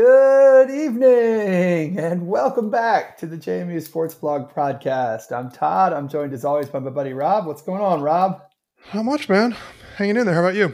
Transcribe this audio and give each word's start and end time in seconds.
Good 0.00 0.70
evening 0.70 1.98
and 1.98 2.28
welcome 2.28 2.70
back 2.70 3.18
to 3.18 3.26
the 3.26 3.36
JMU 3.36 3.82
Sports 3.82 4.14
Blog 4.14 4.48
podcast. 4.48 5.32
I'm 5.32 5.50
Todd. 5.50 5.92
I'm 5.92 6.08
joined 6.08 6.32
as 6.32 6.44
always 6.44 6.68
by 6.68 6.78
my 6.78 6.90
buddy 6.90 7.12
Rob. 7.12 7.46
What's 7.46 7.62
going 7.62 7.82
on, 7.82 8.00
Rob? 8.00 8.40
How 8.80 9.02
much, 9.02 9.28
man? 9.28 9.56
Hanging 9.96 10.16
in 10.16 10.24
there. 10.26 10.36
How 10.36 10.42
about 10.42 10.54
you? 10.54 10.72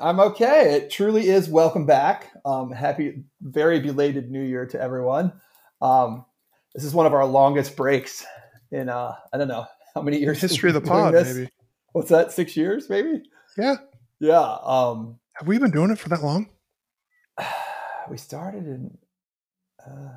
I'm 0.00 0.18
okay. 0.18 0.76
It 0.76 0.90
truly 0.90 1.28
is 1.28 1.46
welcome 1.46 1.84
back. 1.84 2.30
Um, 2.46 2.72
happy, 2.72 3.24
very 3.42 3.80
belated 3.80 4.30
New 4.30 4.42
Year 4.42 4.64
to 4.68 4.80
everyone. 4.80 5.34
Um, 5.82 6.24
this 6.74 6.84
is 6.84 6.94
one 6.94 7.04
of 7.04 7.12
our 7.12 7.26
longest 7.26 7.76
breaks 7.76 8.24
in 8.72 8.88
uh, 8.88 9.14
I 9.30 9.36
don't 9.36 9.48
know 9.48 9.66
how 9.94 10.00
many 10.00 10.20
years. 10.20 10.40
History 10.40 10.70
of 10.70 10.74
the 10.74 10.80
pod, 10.80 11.12
this? 11.12 11.34
maybe. 11.34 11.50
What's 11.92 12.08
that? 12.08 12.32
Six 12.32 12.56
years, 12.56 12.88
maybe. 12.88 13.24
Yeah. 13.58 13.76
Yeah. 14.20 14.56
Um, 14.62 15.18
Have 15.34 15.48
we 15.48 15.58
been 15.58 15.70
doing 15.70 15.90
it 15.90 15.98
for 15.98 16.08
that 16.08 16.22
long? 16.22 16.48
We 18.10 18.16
started 18.16 18.66
in 18.66 18.96
uh, 19.86 20.14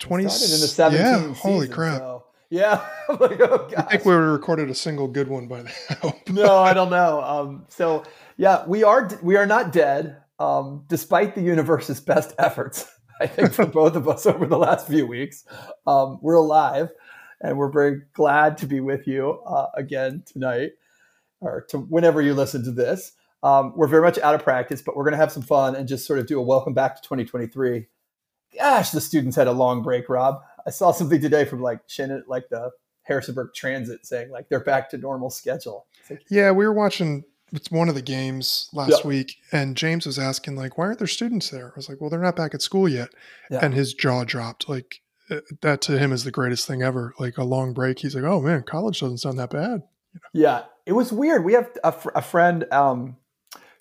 20 0.00 0.28
started 0.28 0.54
in 0.54 0.60
the 0.60 0.66
17 0.66 1.00
yeah, 1.00 1.16
season, 1.16 1.34
holy 1.34 1.68
crap. 1.68 1.98
so, 1.98 2.24
yeah 2.50 2.86
like, 3.08 3.40
oh, 3.40 3.68
i 3.76 3.82
think 3.82 4.04
we 4.04 4.14
recorded 4.14 4.68
a 4.68 4.74
single 4.74 5.08
good 5.08 5.28
one 5.28 5.48
by 5.48 5.62
now 6.02 6.14
no 6.28 6.58
i 6.58 6.74
don't 6.74 6.90
know 6.90 7.22
um, 7.22 7.64
so 7.68 8.02
yeah 8.36 8.64
we 8.66 8.84
are 8.84 9.08
we 9.22 9.36
are 9.36 9.46
not 9.46 9.72
dead 9.72 10.16
um, 10.38 10.84
despite 10.88 11.34
the 11.34 11.42
universe's 11.42 12.00
best 12.00 12.34
efforts 12.38 12.86
i 13.20 13.26
think 13.26 13.52
for 13.52 13.66
both 13.66 13.94
of 13.94 14.08
us 14.08 14.26
over 14.26 14.46
the 14.46 14.58
last 14.58 14.86
few 14.86 15.06
weeks 15.06 15.44
um, 15.86 16.18
we're 16.20 16.34
alive 16.34 16.90
and 17.40 17.56
we're 17.56 17.72
very 17.72 18.02
glad 18.12 18.56
to 18.58 18.66
be 18.66 18.80
with 18.80 19.06
you 19.06 19.40
uh, 19.46 19.66
again 19.74 20.22
tonight 20.26 20.72
or 21.40 21.64
to 21.68 21.78
whenever 21.78 22.20
you 22.20 22.34
listen 22.34 22.64
to 22.64 22.70
this 22.72 23.12
um, 23.42 23.72
we're 23.76 23.88
very 23.88 24.02
much 24.02 24.18
out 24.18 24.34
of 24.34 24.42
practice, 24.42 24.82
but 24.82 24.96
we're 24.96 25.04
going 25.04 25.12
to 25.12 25.18
have 25.18 25.32
some 25.32 25.42
fun 25.42 25.74
and 25.74 25.88
just 25.88 26.06
sort 26.06 26.18
of 26.18 26.26
do 26.26 26.38
a 26.38 26.42
welcome 26.42 26.74
back 26.74 26.96
to 26.96 27.02
2023. 27.02 27.86
Gosh, 28.58 28.90
the 28.90 29.00
students 29.00 29.36
had 29.36 29.48
a 29.48 29.52
long 29.52 29.82
break, 29.82 30.08
Rob. 30.08 30.42
I 30.66 30.70
saw 30.70 30.92
something 30.92 31.20
today 31.20 31.44
from 31.44 31.60
like 31.60 31.80
Shannon, 31.86 32.24
like 32.28 32.48
the 32.50 32.70
Harrisonburg 33.02 33.54
Transit 33.54 34.06
saying 34.06 34.30
like 34.30 34.48
they're 34.48 34.60
back 34.60 34.90
to 34.90 34.98
normal 34.98 35.30
schedule. 35.30 35.86
Like, 36.08 36.22
yeah, 36.28 36.50
we 36.50 36.64
were 36.66 36.72
watching 36.72 37.24
it's 37.52 37.70
one 37.70 37.88
of 37.88 37.94
the 37.94 38.02
games 38.02 38.68
last 38.72 39.02
yeah. 39.02 39.06
week, 39.06 39.36
and 39.52 39.76
James 39.76 40.06
was 40.06 40.18
asking 40.18 40.56
like, 40.56 40.78
"Why 40.78 40.86
aren't 40.86 40.98
there 40.98 41.06
students 41.06 41.50
there?" 41.50 41.68
I 41.68 41.72
was 41.76 41.88
like, 41.88 42.00
"Well, 42.00 42.10
they're 42.10 42.20
not 42.20 42.36
back 42.36 42.54
at 42.54 42.62
school 42.62 42.88
yet," 42.88 43.10
yeah. 43.50 43.60
and 43.62 43.74
his 43.74 43.92
jaw 43.94 44.24
dropped. 44.24 44.68
Like 44.68 45.02
uh, 45.30 45.40
that 45.60 45.82
to 45.82 45.98
him 45.98 46.12
is 46.12 46.24
the 46.24 46.30
greatest 46.30 46.66
thing 46.66 46.82
ever. 46.82 47.14
Like 47.18 47.38
a 47.38 47.44
long 47.44 47.74
break, 47.74 47.98
he's 47.98 48.14
like, 48.14 48.24
"Oh 48.24 48.40
man, 48.40 48.62
college 48.62 49.00
doesn't 49.00 49.18
sound 49.18 49.38
that 49.38 49.50
bad." 49.50 49.82
You 50.14 50.20
know? 50.20 50.28
Yeah, 50.32 50.62
it 50.86 50.92
was 50.92 51.12
weird. 51.12 51.44
We 51.44 51.52
have 51.52 51.70
a, 51.84 51.92
fr- 51.92 52.10
a 52.14 52.22
friend. 52.22 52.64
Um, 52.72 53.16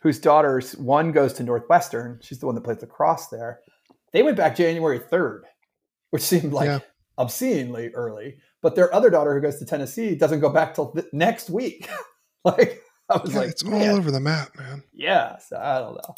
whose 0.02 0.20
daughters 0.20 0.76
one 0.78 1.12
goes 1.12 1.34
to 1.34 1.44
Northwestern. 1.44 2.20
She's 2.22 2.40
the 2.40 2.48
one 2.48 2.56
that 2.56 2.64
plays 2.64 2.82
lacrosse 2.82 3.28
there. 3.28 3.62
They 4.12 4.24
went 4.24 4.38
back 4.38 4.56
January 4.56 5.00
third, 5.00 5.46
which 6.10 6.24
seemed 6.24 6.54
like 6.54 6.68
yeah. 6.68 6.80
obscenely 7.18 7.90
early. 7.90 8.38
But 8.62 8.76
their 8.76 8.94
other 8.94 9.10
daughter 9.10 9.34
who 9.34 9.42
goes 9.42 9.58
to 9.60 9.66
Tennessee 9.66 10.16
doesn't 10.16 10.40
go 10.40 10.50
back 10.50 10.74
till 10.74 10.92
th- 10.92 11.08
next 11.14 11.50
week. 11.50 11.88
like 12.46 12.84
I 13.10 13.18
was 13.18 13.34
yeah, 13.34 13.40
like, 13.40 13.50
it's 13.50 13.64
man. 13.64 13.90
all 13.90 13.98
over 13.98 14.12
the 14.12 14.20
map, 14.20 14.50
man. 14.58 14.84
Yeah, 14.94 15.38
so 15.38 15.58
I 15.58 15.80
don't 15.80 15.96
know, 15.96 16.16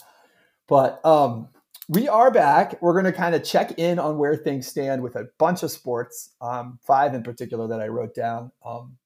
but 0.67 1.05
um, 1.05 1.49
we 1.89 2.07
are 2.07 2.31
back. 2.31 2.81
We're 2.81 2.93
going 2.93 3.05
to 3.05 3.11
kind 3.11 3.35
of 3.35 3.43
check 3.43 3.77
in 3.77 3.99
on 3.99 4.17
where 4.17 4.35
things 4.35 4.67
stand 4.67 5.01
with 5.01 5.15
a 5.15 5.27
bunch 5.37 5.63
of 5.63 5.71
sports, 5.71 6.31
um, 6.41 6.79
five 6.85 7.13
in 7.13 7.23
particular 7.23 7.67
that 7.67 7.81
I 7.81 7.87
wrote 7.87 8.15
down. 8.15 8.51
Um, 8.65 8.97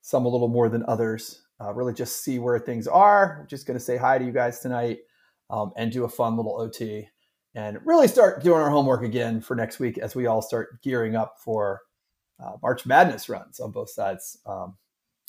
some 0.00 0.26
a 0.26 0.28
little 0.28 0.48
more 0.48 0.68
than 0.68 0.84
others 0.88 1.42
uh, 1.62 1.72
really 1.72 1.92
just 1.92 2.24
see 2.24 2.38
where 2.38 2.58
things 2.58 2.88
are. 2.88 3.38
I'm 3.40 3.46
just 3.46 3.66
going 3.66 3.78
to 3.78 3.84
say 3.84 3.96
hi 3.96 4.18
to 4.18 4.24
you 4.24 4.32
guys 4.32 4.60
tonight 4.60 5.00
um, 5.50 5.72
and 5.76 5.92
do 5.92 6.04
a 6.04 6.08
fun 6.08 6.36
little 6.36 6.60
OT 6.60 7.08
and 7.54 7.78
really 7.84 8.08
start 8.08 8.42
doing 8.42 8.60
our 8.60 8.70
homework 8.70 9.02
again 9.02 9.40
for 9.40 9.54
next 9.54 9.78
week 9.78 9.98
as 9.98 10.14
we 10.14 10.26
all 10.26 10.42
start 10.42 10.82
gearing 10.82 11.14
up 11.14 11.36
for 11.38 11.82
uh, 12.42 12.52
March 12.62 12.86
Madness 12.86 13.28
runs 13.28 13.60
on 13.60 13.70
both 13.70 13.90
sides, 13.90 14.38
um, 14.46 14.76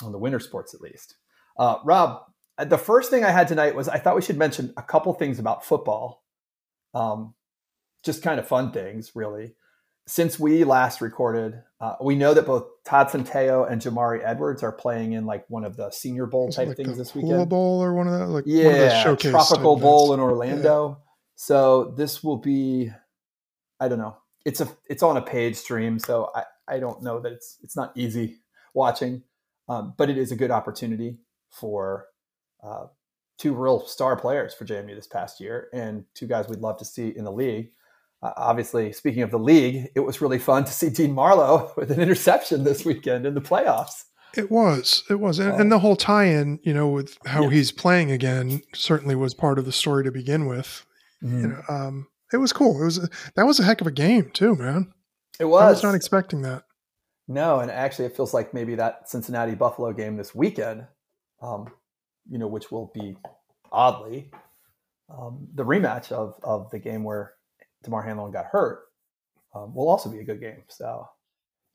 on 0.02 0.12
the 0.12 0.18
winter 0.18 0.40
sports 0.40 0.74
at 0.74 0.82
least. 0.82 1.16
Uh, 1.58 1.78
Rob, 1.84 2.24
uh, 2.58 2.66
the 2.66 2.78
first 2.78 3.10
thing 3.10 3.24
I 3.24 3.32
had 3.32 3.48
tonight 3.48 3.76
was 3.76 3.88
I 3.88 4.00
thought 4.00 4.16
we 4.16 4.22
should 4.22 4.38
mention 4.38 4.74
a 4.78 4.82
couple 4.82 5.14
things 5.14 5.38
about 5.38 5.66
football, 5.66 6.24
um, 6.94 7.36
just 8.04 8.24
kind 8.24 8.40
of 8.40 8.48
fun 8.48 8.72
things, 8.72 9.12
really 9.16 9.54
since 10.06 10.38
we 10.40 10.64
last 10.64 11.02
recorded, 11.02 11.62
uh, 11.80 11.96
we 12.02 12.16
know 12.16 12.34
that 12.34 12.46
both 12.46 12.66
Todd 12.84 13.08
Centeio 13.08 13.70
and 13.70 13.82
Jamari 13.82 14.22
Edwards 14.24 14.62
are 14.62 14.72
playing 14.72 15.14
in 15.14 15.26
like 15.26 15.46
one 15.50 15.64
of 15.64 15.78
the 15.78 15.92
Senior 15.92 16.26
Bowl 16.26 16.52
type 16.52 16.68
like 16.68 16.78
things 16.78 16.98
this 16.98 17.16
weekend. 17.16 17.50
Bowl 17.50 17.82
or 17.82 17.94
one 17.94 18.08
of 18.08 18.20
the 18.20 18.28
like 18.28 18.44
yeah, 18.46 19.16
Tropical 19.16 19.78
Bowl 19.78 20.14
in 20.14 20.20
Orlando. 20.20 20.90
Yeah. 20.90 20.96
So 21.36 21.94
this 21.98 22.24
will 22.24 22.38
be, 22.38 22.92
I 23.80 23.88
don't 23.88 24.00
know. 24.00 24.18
It's 24.46 24.60
a 24.60 24.68
it's 24.90 25.04
on 25.04 25.16
a 25.16 25.22
paid 25.22 25.56
stream, 25.56 26.00
so 26.00 26.30
I 26.36 26.44
I 26.68 26.80
don't 26.80 27.02
know 27.02 27.20
that 27.22 27.32
it's 27.32 27.58
it's 27.64 27.78
not 27.78 27.94
easy 27.96 28.40
watching, 28.74 29.24
um, 29.70 29.94
but 29.98 30.10
it 30.10 30.18
is 30.18 30.34
a 30.34 30.36
good 30.36 30.52
opportunity 30.52 31.20
for 31.50 32.08
uh, 32.62 32.88
two 33.38 33.54
real 33.54 33.86
star 33.86 34.18
players 34.18 34.54
for 34.54 34.66
JMU 34.66 34.96
this 34.96 35.08
past 35.08 35.40
year 35.40 35.70
and 35.74 36.06
two 36.14 36.28
guys 36.28 36.48
we'd 36.48 36.60
love 36.60 36.78
to 36.78 36.86
see 36.86 37.10
in 37.10 37.24
the 37.24 37.32
league 37.32 37.72
obviously, 38.38 38.92
speaking 38.94 39.22
of 39.22 39.32
the 39.32 39.40
league, 39.40 39.90
it 39.96 40.00
was 40.00 40.22
really 40.22 40.40
fun 40.40 40.66
to 40.66 40.72
see 40.72 40.90
Dean 40.90 41.14
Marlowe 41.14 41.72
with 41.78 41.92
an 41.92 42.00
interception 42.00 42.64
this 42.64 42.86
weekend 42.86 43.26
in 43.26 43.34
the 43.34 43.42
playoffs. 43.42 44.06
It 44.36 44.50
was, 44.50 45.04
it 45.12 45.20
was, 45.20 45.38
and, 45.38 45.62
and 45.62 45.72
the 45.72 45.78
whole 45.78 45.96
tie-in, 45.96 46.60
you 46.64 46.74
know, 46.74 46.88
with 46.88 47.20
how 47.28 47.50
he's 47.50 47.72
playing 47.72 48.10
again, 48.10 48.64
certainly 48.74 49.14
was 49.14 49.36
part 49.36 49.60
of 49.60 49.66
the 49.66 49.72
story 49.72 50.04
to 50.06 50.12
begin 50.12 50.48
with. 50.48 50.86
Mm-hmm. 51.24 51.40
You 51.40 51.48
know, 51.50 51.62
um, 51.70 52.08
it 52.34 52.38
was 52.38 52.52
cool. 52.52 52.82
It 52.82 52.86
was 52.86 53.10
that 53.36 53.46
was 53.46 53.60
a 53.60 53.64
heck 53.64 53.80
of 53.80 53.86
a 53.86 53.92
game 53.92 54.32
too, 54.34 54.56
man. 54.56 54.92
It 55.40 55.46
was. 55.46 55.62
I 55.62 55.70
was 55.70 55.84
not 55.84 55.94
expecting 55.94 56.42
that. 56.42 56.64
No, 57.28 57.60
and 57.60 57.70
actually, 57.70 58.06
it 58.06 58.16
feels 58.16 58.34
like 58.34 58.56
maybe 58.56 58.74
that 58.76 59.08
Cincinnati 59.08 59.54
Buffalo 59.54 59.94
game 59.94 60.18
this 60.18 60.34
weekend, 60.34 60.88
um, 61.42 61.72
you 62.28 62.40
know, 62.40 62.48
which 62.48 62.72
will 62.72 62.92
be 62.94 63.16
oddly 63.72 64.32
um, 65.10 65.48
the 65.54 65.64
rematch 65.64 66.12
of 66.12 66.40
of 66.44 66.72
the 66.72 66.80
game 66.80 67.04
where 67.04 67.34
Damar 67.84 68.02
Hamlin 68.02 68.32
got 68.32 68.46
hurt, 68.46 68.86
um, 69.54 69.74
will 69.74 69.90
also 69.90 70.10
be 70.10 70.20
a 70.20 70.24
good 70.24 70.40
game. 70.40 70.64
So 70.68 71.08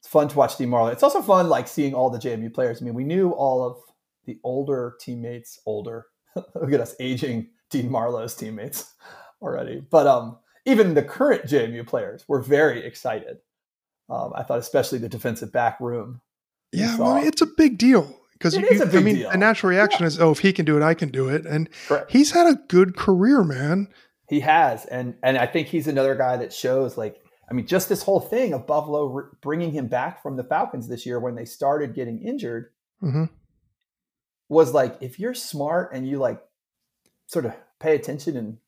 it's 0.00 0.08
fun 0.08 0.28
to 0.28 0.36
watch 0.36 0.56
Dean 0.56 0.68
Marlowe. 0.68 0.90
It's 0.90 1.02
also 1.02 1.22
fun 1.22 1.48
like 1.48 1.68
seeing 1.68 1.94
all 1.94 2.10
the 2.10 2.18
JMU 2.18 2.52
players. 2.52 2.80
I 2.80 2.84
mean, 2.84 2.94
we 2.94 3.04
knew 3.04 3.30
all 3.30 3.62
of 3.62 3.76
the 4.24 4.38
older 4.44 4.94
teammates, 5.00 5.60
older. 5.66 6.06
Look 6.36 6.72
at 6.72 6.80
us 6.80 6.94
aging 7.00 7.48
Dean 7.70 7.90
Marlowe's 7.90 8.34
teammates 8.34 8.94
already. 9.42 9.80
But 9.80 10.06
um, 10.06 10.38
even 10.64 10.94
the 10.94 11.02
current 11.02 11.44
JMU 11.44 11.86
players 11.86 12.24
were 12.28 12.42
very 12.42 12.84
excited. 12.84 13.38
Um, 14.10 14.32
I 14.34 14.42
thought 14.42 14.58
especially 14.58 14.98
the 14.98 15.08
defensive 15.08 15.52
back 15.52 15.80
room. 15.80 16.20
Yeah, 16.72 16.96
well, 16.98 17.12
I 17.12 17.18
mean, 17.20 17.28
it's 17.28 17.42
a 17.42 17.46
big 17.46 17.78
deal 17.78 18.14
because 18.32 18.56
I 18.56 18.60
mean, 19.00 19.16
deal. 19.16 19.30
a 19.30 19.36
natural 19.36 19.70
reaction 19.70 20.02
yeah. 20.02 20.08
is, 20.08 20.20
oh, 20.20 20.30
if 20.30 20.40
he 20.40 20.52
can 20.52 20.64
do 20.64 20.76
it, 20.76 20.82
I 20.82 20.94
can 20.94 21.10
do 21.10 21.28
it, 21.28 21.44
and 21.46 21.68
Correct. 21.88 22.10
he's 22.10 22.30
had 22.30 22.46
a 22.46 22.58
good 22.68 22.96
career, 22.96 23.42
man. 23.42 23.88
He 24.28 24.40
has, 24.40 24.84
and 24.84 25.14
and 25.22 25.38
I 25.38 25.46
think 25.46 25.68
he's 25.68 25.88
another 25.88 26.14
guy 26.14 26.36
that 26.36 26.52
shows 26.52 26.98
like 26.98 27.20
I 27.50 27.54
mean, 27.54 27.66
just 27.66 27.88
this 27.88 28.02
whole 28.02 28.20
thing 28.20 28.52
of 28.52 28.66
Buffalo 28.66 29.06
re- 29.06 29.24
bringing 29.40 29.72
him 29.72 29.86
back 29.88 30.22
from 30.22 30.36
the 30.36 30.44
Falcons 30.44 30.86
this 30.86 31.06
year 31.06 31.18
when 31.18 31.34
they 31.34 31.46
started 31.46 31.94
getting 31.94 32.20
injured 32.20 32.70
mm-hmm. 33.02 33.24
was 34.48 34.74
like 34.74 34.98
if 35.00 35.18
you're 35.18 35.34
smart 35.34 35.94
and 35.94 36.06
you 36.06 36.18
like 36.18 36.40
sort 37.26 37.46
of 37.46 37.54
pay 37.80 37.94
attention 37.94 38.36
and 38.36 38.58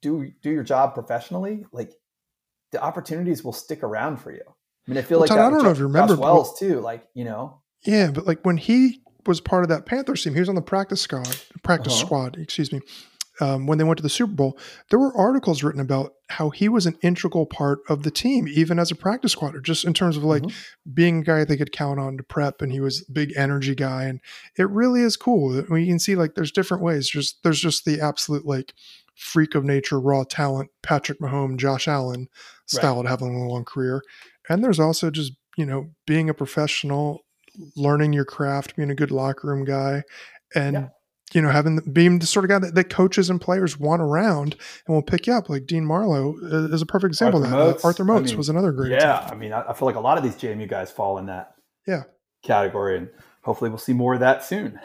do 0.00 0.30
do 0.42 0.50
your 0.50 0.62
job 0.62 0.94
professionally, 0.94 1.66
like 1.72 1.92
the 2.72 2.82
opportunities 2.82 3.44
will 3.44 3.52
stick 3.52 3.82
around 3.82 4.16
for 4.16 4.32
you. 4.32 4.42
I 4.46 4.90
mean, 4.90 4.98
I 4.98 5.02
feel 5.02 5.18
well, 5.18 5.28
like 5.28 5.36
Todd, 5.36 5.38
I 5.38 5.50
don't 5.50 5.62
know 5.62 5.70
if 5.70 5.78
you 5.78 5.84
remember 5.84 6.14
Josh 6.14 6.22
Wells 6.22 6.58
too. 6.58 6.80
Like 6.80 7.06
you 7.12 7.24
know, 7.24 7.60
yeah, 7.84 8.10
but 8.12 8.26
like 8.26 8.40
when 8.44 8.56
he 8.56 9.02
was 9.26 9.42
part 9.42 9.62
of 9.62 9.68
that 9.68 9.84
Panthers 9.84 10.24
team, 10.24 10.32
he 10.32 10.40
was 10.40 10.48
on 10.48 10.54
the 10.54 10.62
practice 10.62 11.02
squad. 11.02 11.36
Practice 11.62 11.92
uh-huh. 11.94 12.06
squad, 12.06 12.38
excuse 12.38 12.72
me 12.72 12.80
um, 13.40 13.66
when 13.66 13.78
they 13.78 13.84
went 13.84 13.98
to 13.98 14.02
the 14.02 14.08
Super 14.08 14.32
Bowl, 14.32 14.58
there 14.90 14.98
were 14.98 15.16
articles 15.16 15.62
written 15.62 15.80
about 15.80 16.14
how 16.28 16.50
he 16.50 16.68
was 16.68 16.86
an 16.86 16.98
integral 17.02 17.46
part 17.46 17.80
of 17.88 18.02
the 18.02 18.10
team, 18.10 18.48
even 18.48 18.78
as 18.78 18.90
a 18.90 18.96
practice 18.96 19.32
squatter, 19.32 19.60
just 19.60 19.84
in 19.84 19.94
terms 19.94 20.16
of 20.16 20.24
like 20.24 20.42
mm-hmm. 20.42 20.90
being 20.92 21.20
a 21.20 21.22
guy 21.22 21.44
they 21.44 21.56
could 21.56 21.72
count 21.72 22.00
on 22.00 22.16
to 22.16 22.22
prep, 22.22 22.62
and 22.62 22.72
he 22.72 22.80
was 22.80 23.04
a 23.08 23.12
big 23.12 23.32
energy 23.36 23.74
guy, 23.74 24.04
and 24.04 24.20
it 24.58 24.68
really 24.70 25.02
is 25.02 25.16
cool. 25.16 25.58
I 25.58 25.72
mean, 25.72 25.84
you 25.84 25.92
can 25.92 25.98
see 25.98 26.16
like 26.16 26.34
there's 26.34 26.52
different 26.52 26.82
ways. 26.82 27.08
Just 27.08 27.42
there's 27.42 27.60
just 27.60 27.84
the 27.84 28.00
absolute 28.00 28.46
like 28.46 28.74
freak 29.14 29.54
of 29.54 29.64
nature, 29.64 30.00
raw 30.00 30.24
talent, 30.24 30.70
Patrick 30.82 31.20
Mahomes, 31.20 31.58
Josh 31.58 31.88
Allen 31.88 32.28
style 32.66 32.96
right. 32.96 33.04
of 33.04 33.10
having 33.10 33.34
a 33.34 33.48
long 33.48 33.64
career, 33.64 34.02
and 34.48 34.64
there's 34.64 34.80
also 34.80 35.10
just 35.10 35.32
you 35.56 35.66
know 35.66 35.90
being 36.06 36.30
a 36.30 36.34
professional, 36.34 37.24
learning 37.76 38.12
your 38.12 38.24
craft, 38.24 38.76
being 38.76 38.90
a 38.90 38.94
good 38.94 39.10
locker 39.10 39.48
room 39.48 39.64
guy, 39.64 40.02
and 40.54 40.74
yeah 40.74 40.88
you 41.32 41.42
know, 41.42 41.50
having 41.50 41.80
being 41.92 42.20
the 42.20 42.26
sort 42.26 42.44
of 42.44 42.48
guy 42.48 42.58
that, 42.60 42.74
that, 42.74 42.88
coaches 42.88 43.28
and 43.28 43.40
players 43.40 43.78
want 43.78 44.00
around 44.00 44.56
and 44.86 44.94
will 44.94 45.02
pick 45.02 45.26
you 45.26 45.32
up. 45.32 45.48
Like 45.48 45.66
Dean 45.66 45.84
Marlowe 45.84 46.36
is 46.72 46.82
a 46.82 46.86
perfect 46.86 47.10
example 47.10 47.42
Arthur 47.42 47.54
of 47.56 47.74
that. 47.74 47.84
Uh, 47.84 47.86
Arthur 47.88 48.04
Moats 48.04 48.30
I 48.30 48.32
mean, 48.32 48.36
was 48.38 48.48
another 48.48 48.72
great. 48.72 48.92
Yeah, 48.92 49.16
example. 49.16 49.36
I 49.36 49.38
mean, 49.38 49.52
I, 49.52 49.72
feel 49.72 49.86
like 49.86 49.96
a 49.96 50.00
lot 50.00 50.18
of 50.18 50.24
these 50.24 50.36
JMU 50.36 50.68
guys 50.68 50.90
fall 50.90 51.18
in 51.18 51.26
that 51.26 51.54
yeah 51.86 52.04
category, 52.44 52.98
and 52.98 53.08
hopefully 53.42 53.70
we'll 53.70 53.78
see 53.78 53.92
more 53.92 54.14
of 54.14 54.20
that 54.20 54.44
soon. 54.44 54.78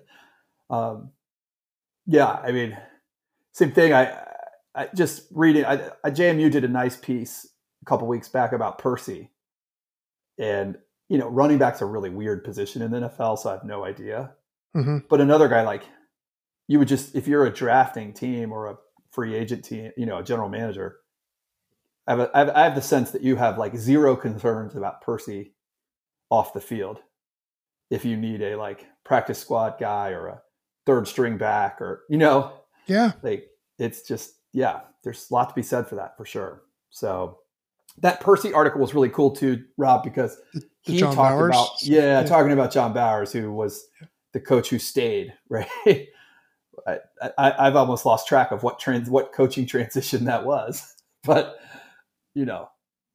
um, 0.70 1.12
yeah, 2.06 2.30
I 2.30 2.50
mean, 2.50 2.76
same 3.52 3.72
thing. 3.72 3.92
I 3.92 4.24
I 4.74 4.88
just 4.94 5.28
reading, 5.32 5.64
I, 5.64 5.90
I, 6.04 6.10
JMU 6.10 6.50
did 6.50 6.64
a 6.64 6.68
nice 6.68 6.96
piece 6.96 7.48
a 7.82 7.84
couple 7.86 8.06
weeks 8.06 8.28
back 8.28 8.52
about 8.52 8.78
Percy, 8.78 9.30
and 10.38 10.76
you 11.08 11.18
know, 11.18 11.28
running 11.28 11.58
back's 11.58 11.80
a 11.80 11.86
really 11.86 12.10
weird 12.10 12.42
position 12.42 12.82
in 12.82 12.90
the 12.90 13.00
NFL, 13.00 13.38
so 13.38 13.50
I 13.50 13.52
have 13.52 13.64
no 13.64 13.84
idea. 13.84 14.32
Mm-hmm. 14.76 14.98
But 15.08 15.20
another 15.20 15.48
guy 15.48 15.62
like 15.62 15.84
you 16.68 16.78
would 16.78 16.88
just 16.88 17.14
if 17.14 17.26
you're 17.26 17.46
a 17.46 17.52
drafting 17.52 18.12
team 18.12 18.52
or 18.52 18.66
a 18.70 18.76
free 19.10 19.34
agent 19.34 19.64
team, 19.64 19.90
you 19.96 20.06
know, 20.06 20.18
a 20.18 20.22
general 20.24 20.48
manager. 20.48 20.96
I 22.08 22.12
have, 22.12 22.20
a, 22.20 22.30
I 22.34 22.38
have, 22.38 22.50
I 22.50 22.62
have 22.64 22.74
the 22.76 22.82
sense 22.82 23.10
that 23.10 23.22
you 23.22 23.34
have 23.34 23.58
like 23.58 23.76
zero 23.76 24.14
concerns 24.14 24.76
about 24.76 25.00
Percy 25.00 25.54
off 26.30 26.52
the 26.52 26.60
field 26.60 27.00
if 27.90 28.04
you 28.04 28.16
need 28.16 28.42
a 28.42 28.56
like 28.56 28.86
practice 29.04 29.38
squad 29.38 29.76
guy 29.78 30.10
or 30.10 30.26
a 30.28 30.42
third 30.86 31.06
string 31.06 31.36
back 31.36 31.80
or 31.80 32.02
you 32.08 32.16
know 32.18 32.52
yeah 32.86 33.12
like 33.22 33.46
it's 33.78 34.02
just 34.02 34.34
yeah 34.52 34.80
there's 35.04 35.30
a 35.30 35.34
lot 35.34 35.48
to 35.48 35.54
be 35.54 35.62
said 35.62 35.86
for 35.86 35.94
that 35.96 36.16
for 36.16 36.24
sure 36.24 36.62
so 36.90 37.38
that 37.98 38.20
percy 38.20 38.52
article 38.52 38.80
was 38.80 38.94
really 38.94 39.08
cool 39.08 39.30
too 39.30 39.64
rob 39.76 40.02
because 40.02 40.36
the, 40.54 40.62
he 40.82 40.98
John 40.98 41.14
talked 41.14 41.30
Bowers? 41.30 41.50
about 41.50 41.68
yeah, 41.82 42.20
Yeah. 42.20 42.26
talking 42.26 42.52
about 42.52 42.72
john 42.72 42.92
bowers 42.92 43.32
who 43.32 43.52
was 43.52 43.86
the 44.36 44.40
coach 44.40 44.68
who 44.68 44.78
stayed 44.78 45.32
right 45.48 45.66
I, 46.86 46.98
I, 47.38 47.66
i've 47.66 47.76
almost 47.76 48.04
lost 48.04 48.28
track 48.28 48.50
of 48.50 48.62
what 48.62 48.78
trans 48.78 49.08
what 49.08 49.32
coaching 49.32 49.64
transition 49.74 50.26
that 50.26 50.44
was 50.44 50.94
but 51.24 51.56
you 52.34 52.44
know 52.44 52.68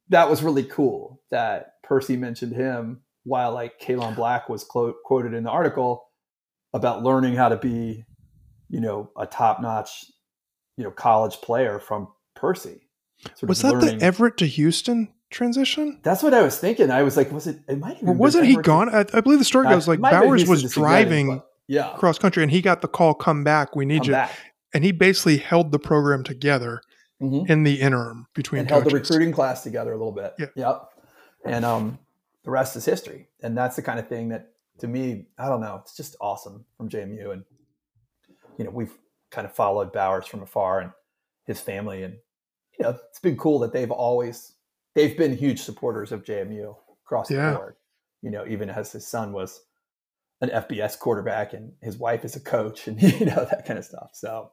that 0.08 0.28
was 0.28 0.42
really 0.42 0.64
cool 0.64 1.22
that 1.30 1.74
percy 1.84 2.16
mentioned 2.16 2.54
him 2.54 3.02
while 3.24 3.52
like 3.52 3.78
Kaelon 3.80 4.16
Black 4.16 4.48
was 4.48 4.64
clo- 4.64 4.96
quoted 5.04 5.32
in 5.32 5.44
the 5.44 5.50
article 5.50 6.08
about 6.74 7.04
learning 7.04 7.34
how 7.36 7.48
to 7.48 7.56
be, 7.56 8.04
you 8.68 8.80
know, 8.80 9.10
a 9.16 9.26
top 9.26 9.62
notch, 9.62 10.06
you 10.76 10.82
know, 10.82 10.90
college 10.90 11.36
player 11.40 11.78
from 11.78 12.08
Percy. 12.34 12.88
Sort 13.36 13.48
Was 13.48 13.62
that 13.62 13.74
learning- 13.74 13.98
the 13.98 14.04
Everett 14.04 14.38
to 14.38 14.46
Houston 14.46 15.12
transition? 15.32 15.98
That's 16.02 16.22
what 16.22 16.34
I 16.34 16.42
was 16.42 16.58
thinking. 16.58 16.90
I 16.90 17.02
was 17.02 17.16
like, 17.16 17.32
was 17.32 17.46
it? 17.46 17.58
It 17.68 17.78
might. 17.78 17.96
even 18.02 18.18
wasn't 18.18 18.46
he 18.46 18.56
gone? 18.56 18.88
I, 18.94 19.04
I 19.12 19.20
believe 19.20 19.38
the 19.38 19.44
story 19.44 19.68
goes 19.68 19.88
like 19.88 19.98
it 19.98 20.02
might 20.02 20.12
have 20.12 20.22
been 20.22 20.30
Bowers 20.30 20.48
was 20.48 20.62
driving 20.72 21.28
but 21.36 21.48
yeah, 21.66 21.94
cross 21.96 22.18
country 22.18 22.42
and 22.42 22.52
he 22.52 22.60
got 22.60 22.82
the 22.82 22.88
call, 22.88 23.14
come 23.14 23.42
back, 23.44 23.74
we 23.74 23.84
need 23.84 24.00
come 24.02 24.06
you. 24.06 24.12
back. 24.12 24.32
And 24.74 24.84
he 24.84 24.92
basically 24.92 25.36
held 25.38 25.72
the 25.72 25.78
program 25.78 26.22
together 26.24 26.80
Mhm. 27.20 27.48
in 27.48 27.62
the 27.62 27.80
interim 27.80 28.26
between 28.34 28.60
and 28.60 28.70
held 28.70 28.84
the 28.84 28.90
recruiting 28.90 29.30
class 29.32 29.62
together 29.62 29.92
a 29.92 29.96
little 29.96 30.10
bit. 30.12 30.34
Yeah. 30.40 30.46
Yep. 30.56 30.88
And 31.44 31.64
um, 31.64 31.98
the 32.42 32.50
rest 32.50 32.74
is 32.74 32.84
history. 32.84 33.28
And 33.42 33.56
that's 33.56 33.76
the 33.76 33.82
kind 33.82 34.00
of 34.00 34.08
thing 34.08 34.30
that, 34.30 34.50
to 34.78 34.88
me, 34.88 35.26
I 35.38 35.48
don't 35.48 35.60
know, 35.60 35.78
it's 35.82 35.96
just 35.96 36.16
awesome 36.20 36.64
from 36.76 36.88
JMU. 36.88 37.32
And 37.32 37.44
you 38.58 38.64
know, 38.64 38.70
we've 38.70 38.92
kind 39.30 39.46
of 39.46 39.52
followed 39.54 39.92
Bowers 39.92 40.26
from 40.26 40.42
afar 40.42 40.80
and 40.80 40.90
his 41.46 41.60
family, 41.60 42.02
and 42.02 42.14
you 42.78 42.84
know, 42.84 42.96
it's 43.08 43.20
been 43.20 43.36
cool 43.36 43.58
that 43.60 43.72
they've 43.72 43.90
always 43.90 44.52
they've 44.94 45.16
been 45.16 45.36
huge 45.36 45.60
supporters 45.60 46.12
of 46.12 46.24
JMU 46.24 46.74
across 47.04 47.30
Yeah. 47.30 47.50
the 47.52 47.56
board. 47.56 47.76
You 48.22 48.30
know, 48.30 48.46
even 48.46 48.70
as 48.70 48.92
his 48.92 49.06
son 49.06 49.32
was 49.32 49.60
an 50.40 50.50
FBS 50.50 50.98
quarterback 50.98 51.52
and 51.54 51.72
his 51.82 51.96
wife 51.96 52.24
is 52.24 52.36
a 52.36 52.40
coach, 52.40 52.88
and 52.88 53.00
you 53.20 53.26
know 53.26 53.44
that 53.50 53.64
kind 53.66 53.78
of 53.78 53.84
stuff. 53.84 54.10
So 54.12 54.50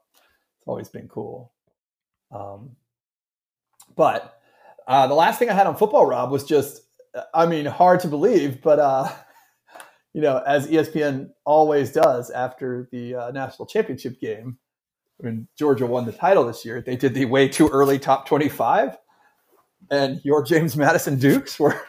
it's 0.60 0.68
always 0.68 0.90
been 0.90 1.08
cool. 1.08 1.54
Um, 2.32 2.76
but 3.96 4.40
uh, 4.88 5.08
the 5.08 5.14
last 5.16 5.40
thing 5.40 5.50
I 5.50 5.54
had 5.54 5.68
on 5.68 5.76
football, 5.76 6.06
Rob, 6.06 6.32
was 6.32 6.44
just, 6.44 6.82
I 7.34 7.46
mean, 7.46 7.66
hard 7.66 8.00
to 8.02 8.08
believe, 8.08 8.62
but 8.62 8.80
uh, 8.80 9.10
you 10.14 10.22
know, 10.22 10.38
as 10.46 10.68
ESPN 10.68 11.30
always 11.46 11.92
does 11.92 12.30
after 12.32 12.88
the 12.92 13.16
uh, 13.16 13.32
national 13.32 13.66
championship 13.68 14.20
game, 14.20 14.58
when 15.18 15.48
Georgia 15.58 15.86
won 15.86 16.06
the 16.06 16.12
title 16.12 16.46
this 16.46 16.64
year, 16.64 16.82
they 16.82 16.96
did 16.96 17.14
the 17.14 17.26
way 17.26 17.48
too 17.50 17.68
early 17.68 18.00
top 18.00 18.26
twenty-five, 18.28 18.98
and 19.92 20.22
your 20.24 20.44
James 20.44 20.76
Madison 20.76 21.20
Dukes 21.20 21.60
were 21.60 21.80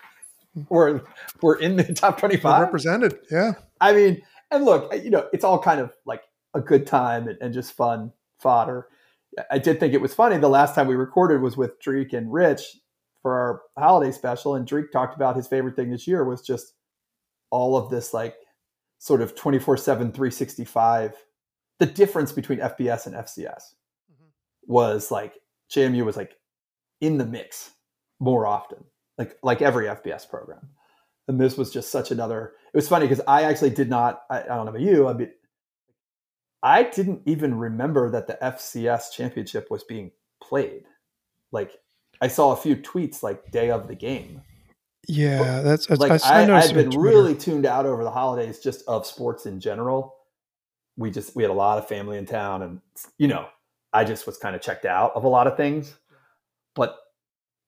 were 0.68 1.04
were 1.42 1.56
in 1.56 1.76
the 1.76 1.84
top 1.94 2.18
twenty-five. 2.18 2.60
represented. 2.60 3.18
Yeah. 3.30 3.52
I 3.80 3.92
mean, 3.92 4.22
and 4.50 4.64
look, 4.64 4.92
you 5.02 5.10
know, 5.10 5.28
it's 5.32 5.44
all 5.44 5.58
kind 5.58 5.80
of 5.80 5.92
like 6.04 6.22
a 6.54 6.60
good 6.60 6.86
time 6.86 7.28
and, 7.28 7.38
and 7.40 7.54
just 7.54 7.72
fun 7.72 8.12
fodder. 8.38 8.88
I 9.50 9.58
did 9.58 9.78
think 9.78 9.94
it 9.94 10.00
was 10.00 10.12
funny. 10.12 10.36
The 10.38 10.48
last 10.48 10.74
time 10.74 10.88
we 10.88 10.96
recorded 10.96 11.40
was 11.40 11.56
with 11.56 11.80
Dreek 11.80 12.12
and 12.12 12.32
Rich 12.32 12.62
for 13.22 13.34
our 13.36 13.62
holiday 13.78 14.10
special, 14.12 14.56
and 14.56 14.66
Dreek 14.66 14.90
talked 14.90 15.14
about 15.14 15.36
his 15.36 15.46
favorite 15.46 15.76
thing 15.76 15.90
this 15.90 16.06
year 16.06 16.24
was 16.24 16.42
just 16.42 16.72
all 17.50 17.76
of 17.76 17.90
this 17.90 18.14
like 18.14 18.36
sort 18.98 19.22
of 19.22 19.34
24 19.34 19.76
7 19.76 20.12
365 20.12 21.14
the 21.78 21.86
difference 21.86 22.32
between 22.32 22.58
fbs 22.58 23.06
and 23.06 23.16
fcs 23.16 23.38
mm-hmm. 23.42 24.26
was 24.66 25.10
like 25.10 25.34
jmu 25.72 26.04
was 26.04 26.16
like 26.16 26.36
in 27.00 27.18
the 27.18 27.26
mix 27.26 27.72
more 28.20 28.46
often 28.46 28.84
like 29.18 29.36
like 29.42 29.62
every 29.62 29.86
fbs 29.86 30.28
program 30.28 30.68
and 31.28 31.40
this 31.40 31.56
was 31.56 31.70
just 31.72 31.90
such 31.90 32.10
another 32.10 32.52
it 32.72 32.76
was 32.76 32.88
funny 32.88 33.06
because 33.06 33.24
i 33.26 33.42
actually 33.42 33.70
did 33.70 33.88
not 33.88 34.22
I, 34.30 34.42
I 34.42 34.46
don't 34.46 34.66
know 34.66 34.70
about 34.70 34.80
you 34.80 35.08
i 35.08 35.12
mean 35.12 35.30
i 36.62 36.82
didn't 36.84 37.22
even 37.26 37.56
remember 37.56 38.10
that 38.10 38.26
the 38.26 38.38
fcs 38.42 39.12
championship 39.12 39.70
was 39.70 39.82
being 39.84 40.12
played 40.42 40.84
like 41.50 41.72
i 42.20 42.28
saw 42.28 42.52
a 42.52 42.56
few 42.56 42.76
tweets 42.76 43.22
like 43.22 43.50
day 43.50 43.70
of 43.70 43.88
the 43.88 43.94
game 43.94 44.42
Yeah. 45.08 45.62
That's, 45.62 45.86
that's 45.86 46.00
like 46.00 46.22
I, 46.24 46.44
I, 46.44 46.46
I 46.46 46.58
I've 46.58 46.74
been 46.74 46.90
really 46.90 47.34
tuned 47.34 47.66
out 47.66 47.86
over 47.86 48.04
the 48.04 48.10
holidays 48.10 48.58
just 48.58 48.86
of 48.86 49.06
sports 49.06 49.46
in 49.46 49.60
general. 49.60 50.14
We 50.96 51.10
just 51.10 51.34
we 51.34 51.42
had 51.42 51.50
a 51.50 51.54
lot 51.54 51.78
of 51.78 51.88
family 51.88 52.18
in 52.18 52.26
town, 52.26 52.62
and 52.62 52.80
you 53.16 53.28
know, 53.28 53.46
I 53.92 54.04
just 54.04 54.26
was 54.26 54.36
kind 54.36 54.54
of 54.54 54.60
checked 54.60 54.84
out 54.84 55.12
of 55.14 55.24
a 55.24 55.28
lot 55.28 55.46
of 55.46 55.56
things. 55.56 55.94
But 56.74 56.98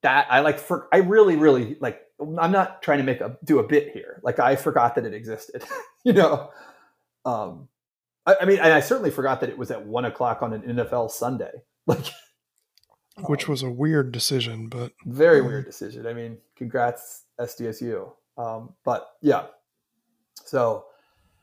that 0.02 0.26
I 0.30 0.40
like 0.40 0.58
for 0.58 0.88
I 0.92 0.98
really 0.98 1.36
really 1.36 1.76
like. 1.80 2.00
I'm 2.20 2.52
not 2.52 2.82
trying 2.82 2.98
to 2.98 3.04
make 3.04 3.20
a 3.20 3.36
do 3.44 3.58
a 3.58 3.66
bit 3.66 3.92
here. 3.92 4.20
Like 4.22 4.38
I 4.38 4.54
forgot 4.56 4.94
that 4.94 5.04
it 5.04 5.12
existed. 5.14 5.64
you 6.04 6.12
know, 6.12 6.50
um, 7.24 7.68
I, 8.26 8.36
I 8.42 8.44
mean, 8.44 8.58
and 8.58 8.72
I 8.72 8.80
certainly 8.80 9.10
forgot 9.10 9.40
that 9.40 9.48
it 9.50 9.58
was 9.58 9.70
at 9.72 9.84
one 9.86 10.04
o'clock 10.04 10.42
on 10.42 10.52
an 10.52 10.62
NFL 10.62 11.10
Sunday. 11.10 11.50
Like 11.86 12.06
which 13.26 13.46
was 13.48 13.62
a 13.62 13.70
weird 13.70 14.12
decision, 14.12 14.68
but 14.68 14.92
very 15.04 15.40
Mhm. 15.40 15.46
weird 15.46 15.64
decision. 15.66 16.06
I 16.06 16.14
mean, 16.14 16.38
congrats 16.56 17.24
SDSU. 17.40 18.10
Um, 18.38 18.74
but 18.84 19.06
yeah, 19.20 19.46
so, 20.44 20.86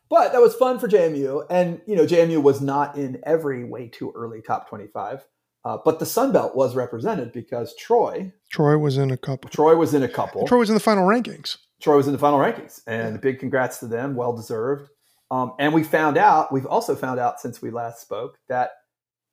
but 0.10 0.32
that 0.32 0.42
was 0.42 0.56
fun 0.56 0.80
for 0.80 0.88
JMU, 0.88 1.46
and 1.50 1.82
you 1.86 1.96
know, 1.96 2.06
JMU 2.06 2.42
was 2.42 2.62
not 2.62 2.98
in 2.98 3.20
every 3.24 3.64
way 3.66 3.88
too 3.88 4.12
early 4.16 4.42
top 4.42 4.68
twenty-five, 4.70 5.24
uh, 5.66 5.78
but 5.84 6.00
the 6.00 6.06
Sun 6.06 6.32
Belt 6.32 6.56
was 6.56 6.76
represented 6.76 7.32
because 7.32 7.76
Troy, 7.76 8.32
Troy 8.52 8.78
was 8.78 8.98
in 8.98 9.12
a 9.12 9.18
couple. 9.18 9.50
Troy 9.50 9.76
was 9.76 9.94
in 9.94 10.04
a 10.04 10.10
couple. 10.10 10.48
Troy 10.48 10.60
was 10.60 10.70
in 10.70 10.76
the 10.76 10.80
final 10.82 11.06
rankings. 11.06 11.58
Troy 11.82 11.96
was 11.96 12.08
in 12.08 12.14
the 12.14 12.20
final 12.20 12.40
rankings, 12.40 12.82
and 12.88 13.22
big 13.22 13.40
congrats 13.40 13.80
to 13.80 13.88
them, 13.88 14.16
well 14.16 14.36
deserved. 14.36 14.90
Um, 15.32 15.54
and 15.60 15.74
we 15.74 15.84
found 15.84 16.18
out, 16.18 16.52
we've 16.52 16.66
also 16.66 16.96
found 16.96 17.20
out 17.20 17.40
since 17.40 17.62
we 17.62 17.70
last 17.70 18.02
spoke 18.02 18.38
that 18.48 18.72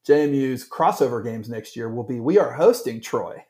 JMU's 0.06 0.68
crossover 0.68 1.25
games 1.25 1.49
next 1.49 1.75
year 1.76 1.88
will 1.88 2.04
be 2.04 2.21
we 2.21 2.38
are 2.38 2.52
hosting 2.52 3.00
Troy 3.00 3.42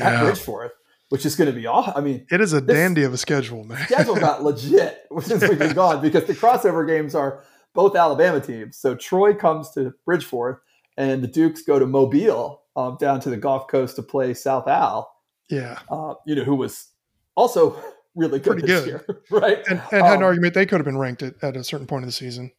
at 0.00 0.22
Bridgeforth, 0.22 0.70
which 1.08 1.24
is 1.24 1.36
going 1.36 1.48
to 1.48 1.58
be 1.58 1.66
all. 1.66 1.92
I 1.94 2.00
mean, 2.00 2.26
It 2.30 2.40
is 2.40 2.52
a 2.52 2.60
dandy 2.60 3.04
of 3.04 3.12
a 3.12 3.18
schedule, 3.18 3.64
man. 3.64 3.78
The 3.78 3.84
schedule 3.84 4.16
got 4.16 4.42
legit 4.44 5.06
since 5.20 5.48
we've 5.48 5.58
been 5.58 5.74
gone 5.74 6.02
because 6.02 6.24
the 6.24 6.34
crossover 6.34 6.86
games 6.86 7.14
are 7.14 7.42
both 7.74 7.96
Alabama 7.96 8.40
teams. 8.40 8.76
So 8.76 8.94
Troy 8.94 9.32
comes 9.32 9.70
to 9.70 9.94
Bridgeforth, 10.06 10.58
and 10.96 11.22
the 11.22 11.28
Dukes 11.28 11.62
go 11.62 11.78
to 11.78 11.86
Mobile 11.86 12.62
um, 12.76 12.96
down 13.00 13.20
to 13.20 13.30
the 13.30 13.36
Gulf 13.36 13.68
Coast 13.68 13.96
to 13.96 14.02
play 14.02 14.34
South 14.34 14.66
Al. 14.68 15.12
yeah. 15.50 15.78
Uh, 15.90 16.14
you 16.26 16.34
know 16.34 16.44
who 16.44 16.54
was 16.56 16.88
also 17.34 17.82
really 18.14 18.38
good 18.38 18.52
Pretty 18.58 18.66
this 18.66 18.80
good. 18.84 18.88
year, 18.88 19.06
right? 19.30 19.58
And, 19.68 19.80
and 19.92 20.02
had 20.02 20.12
an 20.12 20.16
Um, 20.18 20.22
argument 20.24 20.54
they 20.54 20.66
could 20.66 20.78
have 20.78 20.84
been 20.86 20.98
ranked 20.98 21.22
at, 21.22 21.34
at 21.42 21.56
a 21.56 21.64
certain 21.64 21.86
point 21.86 22.04
of 22.04 22.08
the 22.08 22.12
season. 22.12 22.50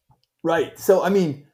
Right. 0.42 0.78
So 0.78 1.02
I 1.02 1.08
mean, 1.10 1.46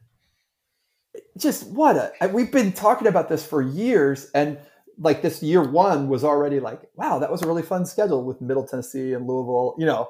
just 1.38 1.66
what 1.68 1.96
a 2.20 2.28
we've 2.28 2.52
been 2.52 2.72
talking 2.72 3.06
about 3.08 3.28
this 3.28 3.44
for 3.44 3.62
years, 3.62 4.30
and 4.34 4.58
like 4.98 5.22
this 5.22 5.42
year 5.42 5.62
one 5.62 6.08
was 6.08 6.24
already 6.24 6.60
like, 6.60 6.82
wow, 6.96 7.18
that 7.18 7.30
was 7.30 7.42
a 7.42 7.46
really 7.46 7.62
fun 7.62 7.86
schedule 7.86 8.24
with 8.24 8.40
Middle 8.40 8.66
Tennessee 8.66 9.12
and 9.14 9.26
Louisville, 9.26 9.74
you 9.78 9.86
know, 9.86 10.08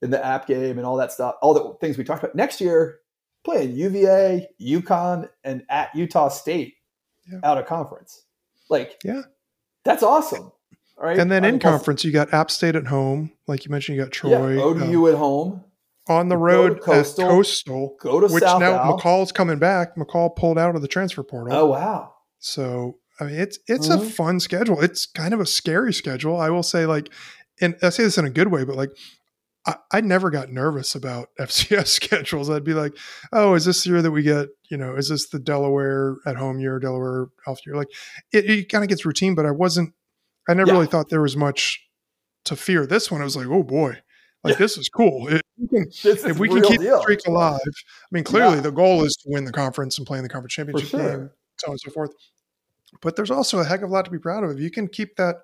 in 0.00 0.10
the 0.10 0.24
app 0.24 0.46
game 0.48 0.76
and 0.78 0.86
all 0.86 0.96
that 0.96 1.12
stuff, 1.12 1.36
all 1.40 1.54
the 1.54 1.74
things 1.80 1.96
we 1.96 2.02
talked 2.04 2.24
about. 2.24 2.34
Next 2.34 2.60
year, 2.60 2.98
playing 3.44 3.72
UVA, 3.76 4.48
UConn, 4.60 5.28
and 5.44 5.62
at 5.68 5.94
Utah 5.94 6.28
State 6.28 6.74
Yeah. 7.30 7.40
out 7.44 7.58
of 7.58 7.66
conference, 7.66 8.24
like, 8.68 9.00
Yeah. 9.04 9.22
that's 9.84 10.02
awesome. 10.02 10.52
All 10.98 11.08
right, 11.08 11.18
And 11.18 11.30
then 11.30 11.44
in 11.44 11.58
conference, 11.58 12.04
you 12.04 12.12
got 12.12 12.32
App 12.32 12.50
State 12.50 12.76
at 12.76 12.86
home. 12.86 13.32
Like 13.48 13.64
you 13.64 13.70
mentioned, 13.70 13.96
you 13.96 14.02
got 14.04 14.12
Troy, 14.12 14.30
yeah. 14.56 14.62
ODU 14.62 15.06
um, 15.08 15.12
at 15.12 15.18
home, 15.18 15.64
on 16.08 16.28
the 16.28 16.36
go 16.36 16.40
road 16.42 16.80
Coastal, 16.80 17.24
at 17.24 17.30
Coastal, 17.30 17.96
go 18.00 18.20
to 18.20 18.28
which 18.32 18.44
South 18.44 18.60
now 18.60 18.74
Al. 18.78 18.98
McCall's 18.98 19.32
coming 19.32 19.58
back. 19.58 19.96
McCall 19.96 20.34
pulled 20.36 20.58
out 20.58 20.76
of 20.76 20.82
the 20.82 20.88
transfer 20.88 21.22
portal. 21.24 21.56
Oh 21.56 21.66
wow, 21.66 22.12
So 22.38 22.98
I 23.20 23.24
mean, 23.24 23.34
it's 23.34 23.58
it's 23.66 23.88
Mhm. 23.88 24.00
a 24.02 24.10
fun 24.10 24.40
schedule. 24.40 24.80
It's 24.80 25.06
kind 25.06 25.34
of 25.34 25.40
a 25.40 25.46
scary 25.46 25.92
schedule. 25.92 26.36
I 26.40 26.50
will 26.50 26.62
say, 26.62 26.86
like, 26.86 27.08
and 27.60 27.76
I 27.82 27.90
say 27.90 28.04
this 28.04 28.18
in 28.18 28.24
a 28.24 28.30
good 28.30 28.48
way, 28.48 28.64
but 28.64 28.76
like, 28.76 28.90
I, 29.66 29.76
I 29.92 30.00
never 30.00 30.30
got 30.30 30.50
nervous 30.50 30.94
about 30.94 31.28
FCS 31.40 31.86
schedules. 31.86 32.50
I'd 32.50 32.64
be 32.64 32.74
like, 32.74 32.96
oh, 33.32 33.54
is 33.54 33.64
this 33.64 33.84
the 33.84 33.90
year 33.90 34.02
that 34.02 34.10
we 34.10 34.22
get 34.22 34.48
You 34.70 34.76
know, 34.76 34.96
is 34.96 35.08
this 35.08 35.28
the 35.28 35.38
Delaware 35.38 36.16
at 36.26 36.36
home 36.36 36.58
year, 36.58 36.78
Delaware 36.78 37.28
off 37.46 37.60
year? 37.66 37.76
Like 37.76 37.88
it, 38.32 38.48
it 38.50 38.68
kind 38.68 38.82
of 38.84 38.88
gets 38.88 39.04
routine, 39.06 39.34
but 39.34 39.46
I 39.46 39.50
wasn't. 39.52 39.94
I 40.48 40.54
never 40.54 40.68
Yeah. 40.68 40.74
really 40.74 40.86
thought 40.88 41.08
there 41.10 41.22
was 41.22 41.36
much 41.36 41.80
to 42.46 42.56
fear. 42.56 42.86
This 42.86 43.10
one, 43.10 43.20
I 43.20 43.24
was 43.24 43.36
like, 43.36 43.46
oh 43.46 43.62
boy, 43.62 43.98
like 44.42 44.58
this 44.58 44.76
is 44.76 44.88
cool. 44.88 45.28
It- 45.28 45.42
if 45.70 46.38
we 46.40 46.48
can 46.48 46.62
keep 46.62 46.80
deal. 46.80 46.96
the 46.96 47.02
streak 47.02 47.20
alive, 47.28 47.60
I 47.64 48.08
mean, 48.10 48.24
clearly 48.24 48.56
Yeah. 48.56 48.62
the 48.62 48.72
goal 48.72 49.04
is 49.04 49.12
to 49.22 49.28
win 49.30 49.44
the 49.44 49.52
conference 49.52 49.96
and 49.98 50.06
play 50.06 50.18
in 50.18 50.24
the 50.24 50.28
conference 50.28 50.54
championship 50.54 50.88
sure. 50.88 51.00
game, 51.18 51.30
so 51.58 51.68
on 51.68 51.72
and 51.74 51.80
so 51.80 51.90
forth. 51.92 52.10
But 53.00 53.14
there's 53.14 53.30
also 53.30 53.60
a 53.60 53.64
heck 53.64 53.82
of 53.82 53.90
a 53.90 53.92
lot 53.92 54.04
to 54.06 54.10
be 54.10 54.18
proud 54.18 54.42
of. 54.42 54.50
If 54.50 54.58
you 54.58 54.70
can 54.70 54.88
keep 54.88 55.14
that, 55.16 55.36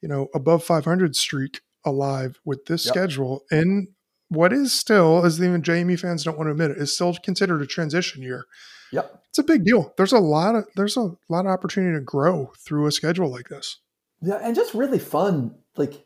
you 0.00 0.08
know, 0.08 0.28
above 0.34 0.62
500 0.62 1.16
streak 1.16 1.60
alive 1.86 2.38
with 2.44 2.66
this 2.66 2.84
Yep. 2.86 2.92
schedule 2.94 3.44
in 3.50 3.88
what 4.28 4.52
is 4.52 4.72
still, 4.72 5.24
as 5.24 5.40
even 5.40 5.62
JMU 5.62 5.96
fans 5.98 6.24
don't 6.24 6.36
want 6.36 6.48
to 6.48 6.52
admit 6.52 6.72
it, 6.72 6.78
is 6.78 6.94
still 6.94 7.14
considered 7.14 7.62
a 7.62 7.66
transition 7.66 8.22
year. 8.22 8.44
Yep. 8.92 9.22
It's 9.28 9.38
a 9.38 9.42
big 9.44 9.64
deal. 9.64 9.92
There's 9.96 10.12
a 10.12 10.18
lot 10.18 10.54
of 10.56 10.66
there's 10.76 10.96
a 10.96 11.12
lot 11.28 11.46
of 11.46 11.52
opportunity 11.52 11.96
to 11.96 12.04
grow 12.04 12.52
through 12.58 12.86
a 12.86 12.92
schedule 12.92 13.28
like 13.30 13.48
this. 13.48 13.78
Yeah, 14.22 14.36
and 14.42 14.54
just 14.56 14.74
really 14.74 14.98
fun. 14.98 15.54
Like 15.76 16.04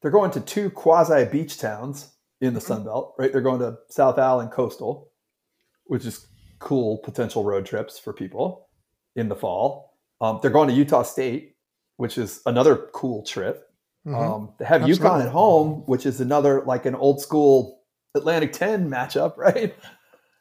they're 0.00 0.10
going 0.10 0.30
to 0.32 0.40
two 0.40 0.68
quasi 0.70 1.24
beach 1.26 1.58
towns 1.58 2.10
in 2.40 2.54
the 2.54 2.60
Mhm. 2.60 2.64
Sun 2.64 2.84
Belt, 2.84 3.14
right? 3.18 3.32
They're 3.32 3.40
going 3.40 3.60
to 3.60 3.78
South 3.88 4.18
Al 4.18 4.40
and 4.40 4.50
Coastal, 4.50 5.10
which 5.84 6.04
is 6.04 6.26
cool 6.58 6.98
potential 6.98 7.44
road 7.44 7.64
trips 7.66 7.98
for 7.98 8.12
people 8.12 8.68
in 9.14 9.28
the 9.28 9.36
fall. 9.36 9.96
Um, 10.20 10.38
they're 10.42 10.50
going 10.50 10.68
to 10.68 10.74
Utah 10.74 11.02
State, 11.02 11.56
which 11.96 12.18
is 12.18 12.40
another 12.46 12.76
cool 12.92 13.22
trip. 13.24 13.71
Mhm. 14.06 14.16
Um, 14.16 14.52
they 14.58 14.64
have 14.64 14.82
Absolutely. 14.82 15.06
UConn 15.08 15.26
at 15.26 15.32
home, 15.32 15.82
which 15.86 16.06
is 16.06 16.20
another 16.20 16.62
like 16.66 16.86
an 16.86 16.94
old 16.94 17.20
school 17.20 17.80
Atlantic 18.14 18.52
10 18.52 18.90
matchup, 18.90 19.36
right? 19.36 19.74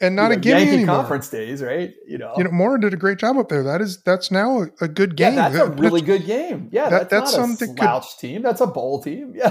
and 0.01 0.15
not 0.15 0.27
You 0.29 0.33
a 0.33 0.35
know, 0.37 0.41
gimme 0.41 0.59
Yankee 0.61 0.75
anymore. 0.77 0.95
conference 0.95 1.29
days, 1.29 1.61
right? 1.61 1.93
You 2.07 2.17
know, 2.17 2.33
You 2.37 2.43
know, 2.45 2.51
Mora 2.51 2.81
did 2.81 2.91
a 2.93 2.97
great 2.97 3.19
job 3.19 3.37
up 3.37 3.49
there. 3.49 3.61
That 3.63 3.81
is 3.81 4.01
that's 4.03 4.31
now 4.31 4.63
a, 4.63 4.67
a 4.81 4.87
good 4.87 5.19
yeah, 5.19 5.29
game. 5.29 5.35
that's 5.35 5.55
a 5.55 5.69
really 5.69 6.01
good 6.01 6.25
game. 6.25 6.69
Yeah, 6.71 6.89
that- 6.89 7.09
that's, 7.11 7.33
that's 7.33 7.37
not 7.37 7.41
something 7.47 7.69
a 7.69 7.73
could- 7.73 7.79
slouch 7.83 8.17
team. 8.17 8.41
That's 8.41 8.61
a 8.61 8.67
bowl 8.67 9.01
team. 9.03 9.35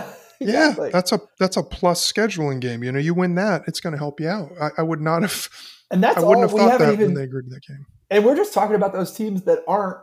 Yeah, 0.42 0.72
Yeah, 0.78 0.88
that's 0.90 1.12
a 1.12 1.20
that's 1.38 1.58
a 1.58 1.62
plus 1.62 2.10
scheduling 2.10 2.60
game. 2.60 2.82
You 2.82 2.90
know, 2.92 2.98
you 2.98 3.12
win 3.12 3.34
that, 3.34 3.62
it's 3.68 3.78
going 3.78 3.92
to 3.92 3.98
help 3.98 4.18
you 4.20 4.28
out. 4.28 4.48
I, 4.58 4.70
I 4.78 4.82
would 4.82 5.00
not 5.02 5.20
have. 5.20 5.48
and 5.90 6.02
that's 6.02 6.16
I 6.16 6.22
all 6.22 6.30
wouldn't 6.30 6.50
have 6.50 6.58
thought 6.58 6.78
that 6.78 6.92
even. 6.94 7.08
when 7.08 7.14
they 7.14 7.24
agreed 7.24 7.44
to 7.44 7.50
that 7.50 7.60
game. 7.68 7.84
and 8.10 8.24
we're 8.24 8.36
just 8.36 8.54
talking 8.54 8.74
about 8.74 8.94
those 8.94 9.12
teams 9.12 9.42
that 9.42 9.58
aren't 9.68 9.98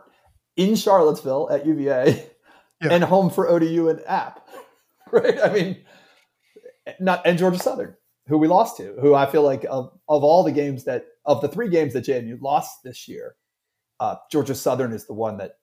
in 0.56 0.76
Charlottesville 0.76 1.50
at 1.50 1.66
UVA 1.66 2.24
Yeah. 2.82 2.92
and 2.92 3.04
home 3.04 3.30
for 3.30 3.48
ODU 3.48 3.88
and 3.88 4.00
App, 4.06 4.46
right? 5.12 5.38
I 5.42 5.52
mean, 5.52 5.84
not 7.00 7.26
and 7.26 7.38
Georgia 7.38 7.58
Southern, 7.58 7.94
who 8.28 8.38
we 8.38 8.48
lost 8.48 8.76
to, 8.76 8.96
who 9.00 9.14
I 9.14 9.26
feel 9.26 9.42
like 9.42 9.64
of 9.68 9.98
of 10.08 10.24
all 10.24 10.44
the 10.44 10.52
games 10.52 10.84
that 10.84 11.06
of 11.24 11.40
the 11.40 11.48
three 11.48 11.68
games 11.68 11.92
that 11.94 12.04
JMU 12.04 12.40
lost 12.40 12.82
this 12.84 13.08
year, 13.08 13.36
uh, 14.00 14.16
Georgia 14.30 14.54
Southern 14.54 14.92
is 14.92 15.06
the 15.06 15.14
one 15.14 15.38
that 15.38 15.58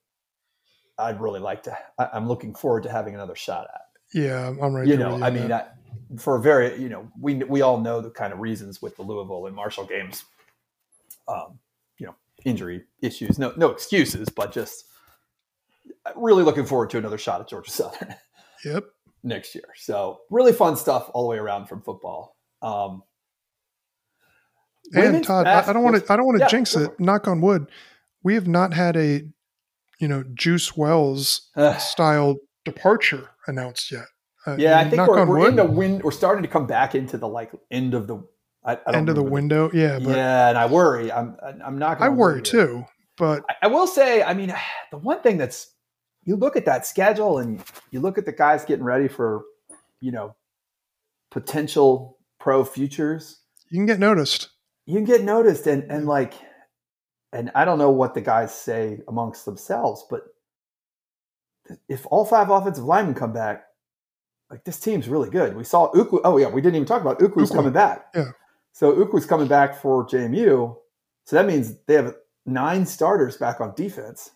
I'd 0.98 1.20
really 1.20 1.40
like 1.40 1.62
to. 1.64 1.76
I, 1.98 2.08
I'm 2.12 2.28
looking 2.28 2.54
forward 2.54 2.82
to 2.84 2.90
having 2.90 3.14
another 3.14 3.34
shot 3.34 3.66
at. 3.74 3.80
Yeah, 4.12 4.48
I'm 4.48 4.74
right. 4.74 4.86
you 4.86 4.96
know, 4.96 5.22
I 5.22 5.30
mean. 5.30 5.52
I, 5.52 5.66
for 6.18 6.36
a 6.36 6.40
very, 6.40 6.80
you 6.80 6.88
know, 6.88 7.08
we 7.20 7.34
we 7.34 7.62
all 7.62 7.80
know 7.80 8.00
the 8.00 8.10
kind 8.10 8.32
of 8.32 8.38
reasons 8.38 8.80
with 8.80 8.96
the 8.96 9.02
Louisville 9.02 9.46
and 9.46 9.56
Marshall 9.56 9.84
games, 9.84 10.24
um, 11.28 11.58
you 11.98 12.06
know, 12.06 12.14
injury 12.44 12.84
issues. 13.02 13.38
No, 13.38 13.52
no 13.56 13.70
excuses, 13.70 14.28
but 14.28 14.52
just 14.52 14.86
really 16.14 16.42
looking 16.42 16.66
forward 16.66 16.90
to 16.90 16.98
another 16.98 17.18
shot 17.18 17.40
at 17.40 17.48
Georgia 17.48 17.70
Southern 17.70 18.14
yep. 18.64 18.84
next 19.22 19.54
year. 19.54 19.64
So 19.76 20.20
really 20.30 20.52
fun 20.52 20.76
stuff 20.76 21.10
all 21.14 21.24
the 21.24 21.28
way 21.28 21.38
around 21.38 21.66
from 21.66 21.82
football. 21.82 22.36
Um, 22.62 23.02
And 24.94 25.24
Todd, 25.24 25.46
I, 25.46 25.72
don't 25.72 25.82
want 25.82 25.96
to. 25.96 26.12
I 26.12 26.16
don't 26.16 26.26
want 26.26 26.38
to 26.38 26.44
Yeah, 26.44 26.48
jinx 26.48 26.76
it. 26.76 26.98
Knock 27.00 27.26
on 27.26 27.40
wood. 27.40 27.66
We 28.22 28.34
have 28.34 28.46
not 28.46 28.72
had 28.72 28.96
a, 28.96 29.22
you 29.98 30.08
know, 30.08 30.24
Juice 30.34 30.76
Wells 30.76 31.50
style 31.78 32.36
departure 32.64 33.30
announced 33.46 33.90
yet. 33.90 34.06
Uh, 34.46 34.56
yeah, 34.58 34.78
I 34.78 34.88
think 34.88 35.06
we're, 35.06 35.26
we're 35.26 35.48
in 35.48 35.56
the 35.56 35.64
wind. 35.64 36.04
We're 36.04 36.12
starting 36.12 36.42
to 36.42 36.48
come 36.48 36.66
back 36.66 36.94
into 36.94 37.18
the 37.18 37.26
like 37.26 37.50
end 37.70 37.94
of 37.94 38.06
the 38.06 38.24
I, 38.64 38.78
I 38.86 38.96
end 38.96 39.08
of 39.08 39.16
the 39.16 39.22
window. 39.22 39.70
Yeah, 39.72 39.98
but 39.98 40.16
yeah, 40.16 40.48
and 40.50 40.58
I 40.58 40.66
worry. 40.66 41.10
I'm 41.10 41.36
I'm 41.64 41.78
not. 41.78 41.96
I 41.96 42.06
gonna 42.06 42.12
worry 42.12 42.42
too. 42.42 42.84
But 43.16 43.44
I, 43.48 43.54
I 43.62 43.66
will 43.68 43.86
say, 43.86 44.22
I 44.22 44.34
mean, 44.34 44.54
the 44.90 44.98
one 44.98 45.20
thing 45.20 45.38
that's 45.38 45.74
you 46.26 46.36
look 46.36 46.56
at 46.56 46.66
that 46.66 46.84
schedule 46.84 47.38
and 47.38 47.62
you 47.90 48.00
look 48.00 48.18
at 48.18 48.26
the 48.26 48.32
guys 48.32 48.64
getting 48.66 48.84
ready 48.84 49.08
for, 49.08 49.44
you 50.00 50.12
know, 50.12 50.34
potential 51.30 52.18
pro 52.38 52.64
futures. 52.64 53.40
you 53.70 53.78
can 53.78 53.86
get 53.86 53.98
noticed. 53.98 54.50
You 54.84 54.94
can 54.94 55.04
get 55.04 55.22
noticed, 55.24 55.66
and 55.66 55.90
and 55.90 56.06
like, 56.06 56.34
and 57.32 57.50
I 57.54 57.64
don't 57.64 57.78
know 57.78 57.90
what 57.90 58.14
the 58.14 58.20
guys 58.20 58.54
say 58.54 59.00
amongst 59.08 59.44
themselves, 59.44 60.04
but 60.08 60.22
if 61.88 62.06
all 62.10 62.24
five 62.24 62.50
offensive 62.50 62.84
linemen 62.84 63.14
come 63.14 63.32
back, 63.32 63.64
like 64.50 64.64
this 64.64 64.78
team's 64.78 65.08
really 65.08 65.30
good. 65.30 65.56
We 65.56 65.64
saw 65.64 65.90
Ukwu. 65.92 66.20
Oh 66.24 66.36
yeah, 66.36 66.48
we 66.48 66.60
didn't 66.60 66.76
even 66.76 66.86
talk 66.86 67.02
about 67.02 67.18
Ukwu's 67.18 67.50
Ukwu, 67.50 67.56
coming 67.56 67.72
back. 67.72 68.06
yeah. 68.14 68.30
So 68.72 68.92
Ukwu's 68.92 69.26
coming 69.26 69.48
back 69.48 69.80
for 69.80 70.06
JMU. 70.06 70.76
So 71.24 71.36
that 71.36 71.46
means 71.46 71.74
they 71.86 71.94
have 71.94 72.14
nine 72.44 72.86
starters 72.86 73.36
back 73.36 73.60
on 73.60 73.74
defense, 73.74 74.30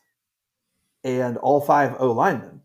and 1.04 1.36
all 1.38 1.60
five 1.60 1.96
O 1.98 2.12
linemen. 2.12 2.60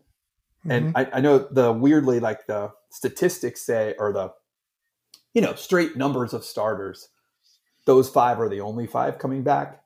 And 0.68 0.92
Mhm. 0.94 1.10
I, 1.12 1.18
I 1.18 1.20
know 1.20 1.38
the 1.38 1.72
weirdly 1.72 2.18
like 2.20 2.46
the 2.46 2.72
statistics 2.90 3.62
say, 3.62 3.94
or 3.98 4.12
the 4.12 4.32
you 5.34 5.40
know 5.42 5.54
straight 5.54 5.96
numbers 5.96 6.32
of 6.34 6.44
starters. 6.44 7.08
Those 7.84 8.08
five 8.08 8.40
are 8.40 8.48
the 8.48 8.60
only 8.62 8.86
five 8.86 9.18
coming 9.18 9.42
back, 9.42 9.82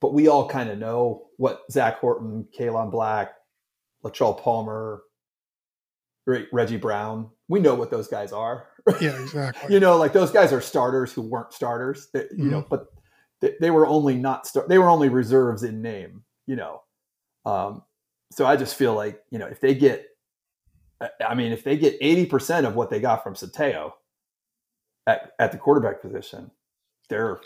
but 0.00 0.14
we 0.14 0.28
all 0.28 0.48
kind 0.48 0.70
of 0.70 0.78
know 0.78 1.26
what 1.36 1.62
Zach 1.70 1.98
Horton, 1.98 2.48
Kaelon 2.58 2.90
Black, 2.90 3.34
Latrell 4.02 4.40
Palmer, 4.40 5.02
Reggie 6.52 6.76
Brown. 6.76 7.30
We 7.48 7.60
know 7.60 7.74
what 7.74 7.90
those 7.90 8.08
guys 8.08 8.32
are. 8.32 8.66
yeah, 9.00 9.20
exactly. 9.22 9.74
you 9.74 9.80
know, 9.80 9.96
like 9.98 10.12
those 10.12 10.30
guys 10.30 10.52
are 10.52 10.60
starters 10.62 11.12
who 11.12 11.22
weren't 11.22 11.52
starters. 11.52 12.08
They, 12.12 12.26
You 12.36 12.44
know, 12.50 12.66
but 12.68 12.86
they, 13.40 13.54
they 13.60 13.70
were 13.70 13.86
only 13.86 14.14
not 14.16 14.46
star- 14.46 14.66
they 14.68 14.78
were 14.78 14.88
only 14.88 15.08
reserves 15.10 15.62
in 15.62 15.82
name. 15.82 16.22
You 16.46 16.56
know, 16.56 16.82
um, 17.46 17.82
so 18.30 18.46
I 18.46 18.56
just 18.56 18.74
feel 18.76 18.94
like 18.94 19.22
you 19.30 19.38
know 19.38 19.46
if 19.46 19.60
they 19.60 19.74
get, 19.74 20.06
I- 21.26 21.34
mean, 21.34 21.52
if 21.52 21.64
they 21.64 21.76
get 21.76 21.96
eighty 22.00 22.26
percent 22.26 22.66
of 22.66 22.74
what 22.74 22.90
they 22.90 23.00
got 23.00 23.22
from 23.22 23.34
Centeio 23.34 23.92
at 25.06 25.32
at 25.38 25.52
the 25.52 25.58
quarterback 25.58 26.00
position, 26.02 26.50
they're 27.08 27.40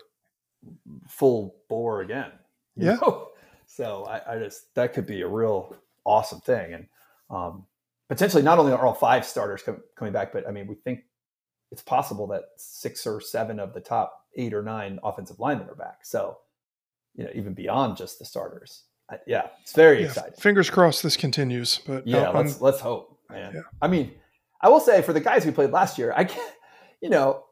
full 1.08 1.56
bore 1.68 2.02
again. 2.02 2.30
you 2.76 2.86
Yeah. 2.86 2.94
know? 3.00 3.28
So 3.66 4.04
I, 4.04 4.34
I 4.34 4.38
just 4.38 4.74
that 4.74 4.92
could 4.92 5.06
be 5.06 5.22
a 5.22 5.28
real 5.28 5.74
awesome 6.04 6.40
thing, 6.42 6.74
and 6.74 6.86
um, 7.30 7.64
potentially 8.10 8.42
not 8.42 8.58
only 8.58 8.70
are 8.72 8.84
all 8.84 8.92
five 8.92 9.24
starters 9.24 9.62
com- 9.62 9.82
coming 9.96 10.12
back, 10.12 10.30
but 10.30 10.46
I 10.46 10.50
mean 10.50 10.66
we 10.66 10.74
think 10.74 11.00
it's 11.70 11.80
possible 11.80 12.26
that 12.26 12.42
six 12.58 13.06
or 13.06 13.18
seven 13.18 13.58
of 13.58 13.72
the 13.72 13.80
top 13.80 14.26
eight 14.36 14.52
or 14.52 14.62
nine 14.62 14.98
offensive 15.02 15.40
linemen 15.40 15.70
are 15.70 15.74
back. 15.74 16.00
So 16.04 16.36
you 17.14 17.24
know 17.24 17.30
even 17.34 17.54
beyond 17.54 17.96
just 17.96 18.18
the 18.18 18.26
starters. 18.26 18.82
Yeah, 19.26 19.48
it's 19.62 19.72
very 19.72 20.00
Yeah, 20.00 20.06
exciting. 20.06 20.34
Fingers 20.38 20.70
crossed 20.70 21.02
this 21.02 21.16
continues. 21.16 21.80
But 21.86 22.06
Yeah, 22.06 22.18
uh, 22.18 22.32
I'm- 22.32 22.36
let's 22.36 22.60
let's 22.60 22.80
hope, 22.80 23.18
man. 23.30 23.52
Yeah. 23.54 23.60
I 23.80 23.88
mean, 23.88 24.12
I 24.60 24.68
will 24.68 24.80
say 24.80 25.02
for 25.02 25.12
the 25.12 25.20
guys 25.20 25.44
we 25.44 25.52
played 25.52 25.70
last 25.70 25.98
year, 25.98 26.12
I 26.16 26.24
can't, 26.24 26.54
you 27.00 27.10
know, 27.10 27.44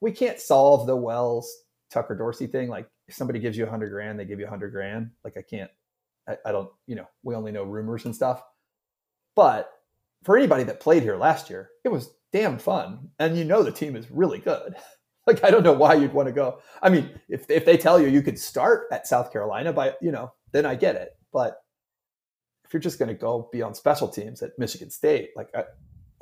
we 0.00 0.12
can't 0.12 0.38
solve 0.40 0.86
the 0.86 0.96
Wells 0.96 1.52
Tucker 1.90 2.14
Dorsey 2.16 2.46
thing. 2.46 2.68
Like, 2.68 2.88
if 3.08 3.14
somebody 3.14 3.38
gives 3.38 3.56
you 3.56 3.66
a 3.66 3.70
hundred 3.70 3.90
grand, 3.90 4.18
they 4.18 4.24
give 4.24 4.38
you 4.40 4.46
a 4.46 4.50
hundred 4.50 4.70
grand. 4.72 5.10
Like, 5.24 5.36
I 5.36 5.42
can't, 5.42 5.70
I, 6.28 6.36
I 6.46 6.52
don't, 6.52 6.70
you 6.86 6.94
know, 6.96 7.06
we 7.22 7.34
only 7.34 7.52
know 7.52 7.64
rumors 7.64 8.04
and 8.04 8.14
stuff. 8.14 8.42
But 9.34 9.70
for 10.24 10.36
anybody 10.36 10.64
that 10.64 10.80
played 10.80 11.02
here 11.02 11.16
last 11.16 11.50
year, 11.50 11.70
it 11.84 11.88
was 11.88 12.10
damn 12.32 12.58
fun, 12.58 13.10
and 13.18 13.36
you 13.36 13.44
know 13.44 13.62
the 13.62 13.72
team 13.72 13.96
is 13.96 14.10
really 14.10 14.38
good. 14.38 14.74
Like, 15.24 15.44
I 15.44 15.50
don't 15.52 15.62
know 15.62 15.72
why 15.72 15.94
you'd 15.94 16.12
want 16.12 16.26
to 16.26 16.32
go. 16.32 16.58
I 16.82 16.90
mean, 16.90 17.08
if 17.28 17.48
if 17.48 17.64
they 17.64 17.76
tell 17.76 18.00
you 18.00 18.08
you 18.08 18.22
could 18.22 18.36
start 18.36 18.88
at 18.90 19.06
South 19.06 19.32
Carolina 19.32 19.72
by, 19.72 19.94
you 20.00 20.10
know, 20.10 20.32
then 20.52 20.66
I 20.66 20.74
get 20.74 20.96
it. 20.96 21.16
But 21.32 21.62
if 22.64 22.72
you're 22.72 22.80
just 22.80 22.98
going 22.98 23.08
to 23.08 23.14
go 23.14 23.48
be 23.52 23.62
on 23.62 23.74
special 23.74 24.08
teams 24.08 24.42
at 24.42 24.58
Michigan 24.58 24.90
State, 24.90 25.30
like, 25.36 25.48
I, 25.54 25.64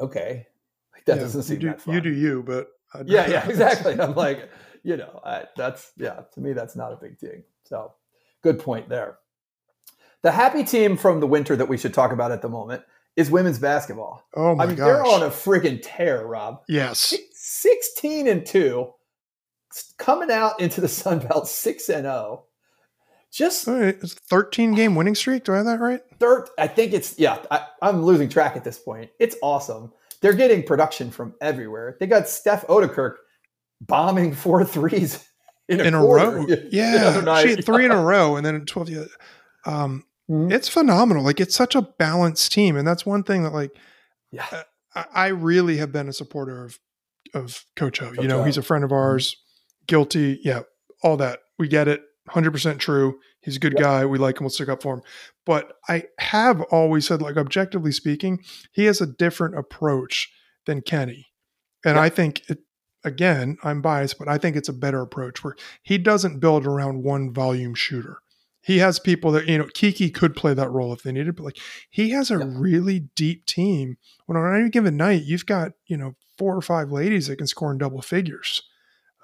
okay, 0.01 0.47
like 0.93 1.05
that 1.05 1.17
yeah, 1.17 1.23
doesn't 1.23 1.43
seem 1.43 1.59
do, 1.59 1.67
that 1.69 1.81
fun. 1.81 1.95
You 1.95 2.01
do 2.01 2.13
you, 2.13 2.43
but 2.43 2.69
yeah, 3.07 3.29
yeah, 3.29 3.49
exactly. 3.49 4.01
I'm 4.01 4.15
like, 4.17 4.51
you 4.83 4.97
know, 4.97 5.21
I, 5.25 5.45
that's 5.57 5.93
yeah. 5.97 6.23
To 6.35 6.41
me, 6.41 6.53
that's 6.53 6.77
not 6.77 6.93
a 6.93 6.97
big 6.97 7.19
thing. 7.19 7.45
So, 7.65 7.93
good 8.43 8.59
point 8.59 8.89
there. 8.89 9.19
The 10.23 10.33
happy 10.33 10.65
team 10.65 10.97
from 10.97 11.21
the 11.21 11.27
winter 11.27 11.57
that 11.57 11.69
we 11.69 11.79
should 11.79 11.95
talk 11.95 12.13
about 12.13 12.33
at 12.33 12.43
the 12.43 12.49
moment 12.49 12.83
is 13.17 13.31
women's 13.31 13.59
basketball. 13.59 14.25
oh 14.35 14.55
my 14.55 14.65
I 14.65 14.67
mean, 14.67 14.77
gosh. 14.77 14.87
they're 14.87 15.05
on 15.05 15.23
a 15.23 15.31
friggin' 15.31 15.81
tear, 15.83 16.27
Rob. 16.27 16.63
yes. 16.69 17.15
16 17.33 18.29
and 18.29 18.45
2 18.47 18.93
coming 19.99 20.31
out 20.31 20.61
into 20.61 20.81
the 20.81 20.89
Sun 20.89 21.21
Belt 21.21 21.49
6 21.49 21.89
and 21.89 22.03
0. 22.03 22.45
Just 23.33 23.67
right, 23.69 23.97
it's 24.03 24.15
13 24.15 24.75
game 24.75 24.95
winning 24.97 25.15
streak. 25.15 25.45
Do 25.45 25.53
I 25.53 25.59
have 25.59 25.67
that 25.67 25.79
right? 25.81 26.01
third, 26.19 26.49
I 26.59 26.67
think 26.67 26.93
it's 26.93 27.19
yeah, 27.19 27.39
I, 27.51 27.65
I'm 27.81 28.03
losing 28.03 28.29
track 28.29 28.57
at 28.57 28.65
this 28.65 28.79
point. 28.79 29.11
It's 29.21 29.37
awesome. 29.43 29.93
They're 30.21 30.33
getting 30.35 30.63
production 30.65 31.11
from 31.11 31.35
everywhere. 31.41 31.97
They 32.01 32.07
got 32.07 32.29
Steph 32.29 32.67
Ouderkirk 32.67 33.15
bombing 33.81 34.35
four 34.35 34.65
threes 34.65 35.25
in 35.69 35.81
a, 35.81 35.85
in 35.85 35.95
a 35.95 36.05
row. 36.05 36.45
Yeah, 36.71 37.21
night. 37.25 37.43
she 37.43 37.51
had 37.51 37.65
three 37.65 37.85
in 37.85 37.93
a 37.93 38.03
row, 38.03 38.37
and 38.37 38.45
then 38.45 38.65
twelve. 38.67 38.89
Yeah, 38.91 39.05
um, 39.65 40.05
Mhm. 40.29 40.53
it's 40.53 40.69
phenomenal. 40.69 41.23
Like 41.25 41.41
it's 41.41 41.55
such 41.57 41.75
a 41.75 41.83
balanced 41.83 42.53
team, 42.53 42.77
and 42.77 42.87
that's 42.87 43.05
one 43.07 43.23
thing 43.23 43.43
that 43.45 43.53
like 43.53 43.71
Yeah. 44.33 44.45
I, 44.95 45.05
I 45.15 45.27
really 45.29 45.77
have 45.79 45.93
been 45.93 46.09
a 46.09 46.13
supporter 46.13 46.65
of 46.65 46.79
of 47.33 47.65
Coach 47.77 48.03
O. 48.03 48.09
Coach 48.11 48.19
you 48.23 48.29
know, 48.29 48.41
O. 48.41 48.45
he's 48.45 48.57
a 48.59 48.63
friend 48.63 48.83
of 48.85 48.91
ours. 48.93 49.37
Guilty, 49.87 50.41
yeah, 50.45 50.63
all 51.03 51.17
that. 51.17 51.41
We 51.59 51.69
get 51.69 51.87
it. 51.89 52.03
Hundred 52.31 52.53
percent 52.53 52.81
true. 52.81 53.19
He's 53.41 53.57
a 53.57 53.61
good 53.61 53.73
Yep. 53.73 53.81
guy. 53.81 54.05
We 54.07 54.19
like 54.19 54.39
him. 54.39 54.45
We'll 54.45 54.51
stick 54.51 54.69
up 54.69 54.83
for 54.83 54.95
him. 54.95 55.03
But 55.47 55.73
I 55.89 56.05
have 56.19 56.61
always 56.63 57.07
said, 57.07 57.23
like 57.23 57.37
objectively 57.37 57.93
speaking, 57.93 58.43
he 58.73 58.85
has 58.85 59.01
a 59.01 59.07
different 59.07 59.59
approach 59.59 60.31
than 60.67 60.83
Kenny, 60.83 61.29
and 61.85 61.97
Yep. 61.97 62.05
I 62.05 62.09
think 62.09 62.43
it. 62.51 62.59
Again, 63.03 63.57
I'm 63.65 63.81
biased, 63.81 64.19
but 64.19 64.29
I 64.29 64.37
think 64.37 64.57
it's 64.57 64.69
a 64.69 64.75
better 64.75 65.01
approach 65.01 65.43
where 65.43 65.57
he 65.83 65.97
doesn't 65.97 66.39
build 66.39 66.67
around 66.67 67.03
one 67.03 67.33
volume 67.33 67.75
shooter. 67.75 68.19
He 68.61 68.77
has 68.81 68.99
people 68.99 69.33
that, 69.33 69.49
you 69.49 69.57
know, 69.57 69.69
Kiki 69.73 70.11
could 70.11 70.37
play 70.37 70.53
that 70.53 70.71
role 70.71 70.93
if 70.93 71.03
they 71.03 71.11
needed, 71.11 71.35
but 71.35 71.45
like 71.45 71.57
he 71.89 72.11
has 72.11 72.31
a 72.31 72.35
Yeah. 72.37 72.45
really 72.59 73.09
deep 73.17 73.47
team. 73.47 73.97
When 74.27 74.37
on 74.37 74.55
any 74.55 74.69
given 74.69 74.99
night, 74.99 75.23
you've 75.23 75.47
got, 75.47 75.73
you 75.87 75.97
know, 75.97 76.15
four 76.37 76.55
or 76.55 76.61
five 76.61 76.93
ladies 76.93 77.29
that 77.29 77.37
can 77.37 77.47
score 77.47 77.73
in 77.73 77.79
double 77.79 78.03
figures. 78.03 78.61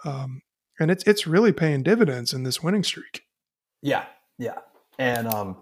Um, 0.07 0.41
and 0.79 0.91
it's 0.91 1.05
it's 1.05 1.27
really 1.27 1.53
paying 1.53 1.83
dividends 1.83 2.33
in 2.33 2.43
this 2.43 2.63
winning 2.63 2.83
streak. 2.83 3.23
Yeah, 3.83 4.05
yeah, 4.39 4.59
and 4.99 5.27
um, 5.27 5.57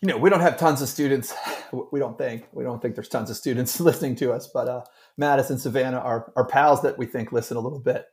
you 0.00 0.08
know, 0.08 0.16
we 0.16 0.30
don't 0.30 0.40
have 0.40 0.56
tons 0.56 0.82
of 0.82 0.88
students. 0.88 1.34
We 1.92 2.00
don't 2.00 2.18
think 2.18 2.48
we 2.52 2.64
don't 2.64 2.82
think 2.82 2.96
there's 2.96 3.08
tons 3.08 3.30
of 3.30 3.36
students 3.36 3.78
listening 3.80 4.16
to 4.16 4.32
us, 4.32 4.48
but 4.52 4.66
uh, 4.66 4.82
Madison, 5.16 5.56
Savannah, 5.56 5.98
our 5.98 6.32
our 6.34 6.44
pals 6.44 6.82
that 6.82 6.98
we 6.98 7.06
think 7.06 7.30
listen 7.30 7.56
a 7.56 7.60
little 7.60 7.78
bit. 7.78 8.06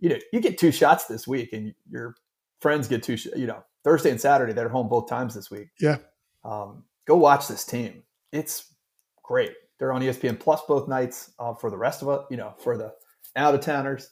You 0.00 0.10
know, 0.10 0.16
you 0.34 0.40
get 0.42 0.58
two 0.58 0.70
shots 0.70 1.06
this 1.06 1.26
week, 1.26 1.54
and 1.54 1.72
your 1.90 2.14
friends 2.60 2.88
get 2.88 3.02
two. 3.02 3.16
Sh- 3.16 3.28
you 3.34 3.46
know, 3.46 3.64
Thursday 3.84 4.10
and 4.10 4.20
Saturday 4.20 4.52
they're 4.52 4.68
home 4.68 4.90
both 4.90 5.08
times 5.08 5.34
this 5.34 5.50
week. 5.50 5.68
Yeah. 5.80 5.96
Um, 6.44 6.84
go 7.06 7.16
watch 7.16 7.48
this 7.48 7.64
team. 7.64 8.02
It's 8.32 8.74
great. 9.22 9.52
They're 9.78 9.94
on 9.94 10.02
ESPN 10.02 10.38
Plus 10.38 10.60
both 10.68 10.86
nights. 10.86 11.32
Uh, 11.38 11.54
for 11.54 11.70
the 11.70 11.78
rest 11.78 12.02
of 12.02 12.10
us, 12.10 12.26
you 12.30 12.36
know, 12.36 12.52
for 12.58 12.76
the 12.76 12.92
out 13.34 13.54
of 13.54 13.62
towners, 13.62 14.10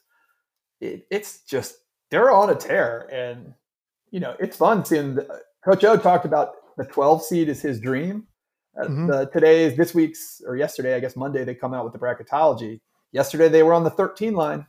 it, 0.81 1.07
it's 1.11 1.41
just 1.43 1.77
they're 2.11 2.31
on 2.31 2.51
a 2.51 2.55
tear, 2.55 3.09
and 3.13 3.55
you 4.11 4.21
know 4.21 4.37
it's 4.39 4.57
fun 4.57 4.85
seeing. 4.85 5.15
The, 5.17 5.43
Coach 5.65 5.85
O 5.85 5.97
talked 5.97 6.25
about 6.25 6.53
the 6.77 6.85
12 6.85 7.23
seed 7.25 7.49
is 7.49 7.61
his 7.61 7.81
dream. 7.81 8.27
Uh, 8.81 8.87
Mhm. 8.87 9.09
the, 9.09 9.27
today, 9.33 9.65
is 9.65 9.77
this 9.77 9.93
week's 9.95 10.41
or 10.47 10.57
yesterday, 10.57 10.95
I 10.95 11.01
guess 11.01 11.17
Monday, 11.17 11.45
they 11.45 11.55
come 11.55 11.75
out 11.75 11.85
with 11.85 11.93
the 11.93 11.99
bracketology. 11.99 12.81
Yesterday, 13.13 13.49
they 13.49 13.63
were 13.65 13.73
on 13.75 13.83
the 13.83 13.91
13 13.91 14.35
line 14.35 14.65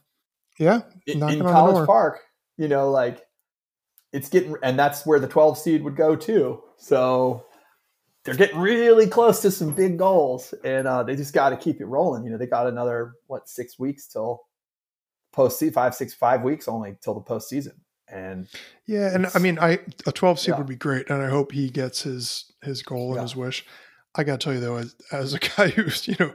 Yeah. 0.57 0.81
in, 1.05 1.17
in 1.17 1.23
on 1.23 1.37
the 1.37 1.43
door. 1.43 1.51
College 1.53 1.85
Park. 1.87 2.19
You 2.57 2.67
know, 2.67 2.89
like 2.89 3.21
it's 4.11 4.27
getting, 4.29 4.55
and 4.63 4.77
that's 4.79 5.05
where 5.05 5.19
the 5.19 5.27
12 5.27 5.57
seed 5.59 5.83
would 5.83 5.95
go 5.95 6.15
too. 6.15 6.63
So 6.77 7.45
they're 8.25 8.35
getting 8.35 8.59
really 8.59 9.07
close 9.07 9.41
to 9.43 9.51
some 9.51 9.71
big 9.73 9.97
goals, 9.99 10.53
and 10.63 10.87
uh, 10.87 11.03
they 11.03 11.15
just 11.15 11.33
got 11.33 11.49
to 11.49 11.57
keep 11.57 11.79
it 11.79 11.85
rolling. 11.85 12.23
You 12.25 12.31
know, 12.31 12.37
they 12.37 12.47
got 12.47 12.65
another 12.67 13.13
what 13.27 13.47
six 13.47 13.77
weeks 13.77 14.07
till 14.07 14.41
post 15.31 15.63
five, 15.73 15.95
six, 15.95 16.13
five 16.13 16.41
weeks 16.41 16.67
only 16.67 16.95
till 17.01 17.13
the 17.13 17.21
postseason, 17.21 17.73
and 18.11 18.47
Yeah, 18.85 19.13
and 19.13 19.27
I 19.33 19.39
mean, 19.39 19.59
I 19.59 19.79
a 20.05 20.11
12 20.11 20.39
seed 20.39 20.49
Yeah. 20.49 20.57
would 20.57 20.67
be 20.67 20.75
great, 20.75 21.09
and 21.09 21.21
I 21.21 21.29
hope 21.29 21.51
he 21.51 21.69
gets 21.69 22.03
his 22.03 22.51
his 22.63 22.81
goal 22.81 23.09
and 23.09 23.15
Yeah. 23.17 23.21
his 23.23 23.35
wish. 23.35 23.65
I 24.15 24.23
got 24.23 24.39
to 24.39 24.43
tell 24.43 24.53
you 24.53 24.59
though, 24.59 24.77
as, 24.77 24.95
as 25.11 25.33
a 25.33 25.39
guy 25.39 25.69
who's 25.75 26.07
you 26.07 26.15
know, 26.19 26.33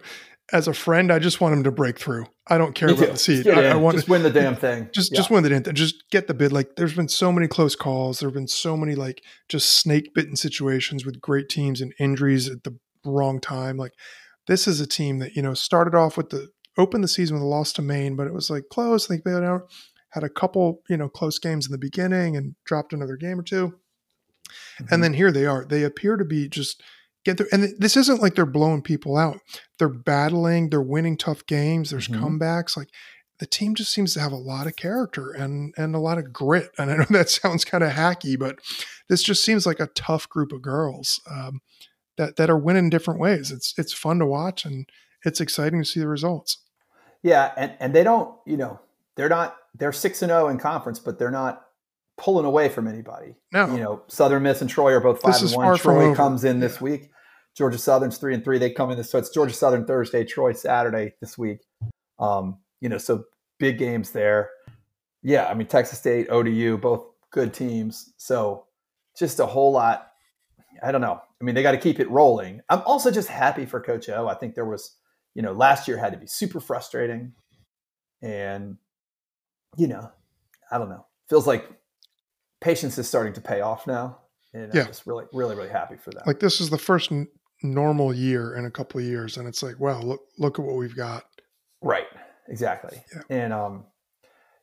as 0.52 0.68
a 0.68 0.74
friend, 0.74 1.10
I 1.10 1.18
just 1.18 1.40
want 1.40 1.54
him 1.54 1.64
to 1.64 1.72
break 1.72 1.98
through. 1.98 2.26
I 2.46 2.58
don't 2.58 2.74
care 2.74 2.90
about 2.90 3.08
the 3.12 3.16
seed. 3.18 3.48
I, 3.48 3.70
I 3.70 3.74
want 3.76 3.96
just 3.96 4.08
win 4.08 4.22
the 4.22 4.30
damn 4.30 4.54
thing. 4.54 4.88
just 4.94 5.10
Yeah. 5.12 5.16
just 5.16 5.30
win 5.30 5.42
the 5.42 5.48
damn 5.48 5.62
thing. 5.64 5.74
Just 5.74 6.04
get 6.10 6.26
the 6.28 6.34
bid. 6.34 6.52
Like 6.52 6.76
there's 6.76 6.94
been 6.94 7.08
so 7.08 7.32
many 7.32 7.48
close 7.48 7.74
calls. 7.74 8.20
There 8.20 8.28
have 8.28 8.34
been 8.34 8.46
so 8.46 8.76
many 8.76 8.94
like 8.94 9.22
just 9.48 9.70
snake 9.74 10.14
bitten 10.14 10.37
situations 10.37 11.04
with 11.04 11.20
great 11.20 11.48
teams 11.48 11.80
and 11.80 11.92
injuries 11.98 12.48
at 12.48 12.62
the 12.62 12.78
wrong 13.04 13.40
time. 13.40 13.76
Like 13.78 13.92
this 14.46 14.68
is 14.68 14.80
a 14.80 14.87
team 14.87 15.18
that 15.18 15.35
you 15.35 15.42
know 15.42 15.54
started 15.54 15.94
off 15.96 16.16
with 16.16 16.28
the 16.30 16.48
opened 16.78 17.04
the 17.04 17.08
season 17.08 17.34
with 17.37 17.42
a 17.42 17.46
loss 17.46 17.72
to 17.74 17.82
Maine, 17.82 18.16
but 18.16 18.26
it 18.26 18.34
was 18.34 18.50
like 18.50 18.64
close. 18.70 19.06
They 19.06 19.18
bailed 19.18 19.44
out. 19.44 19.70
Had 20.10 20.24
a 20.24 20.28
couple 20.28 20.82
you 20.88 20.96
know 20.96 21.08
close 21.08 21.38
games 21.38 21.66
in 21.66 21.72
the 21.72 21.78
beginning 21.78 22.37
and 22.37 22.54
dropped 22.64 22.92
another 22.92 23.16
game 23.16 23.38
or 23.40 23.42
2 23.42 23.74
Mhm. 24.80 24.92
and 24.92 25.02
then 25.02 25.14
here 25.14 25.32
they 25.32 25.46
are. 25.46 25.64
They 25.64 25.82
appear 25.84 26.16
to 26.16 26.24
be 26.24 26.48
just 26.48 26.82
get 27.24 27.38
there. 27.38 27.46
And 27.52 27.74
this 27.78 27.96
isn't 27.96 28.20
like 28.20 28.34
they're 28.34 28.44
blowing 28.46 28.82
people 28.82 29.16
out. 29.16 29.40
They're 29.78 29.88
battling. 29.88 30.68
They're 30.70 30.82
winning 30.82 31.16
tough 31.16 31.46
games. 31.46 31.90
There's 31.90 32.08
Mhm. 32.08 32.20
comebacks. 32.20 32.76
Like 32.76 32.90
the 33.38 33.46
team 33.46 33.74
just 33.74 33.90
seems 33.92 34.14
to 34.14 34.20
have 34.20 34.30
a 34.32 34.37
lot 34.37 34.66
of 34.66 34.76
character 34.76 35.30
and 35.32 35.74
and 35.76 35.94
a 35.94 35.98
lot 35.98 36.18
of 36.18 36.32
grit. 36.32 36.70
And 36.78 36.90
I 36.90 36.96
know 36.96 37.06
that 37.10 37.30
sounds 37.30 37.64
kind 37.64 37.82
of 37.82 37.92
hacky, 37.92 38.38
but 38.38 38.58
this 39.08 39.22
just 39.22 39.42
seems 39.42 39.66
like 39.66 39.80
a 39.80 39.88
tough 39.88 40.28
group 40.28 40.52
of 40.52 40.62
girls 40.62 41.20
um, 41.28 41.60
that 42.16 42.37
that 42.37 42.50
are 42.50 42.58
winning 42.58 42.90
different 42.90 43.18
ways. 43.20 43.50
It's 43.50 43.74
it's 43.78 43.92
fun 43.92 44.18
to 44.20 44.26
watch 44.26 44.64
and 44.64 44.87
it's 45.24 45.40
exciting 45.40 45.82
to 45.82 45.88
see 45.88 46.00
the 46.00 46.06
results. 46.08 46.58
Yeah, 47.24 47.52
and 47.56 47.72
and 47.80 47.92
they 47.94 48.04
don't, 48.04 48.37
you 48.46 48.56
know, 48.56 48.78
they're 49.16 49.30
not 49.30 49.56
they're 49.74 49.92
six 49.92 50.22
and 50.22 50.30
zero 50.30 50.48
in 50.48 50.58
conference, 50.58 51.00
but 51.00 51.18
they're 51.18 51.30
not 51.32 51.64
pulling 52.16 52.44
away 52.44 52.68
from 52.68 52.87
anybody. 52.87 53.34
No, 53.52 53.66
You 53.72 53.80
know, 53.80 54.02
Southern 54.06 54.44
Miss 54.44 54.60
and 54.60 54.70
Troy 54.70 54.92
are 54.92 55.00
both 55.00 55.22
five 55.22 55.34
is 55.34 55.52
and 55.52 55.56
one. 55.56 55.76
Troy 55.76 56.14
comes 56.14 56.44
in 56.44 56.60
this 56.60 56.80
week. 56.80 57.10
Georgia 57.56 57.78
Southern's 57.78 58.18
three 58.18 58.34
and 58.34 58.44
three. 58.44 58.58
They 58.58 58.70
come 58.70 58.90
in 58.90 58.98
this, 58.98 59.10
so 59.10 59.18
it's 59.18 59.30
Georgia 59.30 59.54
Southern 59.54 59.87
Thursday, 59.87 60.24
Troy 60.24 60.52
Saturday 60.52 61.14
this 61.20 61.38
week. 61.38 61.60
Um, 62.18 62.58
you 62.80 62.88
know, 62.88 62.98
so 62.98 63.24
big 63.58 63.78
games 63.78 64.10
there. 64.10 64.50
Yeah, 65.22 65.46
I 65.46 65.54
mean 65.54 65.66
Texas 65.66 65.98
State, 65.98 66.28
ODU, 66.28 66.76
both 66.76 67.06
good 67.30 67.54
teams. 67.54 68.12
So 68.18 68.66
just 69.18 69.40
a 69.40 69.46
whole 69.46 69.72
lot. 69.72 70.10
I 70.82 70.92
don't 70.92 71.00
know. 71.00 71.20
I 71.40 71.44
mean, 71.44 71.54
they 71.54 71.62
got 71.62 71.72
to 71.72 71.78
keep 71.78 72.00
it 72.00 72.10
rolling. 72.10 72.60
I'm 72.68 72.82
also 72.87 73.10
just 73.10 73.28
happy 73.28 73.64
for 73.64 73.80
Coach 73.80 74.08
O. 74.08 74.28
I 74.28 74.34
think 74.34 74.54
there 74.54 74.64
was, 74.64 74.96
you 75.35 75.42
know, 75.42 75.53
last 75.53 75.88
year 75.88 75.97
had 75.97 76.12
to 76.12 76.18
be 76.18 76.27
super 76.27 76.61
frustrating, 76.61 77.33
and 78.23 78.77
you 79.77 79.87
know, 79.88 80.11
I 80.70 80.79
don't 80.79 80.88
know. 80.88 81.07
Feels 81.29 81.47
like 81.47 81.68
patience 82.61 82.97
is 82.99 83.09
starting 83.09 83.33
to 83.35 83.40
pay 83.40 83.61
off 83.61 83.87
now, 83.87 84.18
and 84.53 84.73
Yeah. 84.73 84.83
I'm 84.83 84.87
just 84.87 85.07
really, 85.07 85.25
really, 85.33 85.55
really 85.57 85.68
happy 85.70 85.97
for 85.97 86.11
that. 86.12 86.27
like 86.27 86.40
this 86.40 86.61
is 86.61 86.70
the 86.70 86.79
first 86.79 87.11
n- 87.12 87.29
normal 87.62 88.14
year 88.14 88.55
in 88.57 88.64
a 88.66 88.70
couple 88.70 89.01
of 89.01 89.07
years, 89.07 89.37
and 89.37 89.47
it's 89.49 89.62
like, 89.62 89.79
wow, 89.81 90.01
look 90.01 90.20
look 90.38 90.59
at 90.59 90.64
what 90.64 90.77
we've 90.77 90.97
got. 90.97 91.25
Right. 91.83 92.07
Exactly. 92.49 93.03
Yeah. 93.14 93.23
And 93.31 93.53
um 93.53 93.85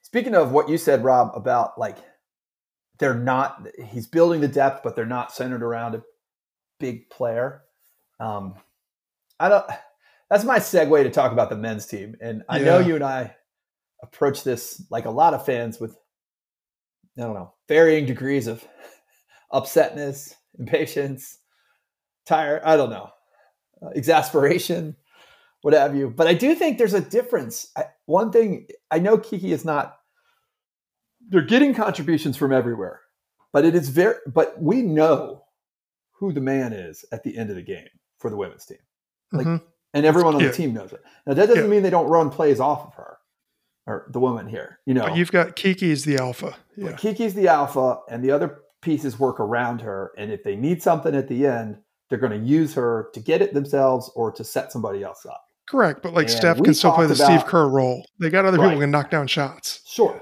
speaking 0.01 0.35
of 0.35 0.51
what 0.51 0.69
you 0.69 0.77
said, 0.77 1.03
Rob, 1.03 1.31
about 1.35 1.77
like 1.79 1.97
they're 2.99 3.15
not 3.15 3.67
he's 3.87 4.07
building 4.07 4.41
the 4.41 4.47
depth, 4.47 4.81
but 4.83 4.95
they're 4.95 5.05
not 5.05 5.31
centered 5.31 5.63
around 5.63 5.95
a 5.95 6.03
big 6.79 7.09
player. 7.09 7.63
Um 8.19 8.55
I 9.39 9.49
don't 9.49 9.65
that's 10.31 10.45
my 10.45 10.59
segue 10.59 11.03
to 11.03 11.09
talk 11.11 11.33
about 11.33 11.49
the 11.49 11.57
men's 11.57 11.85
team. 11.85 12.15
And 12.21 12.43
I 12.47 12.59
know 12.59 12.79
you 12.79 12.95
and 12.95 13.03
I 13.03 13.35
approach 14.01 14.43
this 14.43 14.81
like 14.89 15.05
a 15.05 15.11
lot 15.11 15.33
of 15.33 15.45
fans 15.45 15.79
with 15.79 15.95
I 17.17 17.23
don't 17.23 17.33
know, 17.33 17.53
varying 17.67 18.05
degrees 18.05 18.47
of 18.47 18.65
upsetness, 19.53 20.33
impatience, 20.57 21.37
tire, 22.25 22.61
I 22.63 22.77
don't 22.77 22.89
know, 22.89 23.09
uh, 23.85 23.89
exasperation, 23.89 24.95
what 25.61 25.73
have 25.73 25.93
you. 25.95 26.09
But 26.09 26.27
I 26.27 26.33
do 26.33 26.55
think 26.55 26.77
there's 26.77 26.93
a 26.93 27.01
difference. 27.01 27.69
I, 27.75 27.85
one 28.05 28.31
thing 28.31 28.67
I 28.89 28.99
know 28.99 29.17
Kiki 29.17 29.51
is 29.51 29.65
not, 29.65 29.97
they're 31.27 31.41
getting 31.41 31.73
contributions 31.73 32.37
from 32.37 32.53
everywhere, 32.53 33.01
but 33.51 33.65
it 33.65 33.75
is 33.75 33.89
very, 33.89 34.15
but 34.33 34.59
we 34.61 34.81
know 34.81 35.43
who 36.13 36.31
the 36.31 36.41
man 36.41 36.71
is 36.71 37.03
at 37.11 37.23
the 37.23 37.37
end 37.37 37.49
of 37.49 37.57
the 37.57 37.61
game 37.61 37.89
for 38.19 38.29
the 38.29 38.37
women's 38.37 38.65
team. 38.65 38.77
Like, 39.33 39.47
Mhm. 39.47 39.61
And 39.93 40.05
everyone 40.05 40.35
on 40.35 40.41
Yeah. 40.41 40.47
the 40.47 40.53
team 40.53 40.73
knows 40.73 40.93
it. 40.93 41.03
Now, 41.25 41.33
that 41.33 41.47
doesn't 41.47 41.63
Yeah. 41.65 41.69
mean 41.69 41.83
they 41.83 41.89
don't 41.89 42.07
run 42.09 42.29
plays 42.29 42.59
off 42.59 42.87
of 42.87 42.93
her 42.95 43.17
or 43.87 44.07
the 44.09 44.19
woman 44.19 44.47
here. 44.47 44.79
You 44.85 44.93
know, 44.93 45.03
But 45.07 45.17
you've 45.17 45.31
got 45.31 45.55
Kiki 45.55 45.91
as 45.91 46.05
the 46.05 46.17
alpha. 46.17 46.55
Yeah. 46.77 46.93
Kiki's 46.93 47.33
the 47.33 47.47
alpha, 47.49 47.99
and 48.09 48.23
the 48.23 48.31
other 48.31 48.59
pieces 48.81 49.19
work 49.19 49.39
around 49.39 49.81
her. 49.81 50.11
And 50.17 50.31
if 50.31 50.43
they 50.43 50.55
need 50.55 50.81
something 50.81 51.13
at 51.15 51.27
the 51.27 51.45
end, 51.45 51.77
they're 52.09 52.19
going 52.19 52.31
to 52.39 52.45
use 52.47 52.73
her 52.75 53.09
to 53.13 53.19
get 53.19 53.41
it 53.41 53.53
themselves 53.53 54.09
or 54.15 54.31
to 54.31 54.43
set 54.43 54.71
somebody 54.71 55.03
else 55.03 55.25
up. 55.25 55.43
Correct, 55.69 56.01
but 56.01 56.13
like 56.13 56.23
And 56.27 56.31
Steph 56.31 56.61
can 56.61 56.73
still 56.73 56.91
play 56.93 57.05
the 57.05 57.15
talked 57.15 57.31
Steve 57.31 57.45
Kerr 57.49 57.67
role. 57.67 58.05
They 58.19 58.29
got 58.29 58.45
other 58.45 58.57
Right. 58.57 58.65
people 58.65 58.75
who 58.79 58.83
can 58.83 58.91
knock 58.91 59.09
down 59.09 59.27
shots. 59.27 59.81
Sure. 59.85 60.21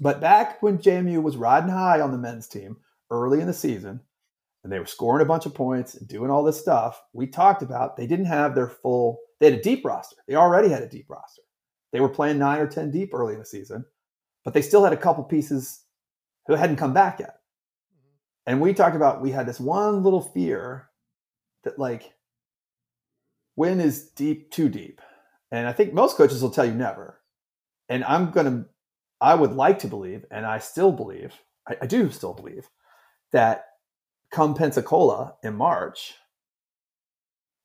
But 0.00 0.20
back 0.20 0.62
when 0.62 0.78
JMU 0.78 1.20
was 1.22 1.36
riding 1.36 1.68
high 1.70 2.00
on 2.00 2.12
the 2.12 2.18
men's 2.18 2.48
team 2.48 2.76
early 3.10 3.40
in 3.40 3.46
the 3.46 3.52
season, 3.52 4.00
and 4.62 4.72
they 4.72 4.78
were 4.78 4.86
scoring 4.86 5.22
a 5.22 5.28
bunch 5.28 5.46
of 5.46 5.54
points 5.54 5.94
and 5.94 6.08
doing 6.08 6.30
all 6.30 6.42
this 6.42 6.60
stuff, 6.60 7.02
we 7.12 7.26
talked 7.26 7.62
about 7.62 7.96
they 7.96 8.06
didn't 8.06 8.26
have 8.26 8.54
their 8.54 8.68
full, 8.68 9.18
they 9.40 9.50
had 9.50 9.60
a 9.60 9.62
deep 9.62 9.84
roster. 9.84 10.16
They 10.26 10.34
already 10.34 10.68
had 10.68 10.82
a 10.82 10.88
deep 10.88 11.06
roster. 11.08 11.42
They 11.92 12.00
were 12.00 12.08
playing 12.08 12.38
nine 12.38 12.60
or 12.60 12.66
10 12.66 12.90
deep 12.90 13.12
early 13.12 13.34
in 13.34 13.40
the 13.40 13.44
season, 13.44 13.84
but 14.44 14.54
they 14.54 14.62
still 14.62 14.84
had 14.84 14.92
a 14.92 14.98
couple 14.98 15.24
pieces 15.24 15.84
who 16.46 16.54
hadn't 16.54 16.76
come 16.76 16.94
back 16.94 17.20
yet. 17.20 17.40
Mm-hmm. 17.94 18.52
And 18.52 18.60
we 18.60 18.72
talked 18.72 18.96
about 18.96 19.20
we 19.20 19.30
had 19.30 19.46
this 19.46 19.60
one 19.60 20.02
little 20.02 20.22
fear 20.22 20.88
that, 21.64 21.78
like, 21.78 22.14
when 23.54 23.80
is 23.80 24.08
deep 24.10 24.50
too 24.50 24.68
deep? 24.68 25.00
And 25.50 25.66
I 25.66 25.72
think 25.72 25.92
most 25.92 26.16
coaches 26.16 26.42
will 26.42 26.50
tell 26.50 26.64
you 26.64 26.72
never. 26.72 27.20
And 27.88 28.04
I'm 28.04 28.30
going 28.30 28.46
to 28.46 28.68
I 29.22 29.36
would 29.36 29.52
like 29.52 29.78
to 29.80 29.86
believe, 29.86 30.24
and 30.32 30.44
I 30.44 30.58
still 30.58 30.90
believe, 30.90 31.32
I, 31.68 31.76
I 31.82 31.86
do 31.86 32.10
still 32.10 32.34
believe, 32.34 32.68
that 33.30 33.66
come 34.32 34.54
Pensacola 34.54 35.34
in 35.42 35.54
March, 35.54 36.14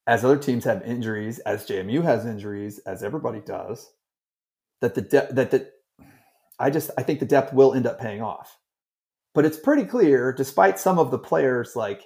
as 0.06 0.24
other 0.24 0.38
teams 0.38 0.66
have 0.66 0.84
injuries, 0.84 1.40
as 1.40 1.66
JMU 1.66 2.04
has 2.04 2.26
injuries, 2.26 2.80
as 2.80 3.04
everybody 3.04 3.40
does, 3.40 3.92
that 4.82 4.94
the 4.94 5.02
de- 5.02 5.28
that 5.32 5.52
the 5.52 5.72
I 6.60 6.70
just 6.70 6.92
I 6.98 7.04
think 7.04 7.20
the 7.20 7.26
depth 7.26 7.54
will 7.54 7.74
end 7.74 7.88
up 7.88 8.00
paying 8.00 8.22
off. 8.22 8.60
But 9.34 9.46
it's 9.46 9.58
pretty 9.58 9.86
clear, 9.86 10.32
despite 10.34 10.80
some 10.80 11.00
of 11.00 11.10
the 11.12 11.20
players 11.20 11.76
like 11.76 12.04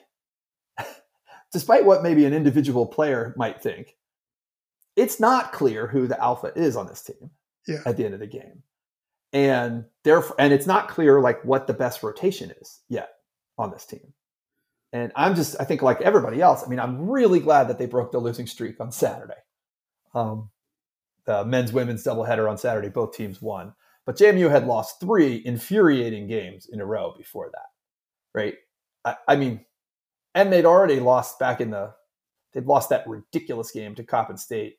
despite 1.51 1.85
what 1.85 2.03
maybe 2.03 2.25
an 2.25 2.33
individual 2.33 2.85
player 2.85 3.33
might 3.37 3.61
think, 3.61 3.97
it's 4.95 5.19
not 5.19 5.51
clear 5.51 5.87
who 5.87 6.07
the 6.07 6.21
alpha 6.21 6.53
is 6.55 6.75
on 6.75 6.87
this 6.87 7.03
team 7.03 7.31
yeah. 7.67 7.79
at 7.85 7.97
the 7.97 8.05
end 8.05 8.13
of 8.13 8.19
the 8.19 8.27
game. 8.27 8.63
And 9.33 9.85
therefore 10.03 10.35
and 10.39 10.53
it's 10.53 10.67
not 10.67 10.89
clear 10.89 11.21
like 11.21 11.43
what 11.45 11.67
the 11.67 11.73
best 11.73 12.03
rotation 12.03 12.51
is 12.61 12.81
yet 12.89 13.09
on 13.57 13.71
this 13.71 13.85
team. 13.85 14.13
And 14.93 15.11
I'm 15.15 15.35
just 15.35 15.55
I 15.59 15.63
think 15.63 15.81
like 15.81 16.01
everybody 16.01 16.41
else, 16.41 16.63
I 16.65 16.69
mean, 16.69 16.79
I'm 16.79 17.09
really 17.09 17.39
glad 17.39 17.69
that 17.69 17.77
they 17.77 17.85
broke 17.85 18.11
the 18.11 18.19
losing 18.19 18.47
streak 18.47 18.79
on 18.81 18.91
Saturday. 18.91 19.35
Um, 20.13 20.49
the 21.25 21.45
men's 21.45 21.71
women's 21.71 22.03
doubleheader 22.03 22.49
on 22.49 22.57
Saturday, 22.57 22.89
both 22.89 23.15
teams 23.15 23.41
won. 23.41 23.73
But 24.05 24.17
JMU 24.17 24.49
had 24.49 24.65
lost 24.67 24.99
three 24.99 25.41
infuriating 25.45 26.27
games 26.27 26.67
in 26.71 26.81
a 26.81 26.85
row 26.85 27.13
before 27.17 27.51
that, 27.53 27.67
right? 28.33 28.55
I, 29.05 29.15
I 29.27 29.35
mean, 29.35 29.63
and 30.33 30.51
they'd 30.51 30.65
already 30.65 30.99
lost 30.99 31.37
back 31.37 31.61
in 31.61 31.69
the, 31.69 31.93
they'd 32.53 32.65
lost 32.65 32.89
that 32.89 33.07
ridiculous 33.07 33.71
game 33.71 33.93
to 33.95 34.03
Coppin 34.03 34.37
State 34.37 34.77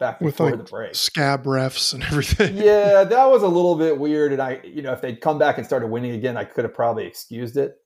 back 0.00 0.18
before 0.18 0.46
With 0.46 0.56
like 0.58 0.64
the 0.64 0.70
break. 0.70 0.94
scab 0.94 1.44
refs 1.44 1.92
and 1.92 2.02
everything. 2.10 2.56
yeah, 2.56 3.04
that 3.04 3.26
was 3.26 3.42
a 3.42 3.48
little 3.48 3.76
bit 3.76 3.98
weird. 3.98 4.32
And 4.32 4.40
I, 4.40 4.60
you 4.64 4.80
know, 4.80 4.92
if 4.92 5.02
they'd 5.02 5.20
come 5.20 5.38
back 5.38 5.58
and 5.58 5.66
started 5.66 5.88
winning 5.88 6.12
again, 6.12 6.36
I 6.38 6.44
could 6.44 6.64
have 6.64 6.74
probably 6.74 7.04
excused 7.06 7.58
it. 7.58 7.76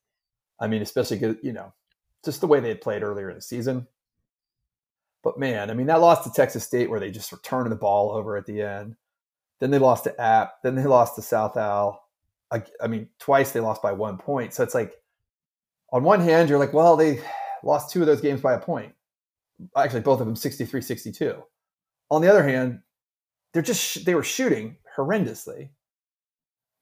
I 0.61 0.67
mean, 0.67 0.83
especially 0.83 1.37
you 1.43 1.53
know, 1.53 1.73
just 2.25 2.41
the 2.41 2.47
way 2.47 2.61
they 2.61 2.75
played 2.75 3.03
earlier 3.03 3.29
in 3.31 3.37
the 3.37 3.43
season. 3.43 3.87
But 5.23 5.39
man, 5.39 5.71
I 5.71 5.75
mean, 5.75 5.89
that 5.89 6.01
loss 6.01 6.23
to 6.25 6.31
Texas 6.31 6.65
State 6.65 6.89
where 6.89 7.01
they 7.01 7.11
just 7.11 7.33
were 7.33 7.41
turning 7.43 7.71
the 7.71 7.77
ball 7.77 8.13
over 8.13 8.37
at 8.37 8.47
the 8.47 8.63
end. 8.63 8.97
Then 9.59 9.71
they 9.71 9.79
lost 9.79 10.05
to 10.05 10.21
App. 10.21 10.63
Then 10.63 10.75
they 10.75 10.85
lost 10.85 11.17
to 11.17 11.23
South 11.23 11.57
Al. 11.57 12.05
I, 12.53 12.63
I, 12.81 12.87
mean, 12.87 13.09
twice 13.19 13.51
they 13.51 13.61
lost 13.61 13.83
by 13.83 13.93
one 13.93 14.19
point. 14.19 14.55
So 14.55 14.63
it's 14.63 14.75
like, 14.75 14.95
on 15.93 16.05
one 16.05 16.21
hand, 16.21 16.49
you're 16.49 16.59
like, 16.59 16.73
well, 16.73 16.97
they 16.97 17.21
lost 17.65 17.91
two 17.91 18.01
of 18.01 18.07
those 18.07 18.21
games 18.21 18.41
by 18.41 18.55
a 18.55 18.61
point. 18.61 18.93
Actually, 19.77 20.03
both 20.03 20.21
of 20.21 20.27
them 20.27 20.37
63 20.37 20.81
62. 20.81 21.43
On 22.11 22.23
the 22.23 22.29
other 22.29 22.47
hand, 22.47 22.81
they're 23.53 23.63
just, 23.63 24.05
they 24.05 24.15
were 24.15 24.23
shooting 24.23 24.77
horrendously. 24.97 25.71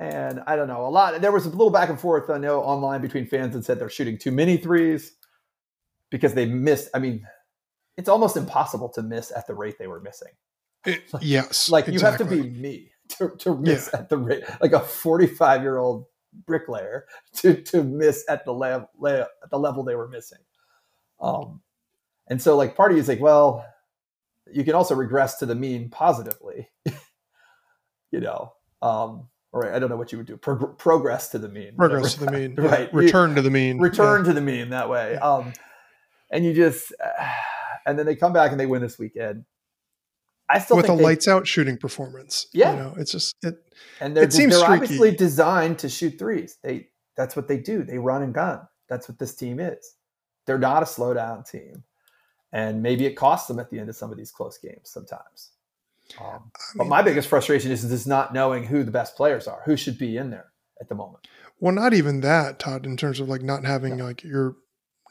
And 0.01 0.43
I 0.47 0.57
don't 0.57 0.67
know, 0.67 0.87
a 0.87 0.89
lot, 0.89 1.21
there 1.21 1.31
was 1.33 1.47
a 1.47 1.51
little 1.51 1.71
back 1.71 1.89
and 1.89 2.01
forth, 2.01 2.29
I 2.29 2.39
know, 2.39 2.61
online 2.61 3.01
between 3.01 3.27
fans 3.27 3.55
that 3.55 3.65
said 3.65 3.79
they're 3.79 3.89
shooting 3.89 4.19
too 4.19 4.33
many 4.33 4.57
threes 4.57 5.13
because 6.11 6.35
they 6.35 6.47
missed. 6.47 6.89
I 6.95 6.99
mean, 6.99 7.27
it's 7.97 8.09
almost 8.09 8.37
impossible 8.37 8.89
to 8.91 9.03
miss 9.03 9.31
at 9.31 9.47
the 9.47 9.55
rate 9.55 9.77
they 9.79 9.87
were 9.87 10.01
missing. 10.01 10.33
It, 10.85 11.03
yes. 11.21 11.71
Like 11.71 11.87
you 11.87 12.01
have 12.01 12.19
to 12.19 12.25
be 12.25 12.43
me 12.43 12.91
to, 13.11 13.31
to 13.39 13.57
miss 13.57 13.91
yeah. 13.93 14.01
at 14.01 14.09
the 14.09 14.19
rate, 14.19 14.45
like 14.61 14.73
a 14.73 14.81
45 14.81 15.63
year 15.63 15.79
old 15.79 16.07
bricklayer 16.47 17.07
to, 17.37 17.55
to 17.63 17.85
miss 17.85 18.25
at 18.29 18.45
the 18.45 18.53
level, 18.53 18.89
at 19.07 19.51
the 19.51 19.59
level 19.59 19.85
they 19.85 19.95
were 19.95 20.09
missing. 20.09 20.41
Um, 21.21 21.61
and 22.29 22.41
so 22.41 22.57
like 22.57 22.77
part 22.77 22.91
of 22.91 22.97
you 22.97 23.01
is 23.01 23.09
like, 23.09 23.21
well, 23.21 23.65
you 24.53 24.65
can 24.65 24.75
also 24.75 24.95
regress 24.95 25.39
to 25.39 25.47
the 25.47 25.55
mean 25.55 25.89
positively, 25.89 26.69
you 28.11 28.21
know, 28.21 28.53
um, 28.83 29.29
or 29.55 29.73
I 29.73 29.79
don't 29.79 29.89
know 29.89 29.97
what 29.97 30.11
you 30.11 30.19
would 30.19 30.27
do. 30.27 30.37
Pro- 30.37 30.67
progress 30.75 31.29
to 31.29 31.39
the 31.39 31.49
mean. 31.49 31.77
Progress 31.77 32.15
to 32.15 32.25
the 32.25 32.33
mean. 32.33 32.55
right. 32.59 32.93
Return 32.93 33.31
you, 33.31 33.37
to 33.37 33.43
the 33.43 33.51
mean. 33.51 33.79
Return 33.79 34.23
yeah. 34.23 34.29
to 34.29 34.33
the 34.35 34.41
mean 34.41 34.71
that 34.71 34.91
way. 34.91 35.15
Um, 35.17 35.53
and 36.29 36.45
you 36.45 36.53
just, 36.53 36.93
uh, 37.03 37.29
and 37.87 37.97
then 37.97 38.05
they 38.05 38.17
come 38.17 38.33
back 38.33 38.51
and 38.51 38.59
they 38.59 38.67
win 38.67 38.83
this 38.83 38.99
weekend. 38.99 39.45
I 40.51 40.59
still 40.59 40.77
with 40.77 40.91
a 40.91 40.97
they, 40.97 41.03
lights 41.03 41.29
out 41.29 41.47
shooting 41.47 41.79
performance. 41.79 42.49
Yeah, 42.53 42.73
you 42.73 42.79
know, 42.79 42.95
it's 42.99 43.13
just 43.13 43.35
it. 43.43 43.55
And 44.01 44.15
they're, 44.15 44.25
it 44.25 44.33
seems 44.33 44.53
they're 44.53 44.65
streaky. 44.65 44.83
obviously 44.83 45.11
designed 45.13 45.79
to 45.79 45.89
shoot 45.89 46.19
threes. 46.19 46.59
They 46.63 46.89
that's 47.17 47.35
what 47.35 47.49
they 47.49 47.57
do. 47.57 47.83
They 47.83 47.97
run 47.97 48.23
and 48.23 48.35
gun. 48.35 48.61
That's 48.89 49.09
what 49.09 49.19
this 49.19 49.35
team 49.35 49.59
is. 49.59 49.95
They're 50.47 50.59
not 50.59 50.83
a 50.83 50.87
slow 50.87 51.15
down 51.15 51.45
team, 51.45 51.83
and 52.53 52.83
maybe 52.83 53.07
it 53.07 53.15
costs 53.15 53.49
them 53.49 53.59
at 53.59 53.71
the 53.71 53.79
end 53.79 53.89
of 53.89 53.97
some 53.97 54.11
of 54.11 54.19
these 54.19 54.31
close 54.31 54.59
games 54.59 54.91
sometimes. 54.91 55.53
Um, 56.21 56.27
I 56.27 56.33
mean, 56.33 56.51
but 56.77 56.87
my 56.87 57.03
biggest 57.03 57.29
frustration 57.29 57.71
is 57.73 57.83
just 57.83 58.07
not 58.07 58.35
knowing 58.35 58.65
who 58.65 58.85
the 58.85 58.91
best 58.91 59.17
players 59.17 59.47
are, 59.47 59.63
who 59.65 59.77
should 59.77 59.99
be 59.99 60.17
in 60.17 60.31
there 60.31 60.47
at 60.81 60.89
the 60.89 60.95
moment. 60.95 61.27
Well, 61.61 61.73
not 61.73 61.95
even 61.95 62.21
that, 62.21 62.59
Todd. 62.59 62.87
In 62.87 62.97
terms 62.97 63.21
of 63.21 63.29
like 63.29 63.43
not 63.43 63.65
having 63.65 63.97
no. 63.97 64.05
like 64.05 64.23
your 64.23 64.57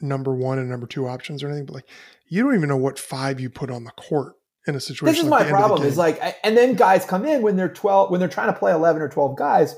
number 0.02 0.34
one 0.34 0.60
and 0.60 0.70
number 0.70 0.88
two 0.88 1.08
options 1.08 1.44
or 1.44 1.48
anything, 1.48 1.66
but 1.66 1.76
like 1.76 1.90
you 2.28 2.44
don't 2.44 2.56
even 2.56 2.70
know 2.70 2.78
what 2.78 3.00
five 3.00 3.40
you 3.40 3.50
put 3.50 3.72
on 3.72 3.84
the 3.84 3.92
court 3.92 4.36
in 4.68 4.76
a 4.76 4.80
situation. 4.80 5.14
This 5.14 5.24
is 5.24 5.30
like 5.30 5.46
my 5.46 5.50
problem. 5.50 5.84
Is 5.84 5.98
like, 5.98 6.22
and 6.44 6.56
then 6.56 6.76
guys 6.76 7.06
come 7.06 7.26
in 7.26 7.42
when 7.42 7.56
they're 7.56 7.74
twelve, 7.74 8.12
when 8.12 8.20
they're 8.20 8.30
trying 8.30 8.54
to 8.54 8.60
play 8.60 8.72
eleven 8.72 9.02
or 9.02 9.10
twelve 9.10 9.38
guys. 9.38 9.76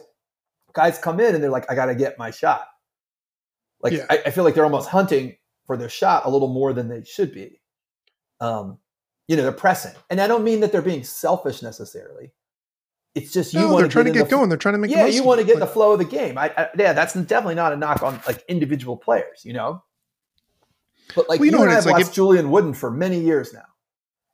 Guys 0.74 0.98
come 0.98 1.22
in 1.22 1.34
and 1.34 1.42
they're 1.42 1.52
like, 1.52 1.72
I 1.72 1.76
got 1.76 1.86
to 1.86 1.96
get 1.96 2.20
my 2.20 2.32
shot. 2.32 2.66
Like 3.82 3.94
yeah. 3.94 4.06
I, 4.10 4.24
I, 4.26 4.32
feel 4.32 4.44
like 4.44 4.56
they're 4.56 4.66
almost 4.66 4.90
hunting 4.90 5.38
for 5.68 5.78
their 5.78 5.88
shot 5.88 6.26
a 6.26 6.30
little 6.30 6.50
more 6.50 6.74
than 6.74 6.90
they 6.90 7.04
should 7.06 7.34
be. 7.34 7.62
Um, 8.42 8.80
you 9.28 9.36
know, 9.36 9.44
they're 9.44 9.52
pressing, 9.52 9.94
and 10.10 10.22
I 10.22 10.28
don't 10.28 10.44
mean 10.44 10.60
that 10.60 10.72
they're 10.72 10.82
being 10.82 11.04
selfish 11.04 11.62
necessarily. 11.62 12.32
It's 13.16 13.32
just 13.32 13.54
you 13.54 13.62
no, 13.62 13.68
want 13.68 13.78
they're 13.78 13.88
to 13.88 13.94
trying 13.94 14.06
get 14.06 14.14
to 14.14 14.20
get 14.20 14.26
the, 14.26 14.36
going. 14.36 14.50
They're 14.50 14.58
trying 14.58 14.74
to 14.74 14.80
make 14.80 14.92
yeah, 14.92 15.06
you 15.06 15.24
want 15.24 15.40
to 15.40 15.46
get 15.46 15.56
like, 15.56 15.68
the 15.68 15.74
flow 15.74 15.94
of 15.94 16.00
the 16.00 16.06
game. 16.06 16.38
I, 16.38 16.52
I, 16.58 16.70
yeah, 16.78 16.92
that's 16.92 17.14
definitely 17.14 17.56
not 17.56 17.72
a 17.72 17.78
knock 17.78 18.04
on 18.04 18.20
like 18.28 18.44
individual 18.50 18.98
players, 18.98 19.44
you 19.46 19.54
know. 19.54 19.84
But 21.16 21.30
like 21.30 21.40
well, 21.40 21.46
you, 21.46 21.52
know, 21.52 21.64
and 21.64 21.72
I've 21.72 21.86
watched 21.86 21.88
like 21.88 22.02
if, 22.02 22.14
Julien 22.14 22.52
Wooden 22.52 22.74
for 22.74 22.92
many 22.92 23.22
years 23.22 23.54
now, 23.54 23.66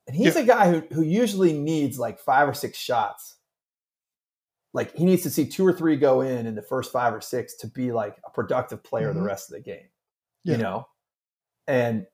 and 0.08 0.16
he's 0.16 0.36
yeah. 0.36 0.42
a 0.42 0.46
guy 0.46 0.72
who 0.72 0.82
who 0.94 1.04
usually 1.04 1.54
needs 1.54 2.00
like 2.00 2.20
five 2.20 2.50
or 2.50 2.56
six 2.56 2.78
shots. 2.78 3.36
Like 4.74 4.96
he 4.96 5.06
needs 5.06 5.24
to 5.24 5.30
see 5.30 5.46
two 5.46 5.68
or 5.68 5.74
three 5.74 5.98
go 5.98 6.22
in 6.22 6.48
in 6.48 6.56
the 6.56 6.62
first 6.62 6.92
five 6.92 7.14
or 7.14 7.22
six 7.22 7.58
to 7.58 7.68
be 7.68 7.92
like 7.92 8.18
a 8.26 8.32
productive 8.32 8.84
player 8.84 9.10
mm-hmm. 9.10 9.20
the 9.20 9.26
rest 9.26 9.52
of 9.52 9.56
the 9.56 9.62
game. 9.62 9.90
Yeah. 10.44 10.56
You 10.56 10.64
know, 10.64 10.88
and 11.68 12.08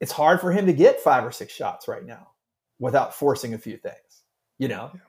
it's 0.00 0.12
hard 0.12 0.40
for 0.40 0.52
him 0.52 0.66
to 0.66 0.72
get 0.72 1.00
five 1.00 1.24
or 1.24 1.32
six 1.32 1.52
shots 1.52 1.88
right 1.88 2.04
now 2.04 2.28
without 2.78 3.14
forcing 3.14 3.54
a 3.54 3.58
few 3.58 3.76
things. 3.76 3.94
You 4.58 4.68
know, 4.68 4.90
yeah. 4.94 5.00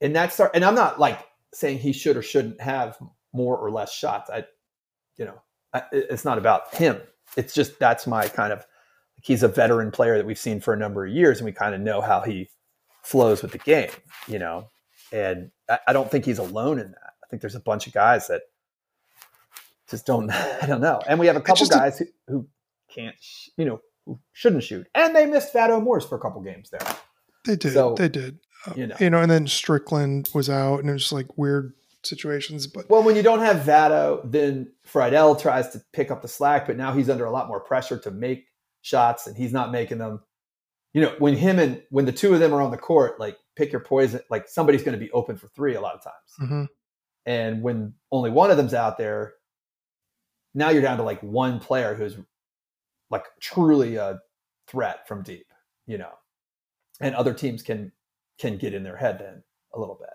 and 0.00 0.16
that's 0.16 0.40
and 0.40 0.64
I'm 0.64 0.74
not 0.74 0.98
like 0.98 1.24
saying 1.54 1.78
he 1.78 1.92
should 1.92 2.16
or 2.16 2.22
shouldn't 2.22 2.60
have 2.60 2.98
more 3.32 3.56
or 3.56 3.70
less 3.70 3.92
shots. 3.92 4.28
I, 4.28 4.44
you 5.16 5.24
know, 5.24 5.40
I, 5.72 5.82
it's 5.92 6.24
not 6.24 6.38
about 6.38 6.74
him 6.74 7.00
it's 7.36 7.54
just 7.54 7.78
that's 7.78 8.06
my 8.06 8.28
kind 8.28 8.52
of 8.52 8.66
he's 9.22 9.42
a 9.42 9.48
veteran 9.48 9.90
player 9.90 10.16
that 10.16 10.26
we've 10.26 10.38
seen 10.38 10.60
for 10.60 10.74
a 10.74 10.76
number 10.76 11.06
of 11.06 11.12
years 11.12 11.38
and 11.38 11.46
we 11.46 11.52
kind 11.52 11.74
of 11.74 11.80
know 11.80 12.00
how 12.00 12.20
he 12.20 12.48
flows 13.02 13.42
with 13.42 13.52
the 13.52 13.58
game 13.58 13.90
you 14.26 14.38
know 14.38 14.66
and 15.12 15.50
I, 15.68 15.78
I, 15.88 15.92
don't 15.92 16.10
think 16.10 16.24
he's 16.24 16.38
alone 16.38 16.78
in 16.78 16.90
that 16.90 17.12
i 17.24 17.26
think 17.28 17.42
there's 17.42 17.54
a 17.54 17.60
bunch 17.60 17.86
of 17.86 17.92
guys 17.92 18.28
that 18.28 18.42
just 19.90 20.06
don't 20.06 20.30
i 20.62 20.66
don't 20.66 20.80
know 20.80 21.00
and 21.08 21.18
we 21.18 21.26
have 21.26 21.36
a 21.36 21.40
couple 21.40 21.66
guys 21.66 22.00
a, 22.00 22.04
who, 22.04 22.10
who 22.28 22.48
can't 22.88 23.16
you 23.56 23.64
know 23.64 23.80
who 24.06 24.18
shouldn't 24.32 24.62
shoot 24.62 24.86
and 24.94 25.14
they 25.14 25.26
missed 25.26 25.52
Vado 25.52 25.80
Morse 25.80 26.06
for 26.06 26.16
a 26.16 26.20
couple 26.20 26.40
games 26.40 26.70
there 26.70 26.96
they 27.44 27.56
did 27.56 27.72
so, 27.72 27.94
they 27.94 28.08
did 28.08 28.38
uh, 28.66 28.72
you 28.76 28.86
know 28.86 28.96
you 29.00 29.10
know 29.10 29.20
and 29.20 29.30
then 29.30 29.46
strickland 29.46 30.28
was 30.34 30.48
out 30.48 30.80
and 30.80 30.90
it 30.90 30.94
was 30.94 31.12
like 31.12 31.36
weird 31.36 31.72
situations. 32.04 32.66
But 32.66 32.88
well, 32.90 33.02
when 33.02 33.16
you 33.16 33.22
don't 33.22 33.40
have 33.40 33.64
Vado, 33.64 34.20
then 34.24 34.72
Freidel 34.86 35.40
tries 35.40 35.70
to 35.70 35.82
pick 35.92 36.10
up 36.10 36.22
the 36.22 36.28
slack, 36.28 36.66
but 36.66 36.76
now 36.76 36.92
he's 36.92 37.08
under 37.08 37.24
a 37.24 37.30
lot 37.30 37.48
more 37.48 37.60
pressure 37.60 37.98
to 37.98 38.10
make 38.10 38.46
shots, 38.82 39.26
and 39.26 39.36
he's 39.36 39.52
not 39.52 39.72
making 39.72 39.98
them. 39.98 40.20
You 40.92 41.02
know, 41.02 41.14
when 41.18 41.36
him 41.36 41.58
and 41.58 41.82
when 41.90 42.04
the 42.04 42.12
two 42.12 42.34
of 42.34 42.40
them 42.40 42.52
are 42.52 42.60
on 42.60 42.70
the 42.70 42.76
court, 42.76 43.18
like 43.18 43.38
pick 43.56 43.72
your 43.72 43.80
poison. 43.80 44.20
Like 44.30 44.48
somebody's 44.48 44.82
going 44.82 44.98
to 44.98 45.04
be 45.04 45.10
open 45.12 45.36
for 45.36 45.48
three 45.48 45.74
a 45.74 45.80
lot 45.80 45.94
of 45.94 46.02
times, 46.02 46.14
mm-hmm. 46.40 46.64
and 47.26 47.62
when 47.62 47.94
only 48.10 48.30
one 48.30 48.50
of 48.50 48.56
them's 48.56 48.74
out 48.74 48.98
there, 48.98 49.34
now 50.54 50.70
you're 50.70 50.82
down 50.82 50.98
to 50.98 51.02
like 51.02 51.22
one 51.22 51.60
player 51.60 51.94
who's 51.94 52.16
like 53.12 53.26
truly 53.40 53.94
a 53.94 54.18
threat 54.66 55.06
from 55.06 55.22
deep. 55.22 55.46
You 55.86 55.98
know, 55.98 56.12
and 57.00 57.14
other 57.14 57.34
teams 57.34 57.62
can 57.62 57.92
can 58.38 58.56
get 58.56 58.74
in 58.74 58.82
their 58.82 58.96
head 58.96 59.18
then 59.20 59.44
a 59.72 59.78
little 59.78 59.96
bit. 60.00 60.10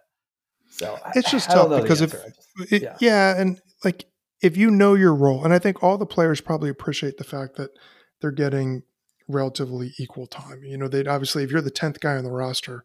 So 0.69 0.97
it's 1.15 1.31
just 1.31 1.49
I, 1.49 1.53
tough 1.53 1.81
because 1.81 2.01
if 2.01 2.11
just, 2.11 2.71
it, 2.71 2.81
yeah. 2.81 2.97
yeah, 2.99 3.39
and 3.39 3.61
like 3.85 4.05
if 4.41 4.57
you 4.57 4.69
know 4.69 4.95
your 4.95 5.15
role, 5.15 5.43
and 5.45 5.53
I 5.53 5.59
think 5.59 5.81
all 5.81 5.97
the 5.97 6.05
players 6.05 6.41
probably 6.41 6.69
appreciate 6.69 7.17
the 7.17 7.23
fact 7.23 7.55
that 7.55 7.71
they're 8.19 8.31
getting 8.31 8.83
relatively 9.27 9.93
equal 9.99 10.27
time. 10.27 10.63
You 10.63 10.77
know, 10.77 10.87
they'd 10.87 11.07
obviously 11.07 11.43
if 11.43 11.51
you're 11.51 11.61
the 11.61 11.71
tenth 11.71 11.99
guy 11.99 12.17
on 12.17 12.23
the 12.23 12.31
roster, 12.31 12.83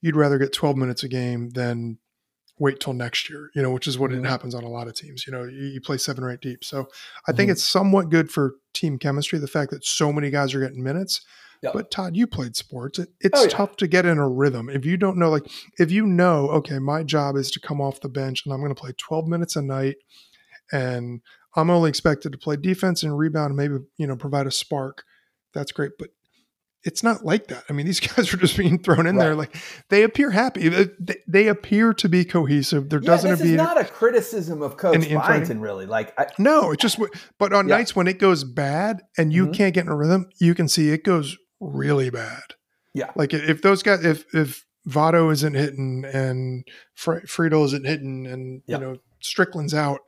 you'd 0.00 0.16
rather 0.16 0.38
get 0.38 0.52
12 0.52 0.76
minutes 0.76 1.02
a 1.02 1.08
game 1.08 1.50
than 1.50 1.98
wait 2.60 2.78
till 2.78 2.92
next 2.92 3.28
year, 3.28 3.50
you 3.54 3.62
know, 3.62 3.70
which 3.72 3.88
is 3.88 3.98
what 3.98 4.10
Mhm. 4.12 4.18
it 4.18 4.26
happens 4.28 4.54
on 4.54 4.62
a 4.62 4.68
lot 4.68 4.86
of 4.86 4.94
teams. 4.94 5.26
You 5.26 5.32
know, 5.32 5.44
you, 5.44 5.62
you 5.66 5.80
play 5.80 5.96
seven 5.96 6.22
or 6.22 6.30
eight 6.30 6.40
deep. 6.40 6.62
So 6.62 6.88
I 7.26 7.32
think 7.32 7.48
Mhm. 7.48 7.52
it's 7.52 7.64
somewhat 7.64 8.10
good 8.10 8.30
for 8.30 8.56
team 8.74 8.98
chemistry, 8.98 9.38
the 9.38 9.48
fact 9.48 9.70
that 9.72 9.84
so 9.84 10.12
many 10.12 10.30
guys 10.30 10.54
are 10.54 10.60
getting 10.60 10.82
minutes. 10.84 11.22
Yep. 11.62 11.72
But 11.72 11.90
Todd, 11.90 12.16
you 12.16 12.26
played 12.26 12.56
sports. 12.56 12.98
It, 12.98 13.08
it's 13.20 13.38
Oh, 13.38 13.42
yeah. 13.44 13.48
tough 13.48 13.76
to 13.76 13.86
get 13.86 14.06
in 14.06 14.18
a 14.18 14.28
rhythm. 14.28 14.68
If 14.70 14.84
you 14.86 14.96
don't 14.96 15.16
know, 15.18 15.30
like, 15.30 15.46
if 15.78 15.90
you 15.90 16.06
know, 16.06 16.48
okay, 16.50 16.78
my 16.78 17.02
job 17.02 17.36
is 17.36 17.50
to 17.52 17.60
come 17.60 17.80
off 17.80 18.00
the 18.00 18.08
bench 18.08 18.44
and 18.44 18.52
I'm 18.54 18.60
going 18.60 18.74
to 18.74 18.80
play 18.80 18.92
12 18.96 19.26
minutes 19.26 19.56
a 19.56 19.62
night 19.62 19.96
and 20.72 21.20
I'm 21.56 21.70
only 21.70 21.88
expected 21.88 22.32
to 22.32 22.38
play 22.38 22.56
defense 22.56 23.02
and 23.02 23.16
rebound 23.16 23.48
and 23.50 23.56
maybe, 23.56 23.84
you 23.96 24.06
know, 24.06 24.16
provide 24.16 24.46
a 24.46 24.50
spark. 24.50 25.02
That's 25.52 25.72
great. 25.72 25.92
But 25.98 26.10
it's 26.84 27.02
not 27.02 27.24
like 27.24 27.48
that. 27.48 27.64
I 27.68 27.72
mean, 27.72 27.86
these 27.86 28.00
guys 28.16 28.32
are 28.32 28.36
just 28.36 28.56
being 28.56 28.78
thrown 28.78 29.06
in 29.06 29.16
there. 29.16 29.34
Like 29.34 29.54
they 29.90 30.02
appear 30.02 30.30
happy. 30.30 30.68
They, 30.68 30.86
they 31.28 31.46
appear 31.48 31.92
to 31.94 32.08
be 32.08 32.24
cohesive. 32.24 32.88
There 32.88 33.00
Yeah, 33.02 33.06
doesn't 33.06 33.30
this 33.30 33.40
is 33.42 33.52
not 33.52 33.80
a 33.80 33.84
criticism 33.84 34.62
of 34.62 34.76
Coach? 34.76 35.08
Byington, 35.08 35.60
really. 35.60 35.86
Like, 35.86 36.18
I, 36.18 36.26
no. 36.38 36.70
It's 36.72 36.80
just. 36.82 36.98
But 37.38 37.52
on 37.52 37.68
Yeah. 37.68 37.76
nights 37.76 37.94
when 37.94 38.06
it 38.06 38.18
goes 38.18 38.44
bad 38.44 39.02
and 39.18 39.32
you 39.32 39.48
Mhm. 39.48 39.54
can't 39.54 39.74
get 39.74 39.84
in 39.86 39.90
a 39.92 39.96
rhythm, 39.96 40.28
you 40.40 40.54
can 40.54 40.68
see 40.68 40.90
it 40.90 41.04
goes 41.04 41.36
really 41.60 42.08
bad. 42.10 42.42
Yeah. 42.94 43.10
Like 43.14 43.34
if 43.34 43.62
those 43.62 43.82
guys, 43.82 44.04
if 44.04 44.24
if 44.34 44.64
Vado 44.86 45.28
isn't 45.30 45.54
hitting 45.54 46.04
and 46.10 46.64
Fre- 46.94 47.26
Freidel 47.26 47.64
isn't 47.66 47.86
hitting 47.86 48.26
and 48.26 48.62
Yeah. 48.66 48.78
you 48.78 48.82
know 48.84 48.96
Strickland's 49.20 49.74
out, 49.74 50.00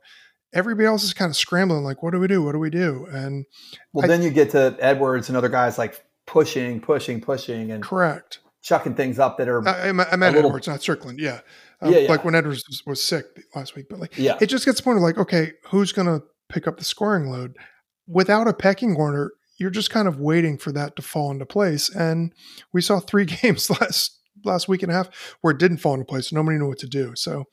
everybody 0.53 0.87
else 0.87 1.03
is 1.03 1.13
kind 1.13 1.29
of 1.29 1.35
scrambling. 1.35 1.83
Like, 1.83 2.01
what 2.01 2.11
do 2.13 2.19
we 2.19 2.27
do? 2.27 2.41
What 2.41 2.53
do 2.53 2.59
we 2.59 2.71
do? 2.71 3.05
And 3.11 3.45
well, 3.93 4.05
I- 4.05 4.07
then 4.07 4.23
you 4.23 4.31
get 4.31 4.49
to 4.51 4.75
Edwards 4.79 5.29
and 5.29 5.37
other 5.37 5.49
guys 5.49 5.77
like 5.77 6.03
pushing, 6.25 6.79
pushing, 6.81 7.21
pushing, 7.21 7.71
and 7.71 7.83
correct. 7.83 8.39
chucking 8.61 8.95
things 8.95 9.19
up 9.19 9.37
that 9.37 9.47
are, 9.49 9.67
I, 9.67 9.89
I 9.89 9.91
meant 9.91 10.09
little- 10.35 10.49
Edwards, 10.49 10.67
not 10.67 10.81
Strickland. 10.81 11.19
Yeah. 11.19 11.41
Um, 11.81 11.91
Yeah, 11.91 11.99
yeah. 11.99 12.09
Like 12.09 12.23
when 12.23 12.35
Edwards 12.35 12.63
was, 12.67 12.81
was 12.85 13.03
sick 13.03 13.25
last 13.55 13.75
week, 13.75 13.87
but 13.89 13.99
like 13.99 14.17
yeah. 14.17 14.37
it 14.41 14.47
just 14.47 14.65
gets 14.65 14.77
to 14.77 14.81
the 14.81 14.85
point 14.85 14.97
of 14.97 15.03
like, 15.03 15.17
okay, 15.17 15.51
who's 15.65 15.91
going 15.91 16.07
to 16.07 16.23
pick 16.49 16.67
up 16.67 16.77
the 16.77 16.83
scoring 16.85 17.29
load? 17.29 17.55
Without 18.07 18.47
a 18.47 18.53
pecking 18.53 18.95
order, 18.95 19.31
you're 19.57 19.69
just 19.69 19.89
kind 19.89 20.07
of 20.07 20.19
waiting 20.19 20.57
for 20.57 20.71
that 20.71 20.95
to 20.95 21.01
fall 21.01 21.31
into 21.31 21.45
place. 21.45 21.89
And 21.89 22.33
we 22.73 22.81
saw 22.81 22.99
three 22.99 23.25
games 23.41 23.69
last 23.69 24.19
last 24.45 24.67
week 24.67 24.83
and 24.83 24.91
a 24.91 24.95
half 24.95 25.35
where 25.41 25.51
it 25.51 25.57
didn't 25.59 25.77
fall 25.77 25.93
into 25.93 26.05
place. 26.05 26.31
Nobody 26.33 26.57
knew 26.57 26.67
what 26.67 26.79
to 26.79 26.87
do. 26.87 27.13
So 27.15 27.45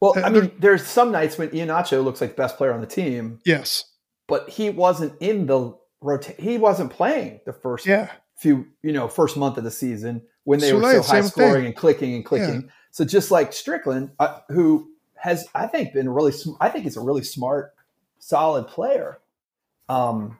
Well, 0.00 0.12
Uh, 0.18 0.22
I 0.22 0.30
mean, 0.30 0.50
there's 0.58 0.84
some 0.86 1.10
nights 1.12 1.38
when 1.38 1.54
Ian 1.54 1.68
Nacho 1.68 2.02
looks 2.04 2.20
like 2.20 2.30
the 2.30 2.42
best 2.42 2.56
player 2.58 2.72
on 2.72 2.80
the 2.80 2.86
team, 2.86 3.38
yes, 3.46 3.84
but 4.28 4.50
he 4.50 4.68
wasn't 4.70 5.14
in 5.20 5.46
the 5.46 5.74
rotate. 6.04 6.38
He 6.38 6.58
wasn't 6.58 6.90
playing 6.90 7.40
the 7.46 7.52
first 7.52 7.86
yeah, 7.86 8.10
few, 8.36 8.66
you 8.82 8.92
know, 8.92 9.08
first 9.08 9.36
month 9.36 9.56
of 9.58 9.64
the 9.64 9.70
season 9.70 10.22
when 10.44 10.60
they 10.60 10.72
were 10.72 10.80
so 10.82 11.02
high 11.02 11.22
scoring 11.22 11.52
thing. 11.54 11.66
and 11.66 11.76
clicking 11.76 12.14
and 12.14 12.24
clicking. 12.24 12.70
So 12.90 13.04
just 13.04 13.30
like 13.30 13.52
Strickland, 13.52 14.10
uh, 14.20 14.40
who 14.50 14.88
has 15.16 15.46
I 15.54 15.66
think 15.66 15.94
been 15.94 16.08
really, 16.08 16.32
sm- 16.32 16.52
I 16.60 16.68
think 16.68 16.84
he's 16.84 16.96
a 16.96 17.00
really 17.00 17.24
smart, 17.24 17.74
solid 18.18 18.68
player. 18.68 19.18
Um, 19.88 20.38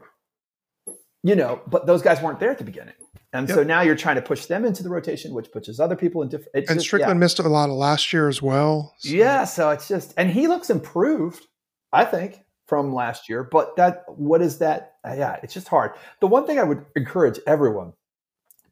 you 1.23 1.35
know, 1.35 1.61
but 1.67 1.87
those 1.87 2.03
guys 2.03 2.21
weren't 2.21 2.39
there 2.39 2.51
at 2.51 2.59
the 2.59 2.65
beginning, 2.65 2.95
and 3.33 3.49
so 3.49 3.63
now 3.63 3.81
you're 3.81 3.97
trying 3.97 4.17
to 4.17 4.23
push 4.23 4.47
them 4.47 4.65
into 4.65 4.83
the 4.83 4.91
rotation, 4.91 5.33
which 5.33 5.51
pushes 5.51 5.81
other 5.81 5.97
people 5.97 6.23
in 6.23 6.29
different. 6.29 6.51
It's 6.55 6.71
and 6.71 6.79
just- 6.79 6.87
Strickland 6.87 7.17
yeah. 7.17 7.21
missed 7.21 7.39
a 7.39 7.49
lot 7.49 7.71
of 7.71 7.77
last 7.77 8.13
year 8.13 8.29
as 8.29 8.41
well. 8.43 8.95
So- 8.99 9.09
Yeah, 9.09 9.45
so 9.45 9.71
it's 9.71 9.89
just, 9.89 10.13
and 10.19 10.31
he 10.31 10.47
looks 10.47 10.69
improved, 10.71 11.47
I 11.93 12.05
think, 12.05 12.44
from 12.67 12.95
last 12.95 13.29
year. 13.29 13.45
But 13.45 13.77
that, 13.77 14.05
what 14.09 14.41
is 14.43 14.59
that? 14.59 14.95
uh, 15.07 15.15
yeah, 15.17 15.39
it's 15.43 15.55
just 15.55 15.69
hard. 15.69 15.93
The 16.21 16.27
one 16.27 16.47
thing 16.47 16.59
I 16.59 16.63
would 16.65 16.85
encourage 16.97 17.39
everyone 17.47 17.93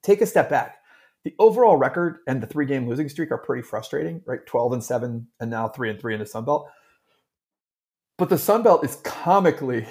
take 0.02 0.20
a 0.20 0.26
step 0.26 0.48
back. 0.50 0.78
The 1.24 1.34
overall 1.38 1.76
record 1.76 2.18
and 2.26 2.42
the 2.42 2.46
three 2.46 2.66
game 2.66 2.88
losing 2.88 3.08
streak 3.08 3.30
are 3.30 3.38
pretty 3.38 3.62
frustrating, 3.62 4.20
right? 4.26 4.44
12 4.46 4.72
and 4.72 4.82
7, 4.82 5.26
and 5.38 5.50
now 5.50 5.68
3 5.68 5.90
and 5.90 6.00
3 6.00 6.14
in 6.14 6.20
the 6.20 6.26
Sun 6.26 6.44
Belt. 6.44 6.68
But 8.18 8.28
the 8.28 8.38
Sun 8.38 8.62
Belt 8.64 8.84
is 8.84 8.96
comically, 9.04 9.86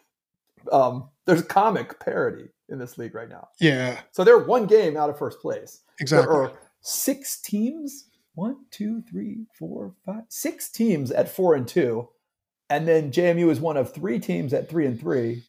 um, 0.72 1.08
there's 1.26 1.42
comic 1.42 1.98
parity 1.98 2.48
in 2.68 2.78
this 2.78 2.98
league 2.98 3.14
right 3.14 3.28
now. 3.28 3.48
yeah, 3.60 3.98
So 4.12 4.22
they're 4.22 4.38
one 4.38 4.66
game 4.66 4.96
out 4.96 5.10
of 5.10 5.18
first 5.18 5.40
place. 5.40 5.80
exactly. 5.98 6.32
There 6.32 6.42
are 6.44 6.52
six 6.82 7.40
teams. 7.40 8.06
One, 8.34 8.58
two, 8.70 9.02
three, 9.10 9.46
four, 9.58 9.92
five, 10.06 10.22
six 10.28 10.70
teams 10.70 11.10
at 11.10 11.28
four 11.28 11.56
and 11.56 11.66
two. 11.66 12.08
And 12.70 12.86
then 12.86 13.10
JMU 13.10 13.50
is 13.50 13.60
one 13.60 13.76
of 13.76 13.92
three 13.92 14.18
teams 14.18 14.54
at 14.54 14.70
three 14.70 14.86
and 14.86 14.98
three. 14.98 15.44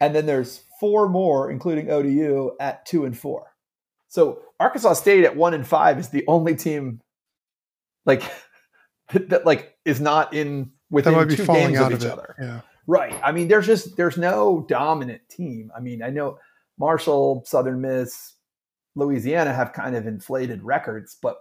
And 0.00 0.14
then 0.14 0.26
there's 0.26 0.62
four 0.78 1.08
more, 1.08 1.50
including 1.50 1.90
ODU, 1.90 2.52
at 2.60 2.86
two 2.86 3.04
and 3.04 3.18
four. 3.18 3.54
So 4.08 4.42
Arkansas 4.60 4.94
State 4.94 5.24
at 5.24 5.36
one 5.36 5.54
and 5.54 5.66
five 5.66 5.98
is 5.98 6.10
the 6.10 6.24
only 6.28 6.54
team 6.54 7.00
like 8.06 8.22
that, 9.12 9.30
that, 9.30 9.46
like 9.46 9.76
is 9.84 10.00
not 10.00 10.34
in 10.34 10.72
within 10.90 11.14
two 11.28 11.46
games 11.46 11.80
of 11.80 11.92
each 11.92 12.04
other. 12.04 12.36
Yeah, 12.40 12.60
Right. 12.88 13.14
I 13.22 13.32
mean, 13.32 13.48
there's 13.48 13.66
just 13.66 13.96
there's 13.96 14.16
no 14.16 14.64
dominant 14.66 15.20
team. 15.30 15.70
I 15.76 15.80
mean, 15.80 16.02
I 16.02 16.08
know 16.08 16.38
Marshall, 16.78 17.44
Southern 17.44 17.82
Miss, 17.82 18.34
Louisiana 18.96 19.52
have 19.52 19.74
kind 19.74 19.94
of 19.94 20.06
inflated 20.06 20.62
records, 20.62 21.16
but 21.20 21.36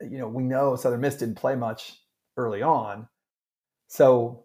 you 0.00 0.18
know, 0.18 0.26
we 0.26 0.42
know 0.42 0.74
Southern 0.74 1.00
Miss 1.00 1.16
didn't 1.16 1.36
play 1.36 1.54
much 1.54 2.00
early 2.36 2.62
on. 2.62 3.08
So, 3.88 4.44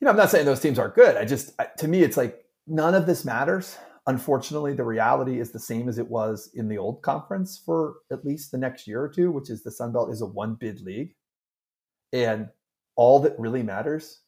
you 0.00 0.04
know, 0.04 0.10
I'm 0.10 0.16
not 0.16 0.30
saying 0.30 0.46
those 0.46 0.60
teams 0.60 0.78
aren't 0.78 0.94
good. 0.94 1.16
I 1.16 1.24
just 1.24 1.52
to 1.78 1.88
me 1.88 2.02
it's 2.02 2.16
like 2.16 2.44
none 2.66 2.94
of 2.94 3.06
this 3.06 3.24
matters. 3.24 3.76
Unfortunately, 4.06 4.72
the 4.72 4.84
reality 4.84 5.38
is 5.38 5.50
the 5.50 5.58
same 5.58 5.88
as 5.88 5.98
it 5.98 6.08
was 6.08 6.50
in 6.54 6.68
the 6.68 6.78
old 6.78 7.02
conference 7.02 7.60
for 7.64 7.96
at 8.10 8.24
least 8.24 8.50
the 8.50 8.58
next 8.58 8.86
year 8.86 9.02
or 9.02 9.08
two, 9.08 9.30
which 9.30 9.50
is 9.50 9.62
the 9.62 9.70
Sun 9.70 9.92
Belt 9.92 10.10
is 10.10 10.22
a 10.22 10.26
one 10.26 10.54
bid 10.54 10.80
league. 10.80 11.14
And 12.12 12.48
all 12.96 13.20
that 13.20 13.38
really 13.38 13.62
matters 13.62 14.20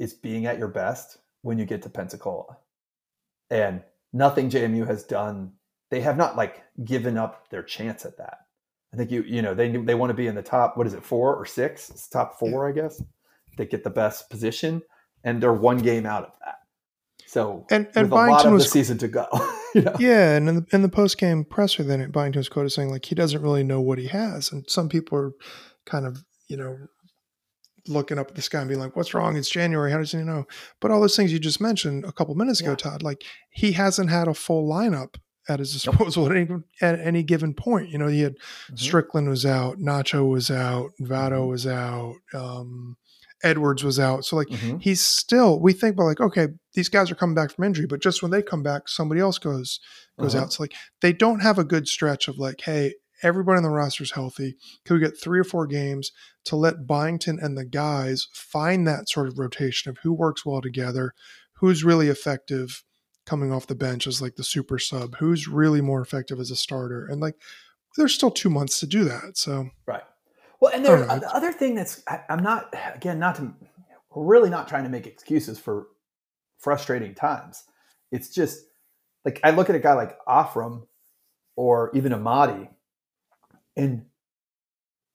is 0.00 0.12
being 0.12 0.46
at 0.46 0.58
your 0.58 0.68
best 0.68 1.18
when 1.42 1.58
you 1.58 1.64
get 1.64 1.82
to 1.82 1.88
Pensacola. 1.88 2.58
And 3.50 3.82
nothing 4.12 4.50
JMU 4.50 4.86
has 4.86 5.04
done, 5.04 5.52
they 5.90 6.00
have 6.00 6.16
not 6.16 6.36
like 6.36 6.64
given 6.84 7.16
up 7.16 7.48
their 7.48 7.62
chance 7.62 8.04
at 8.04 8.18
that. 8.18 8.38
I 8.92 8.96
think 8.96 9.10
you 9.10 9.22
you 9.22 9.42
know 9.42 9.54
they 9.54 9.70
they 9.70 9.94
want 9.94 10.10
to 10.10 10.14
be 10.14 10.26
in 10.26 10.34
the 10.34 10.42
top. 10.42 10.76
What 10.76 10.86
is 10.86 10.94
it, 10.94 11.04
four 11.04 11.36
or 11.36 11.44
six? 11.44 11.90
It's 11.90 12.08
top 12.08 12.38
four, 12.38 12.68
I 12.68 12.72
guess. 12.72 13.02
They 13.58 13.66
get 13.66 13.84
the 13.84 13.90
best 13.90 14.30
position, 14.30 14.80
and 15.24 15.42
they're 15.42 15.52
one 15.52 15.78
game 15.78 16.06
out 16.06 16.24
of 16.24 16.30
that. 16.44 16.54
So 17.26 17.66
and 17.70 17.86
and 17.94 18.04
with 18.04 18.12
a 18.12 18.14
lot 18.14 18.28
Byington 18.30 18.52
was 18.54 18.64
the 18.64 18.70
season 18.70 18.96
to 18.98 19.08
go. 19.08 19.26
you 19.74 19.82
know? 19.82 19.94
Yeah, 19.98 20.34
and 20.36 20.48
in 20.48 20.54
the, 20.56 20.66
in 20.72 20.80
the 20.82 20.88
post 20.88 21.18
game 21.18 21.44
presser, 21.44 21.82
then 21.82 22.10
Byington 22.10 22.36
was 22.38 22.48
quoted 22.48 22.70
saying 22.70 22.88
like 22.90 23.04
he 23.04 23.14
doesn't 23.14 23.42
really 23.42 23.62
know 23.64 23.82
what 23.82 23.98
he 23.98 24.06
has, 24.06 24.50
and 24.50 24.64
some 24.70 24.88
people 24.88 25.18
are 25.18 25.32
kind 25.84 26.06
of 26.06 26.24
you 26.48 26.56
know 26.56 26.78
looking 27.86 28.18
up 28.18 28.28
at 28.28 28.34
the 28.34 28.42
sky 28.42 28.60
and 28.60 28.68
being 28.68 28.80
like, 28.80 28.96
"What's 28.96 29.12
wrong? 29.12 29.36
It's 29.36 29.50
January. 29.50 29.90
How 29.90 29.98
does 29.98 30.12
he 30.12 30.18
know?" 30.18 30.46
But 30.80 30.90
all 30.90 31.00
those 31.00 31.16
things 31.16 31.32
you 31.32 31.38
just 31.38 31.60
mentioned 31.60 32.04
a 32.04 32.12
couple 32.12 32.34
minutes 32.34 32.60
ago, 32.60 32.70
Yeah. 32.70 32.76
Todd, 32.76 33.02
like 33.02 33.22
he 33.50 33.72
hasn't 33.72 34.08
had 34.10 34.28
a 34.28 34.34
full 34.34 34.66
lineup 34.68 35.16
at 35.50 35.58
his 35.58 35.72
disposal 35.72 36.26
at, 36.30 36.36
any, 36.36 36.48
at 36.80 37.00
any 37.00 37.22
given 37.22 37.54
point. 37.54 37.88
You 37.90 37.98
know, 37.98 38.08
he 38.08 38.20
had 38.22 38.36
Mhm. 38.70 38.78
Strickland 38.78 39.28
was 39.28 39.44
out, 39.46 39.78
Nacho 39.78 40.28
was 40.30 40.50
out, 40.50 40.90
Vado 41.00 41.44
Mhm. 41.44 41.48
was 41.48 41.66
out, 41.66 42.14
um, 42.34 42.96
Edwards 43.42 43.84
was 43.84 43.98
out. 44.00 44.24
So 44.24 44.36
like 44.36 44.48
Mhm. 44.48 44.82
he's 44.82 45.00
still 45.00 45.60
we 45.60 45.72
think 45.72 45.94
about 45.94 46.04
like 46.06 46.20
okay 46.20 46.48
these 46.74 46.88
guys 46.88 47.10
are 47.10 47.14
coming 47.14 47.34
back 47.34 47.50
from 47.50 47.64
injury 47.64 47.86
but 47.86 48.00
just 48.00 48.22
when 48.22 48.30
they 48.30 48.42
come 48.42 48.62
back 48.62 48.88
somebody 48.88 49.20
else 49.20 49.38
goes 49.38 49.80
goes 50.20 50.34
Uh-huh. 50.34 50.44
out 50.44 50.52
so 50.52 50.62
like 50.62 50.74
they 51.00 51.12
don't 51.12 51.40
have 51.40 51.58
a 51.58 51.64
good 51.64 51.86
stretch 51.88 52.28
of 52.28 52.38
like 52.38 52.60
hey 52.62 52.94
everybody 53.22 53.56
on 53.56 53.62
the 53.64 53.70
roster 53.70 54.02
is 54.04 54.12
healthy 54.12 54.56
could 54.84 54.94
we 54.94 55.00
get 55.00 55.20
three 55.20 55.40
or 55.40 55.44
four 55.44 55.66
games 55.66 56.12
to 56.44 56.54
let 56.56 56.86
byington 56.86 57.38
and 57.42 57.56
the 57.58 57.64
guys 57.64 58.28
find 58.32 58.86
that 58.86 59.08
sort 59.08 59.26
of 59.28 59.38
rotation 59.38 59.90
of 59.90 59.98
who 59.98 60.12
works 60.12 60.44
well 60.46 60.60
together 60.60 61.12
who's 61.54 61.82
really 61.84 62.08
effective 62.08 62.84
coming 63.26 63.52
off 63.52 63.66
the 63.66 63.74
bench 63.74 64.06
as 64.06 64.22
like 64.22 64.36
the 64.36 64.44
super 64.44 64.78
sub 64.78 65.16
who's 65.16 65.46
really 65.48 65.80
more 65.80 66.00
effective 66.00 66.38
as 66.40 66.50
a 66.50 66.56
starter 66.56 67.06
and 67.06 67.20
like 67.20 67.34
there's 67.96 68.14
still 68.14 68.30
two 68.30 68.50
months 68.50 68.78
to 68.80 68.86
do 68.86 69.04
that 69.04 69.36
so 69.36 69.70
Right. 69.86 70.02
Well, 70.68 70.76
and 70.76 70.84
there, 70.84 70.98
right. 70.98 71.10
Uh, 71.10 71.18
the 71.18 71.34
other 71.34 71.52
thing 71.52 71.74
that's 71.74 72.02
I, 72.06 72.20
I'm 72.28 72.42
not 72.42 72.74
again 72.94 73.18
not 73.18 73.36
to 73.36 73.54
we're 74.14 74.24
really 74.24 74.50
not 74.50 74.68
trying 74.68 74.84
to 74.84 74.90
make 74.90 75.06
excuses 75.06 75.58
for 75.58 75.88
frustrating 76.58 77.14
times. 77.14 77.64
It's 78.10 78.28
just 78.28 78.64
like 79.24 79.40
I 79.44 79.50
look 79.50 79.70
at 79.70 79.76
a 79.76 79.80
guy 79.80 79.94
like 79.94 80.18
Afram 80.26 80.86
or 81.56 81.90
even 81.94 82.12
Amadi, 82.12 82.68
and 83.76 84.06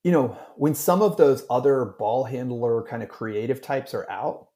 you 0.04 0.12
know 0.12 0.38
when 0.56 0.76
some 0.76 1.02
of 1.02 1.18
those 1.18 1.46
other 1.50 1.86
ball 1.86 2.24
handler 2.24 2.84
kind 2.84 3.04
of 3.04 3.10
creative 3.10 3.62
types 3.62 3.94
are 3.94 4.10
out, 4.10 4.48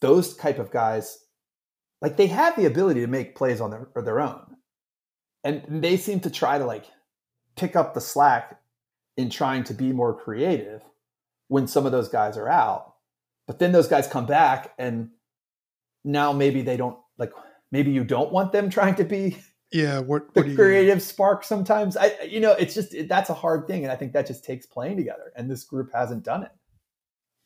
those 0.00 0.36
type 0.36 0.58
of 0.58 0.70
guys 0.70 1.18
like 2.02 2.16
they 2.16 2.26
have 2.26 2.56
the 2.56 2.66
ability 2.66 3.00
to 3.00 3.06
make 3.06 3.36
plays 3.36 3.60
on 3.60 3.70
their, 3.70 3.88
their 4.02 4.20
own, 4.20 4.56
and 5.44 5.82
they 5.82 5.96
seem 5.96 6.20
to 6.20 6.30
try 6.30 6.58
to 6.58 6.66
like 6.66 6.84
pick 7.56 7.74
up 7.74 7.94
the 7.94 8.00
slack 8.00 8.60
in 9.16 9.30
trying 9.30 9.64
to 9.64 9.74
be 9.74 9.92
more 9.92 10.14
creative 10.14 10.82
when 11.48 11.66
some 11.66 11.86
of 11.86 11.92
those 11.92 12.08
guys 12.08 12.36
are 12.36 12.48
out. 12.48 12.94
But 13.46 13.58
then 13.58 13.72
those 13.72 13.88
guys 13.88 14.06
come 14.06 14.26
back 14.26 14.74
and 14.78 15.10
now 16.04 16.32
maybe 16.32 16.62
they 16.62 16.76
don't 16.76 16.98
like 17.18 17.32
maybe 17.70 17.90
you 17.90 18.04
don't 18.04 18.32
want 18.32 18.52
them 18.52 18.70
trying 18.70 18.96
to 18.96 19.04
be 19.04 19.38
Yeah, 19.72 20.00
what, 20.00 20.32
the 20.34 20.40
what 20.40 20.50
you 20.50 20.56
creative 20.56 21.02
spark 21.02 21.44
sometimes. 21.44 21.96
I 21.96 22.12
you 22.28 22.40
know 22.40 22.52
it's 22.52 22.74
just 22.74 22.94
it, 22.94 23.08
that's 23.08 23.30
a 23.30 23.34
hard 23.34 23.66
thing, 23.66 23.84
and 23.84 23.92
I 23.92 23.96
think 23.96 24.12
that 24.12 24.26
just 24.26 24.44
takes 24.44 24.66
playing 24.66 24.96
together, 24.96 25.32
and 25.36 25.50
this 25.50 25.64
group 25.64 25.90
hasn't 25.92 26.24
done 26.24 26.44
it. 26.44 26.52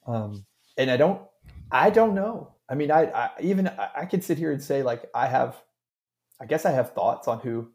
Um, 0.07 0.47
and 0.77 0.91
I 0.91 0.97
don't, 0.97 1.21
I 1.71 1.91
don't 1.91 2.15
know. 2.15 2.55
I 2.69 2.75
mean, 2.75 2.91
I, 2.91 3.05
I 3.11 3.31
even 3.41 3.69
I, 3.69 3.91
I 3.97 4.05
can 4.07 4.23
sit 4.23 4.39
here 4.39 4.53
and 4.53 4.63
say 4.63 4.83
like 4.83 5.11
I 5.15 5.27
have, 5.27 5.57
I 6.41 6.47
guess 6.47 6.65
I 6.65 6.71
have 6.71 6.95
thoughts 6.95 7.29
on 7.29 7.41
who, 7.41 7.69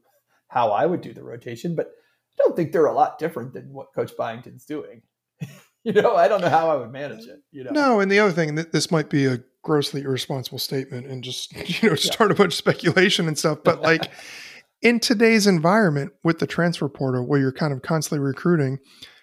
how 0.48 0.72
I 0.72 0.86
would 0.86 1.02
do 1.02 1.14
the 1.14 1.24
rotation, 1.24 1.76
but 1.76 1.92
I 2.40 2.44
don't 2.44 2.56
think 2.56 2.72
they're 2.72 2.86
a 2.86 2.94
lot 2.94 3.20
different 3.20 3.54
than 3.54 3.72
what 3.72 3.94
Coach 3.94 4.12
Byington's 4.18 4.66
doing. 4.66 5.02
you 5.84 5.94
know, 5.94 6.16
I 6.16 6.28
don't 6.28 6.42
know 6.42 6.50
how 6.50 6.70
I 6.70 6.76
would 6.76 6.92
manage 6.92 7.26
it. 7.26 7.42
You 7.52 7.64
know, 7.66 7.72
No, 7.72 8.00
and 8.00 8.12
the 8.12 8.20
other 8.20 8.32
thing, 8.32 8.56
this 8.56 8.92
might 8.92 9.10
be 9.10 9.26
a 9.26 9.40
grossly 9.66 10.02
irresponsible 10.02 10.60
statement 10.60 11.08
and 11.08 11.24
just 11.24 11.54
you 11.84 11.90
know 11.90 11.96
start 11.96 12.32
a 12.32 12.36
bunch 12.36 12.54
of 12.54 12.58
speculation 12.58 13.28
and 13.28 13.38
stuff, 13.38 13.60
but 13.64 13.82
like 13.82 14.12
in 14.82 15.00
today's 15.00 15.48
environment 15.48 16.14
with 16.24 16.40
the 16.40 16.48
transfer 16.48 16.88
portal, 16.88 17.28
where 17.28 17.40
you're 17.40 17.52
kind 17.52 17.74
of 17.74 17.82
constantly 17.82 18.26
recruiting, 18.26 18.80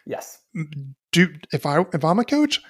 yes, 0.07 0.41
do 1.13 1.29
if 1.53 1.65
I 1.65 1.85
if 1.93 2.05
I'm 2.05 2.19
a 2.19 2.25
coach, 2.25 2.61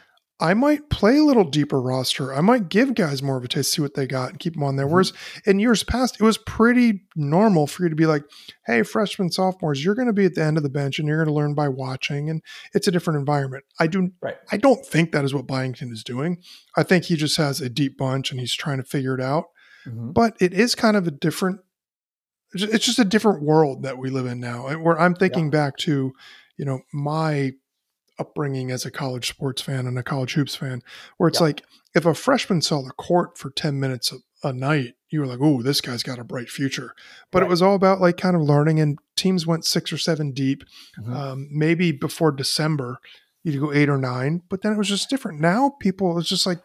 I 0.42 0.54
might 0.54 0.90
play 0.90 1.18
a 1.18 1.22
little 1.24 1.44
deeper 1.44 1.80
roster. 1.80 2.34
I 2.34 2.40
might 2.40 2.68
give 2.68 2.94
guys 2.96 3.22
more 3.22 3.36
of 3.36 3.44
a 3.44 3.48
taste, 3.48 3.72
see 3.72 3.80
what 3.80 3.94
they 3.94 4.06
got, 4.08 4.30
and 4.30 4.38
keep 4.40 4.54
them 4.54 4.64
on 4.64 4.74
there. 4.74 4.86
Mhm. 4.86 4.90
Whereas 4.90 5.12
in 5.46 5.60
years 5.60 5.84
past, 5.84 6.16
it 6.20 6.24
was 6.24 6.36
pretty 6.36 7.04
normal 7.14 7.68
for 7.68 7.84
you 7.84 7.88
to 7.88 7.94
be 7.94 8.06
like, 8.06 8.24
"Hey, 8.66 8.82
freshmen, 8.82 9.30
sophomores, 9.30 9.84
you're 9.84 9.94
going 9.94 10.08
to 10.08 10.12
be 10.12 10.24
at 10.24 10.34
the 10.34 10.42
end 10.42 10.56
of 10.56 10.64
the 10.64 10.68
bench, 10.68 10.98
and 10.98 11.06
you're 11.06 11.18
going 11.18 11.28
to 11.28 11.32
learn 11.34 11.54
by 11.54 11.68
watching." 11.68 12.28
And 12.28 12.42
it's 12.74 12.88
a 12.88 12.90
different 12.90 13.20
environment. 13.20 13.64
I 13.78 13.86
do, 13.86 14.10
Right. 14.20 14.36
I 14.50 14.56
don't 14.56 14.84
think 14.84 15.12
that 15.12 15.24
is 15.24 15.32
what 15.32 15.46
Byington 15.46 15.92
is 15.92 16.02
doing. 16.02 16.42
I 16.76 16.82
think 16.82 17.04
he 17.04 17.14
just 17.14 17.36
has 17.36 17.60
a 17.60 17.68
deep 17.70 17.96
bunch, 17.96 18.32
and 18.32 18.40
he's 18.40 18.54
trying 18.54 18.78
to 18.78 18.84
figure 18.84 19.14
it 19.14 19.20
out. 19.22 19.44
Mhm. 19.86 20.12
But 20.12 20.36
it 20.40 20.52
is 20.52 20.74
kind 20.74 20.96
of 20.96 21.06
a 21.06 21.12
different. 21.12 21.60
it's 22.54 22.84
just 22.84 22.98
a 22.98 23.04
different 23.06 23.42
world 23.42 23.82
that 23.82 23.96
we 23.96 24.10
live 24.10 24.26
in 24.26 24.38
now, 24.38 24.68
where 24.76 25.00
I'm 25.00 25.14
thinking 25.14 25.48
back 25.48 25.78
to, 25.78 26.12
you 26.58 26.64
know, 26.66 26.80
my 26.92 27.52
upbringing 28.18 28.70
as 28.70 28.84
a 28.84 28.90
college 28.90 29.28
sports 29.28 29.62
fan 29.62 29.86
and 29.86 29.98
a 29.98 30.02
college 30.02 30.34
hoops 30.34 30.54
fan, 30.54 30.82
where 31.16 31.28
it's 31.28 31.40
Yeah. 31.40 31.44
like 31.46 31.62
if 31.94 32.04
a 32.06 32.14
freshman 32.14 32.62
saw 32.62 32.82
the 32.82 32.90
court 32.92 33.36
for 33.38 33.50
10 33.50 33.78
minutes 33.80 34.12
a, 34.12 34.48
a 34.48 34.52
night, 34.52 34.94
you 35.10 35.20
were 35.20 35.26
like, 35.26 35.38
oh, 35.42 35.62
this 35.62 35.80
guy's 35.80 36.02
got 36.02 36.18
a 36.18 36.24
bright 36.24 36.48
future. 36.48 36.94
But 37.30 37.42
it 37.42 37.48
was 37.48 37.60
all 37.62 37.74
about 37.74 38.00
like 38.00 38.16
kind 38.16 38.34
of 38.36 38.42
learning, 38.42 38.80
and 38.80 38.98
teams 39.16 39.46
went 39.46 39.64
six 39.64 39.92
or 39.92 39.98
seven 39.98 40.32
deep. 40.32 40.64
Mhm. 40.98 41.14
Um, 41.14 41.48
maybe 41.50 41.92
before 41.92 42.32
December, 42.32 42.98
you'd 43.44 43.60
go 43.60 43.72
eight 43.72 43.88
or 43.88 43.98
nine, 43.98 44.42
but 44.48 44.62
then 44.62 44.72
it 44.72 44.78
was 44.78 44.88
just 44.88 45.10
different. 45.10 45.40
Now 45.40 45.74
people, 45.80 46.18
it's 46.18 46.28
just 46.28 46.46
like 46.46 46.60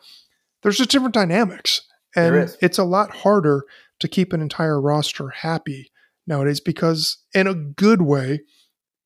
there's 0.64 0.78
just 0.78 0.90
different 0.92 1.14
dynamics. 1.14 1.82
And 2.16 2.56
it's 2.62 2.78
a 2.80 2.84
lot 2.84 3.18
harder 3.18 3.64
to 4.00 4.08
keep 4.08 4.34
an 4.34 4.42
entire 4.42 4.82
roster 4.82 5.30
happy 5.30 5.92
nowadays 6.26 6.60
because, 6.60 7.18
in 7.34 7.46
a 7.48 7.54
good 7.54 8.02
way, 8.02 8.42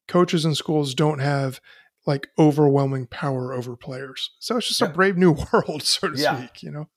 coaches 0.08 0.46
and 0.46 0.56
schools 0.56 0.94
don't 0.94 1.20
have 1.20 1.60
like 2.06 2.30
overwhelming 2.38 3.08
power 3.08 3.54
over 3.54 3.76
players. 3.76 4.32
So 4.40 4.58
it's 4.58 4.68
just 4.68 4.82
a 4.82 4.88
brave 4.88 5.18
new 5.18 5.32
world, 5.54 5.84
so 5.84 6.10
to 6.10 6.18
Yeah. 6.18 6.38
speak, 6.38 6.64
you 6.64 6.72
know? 6.72 6.90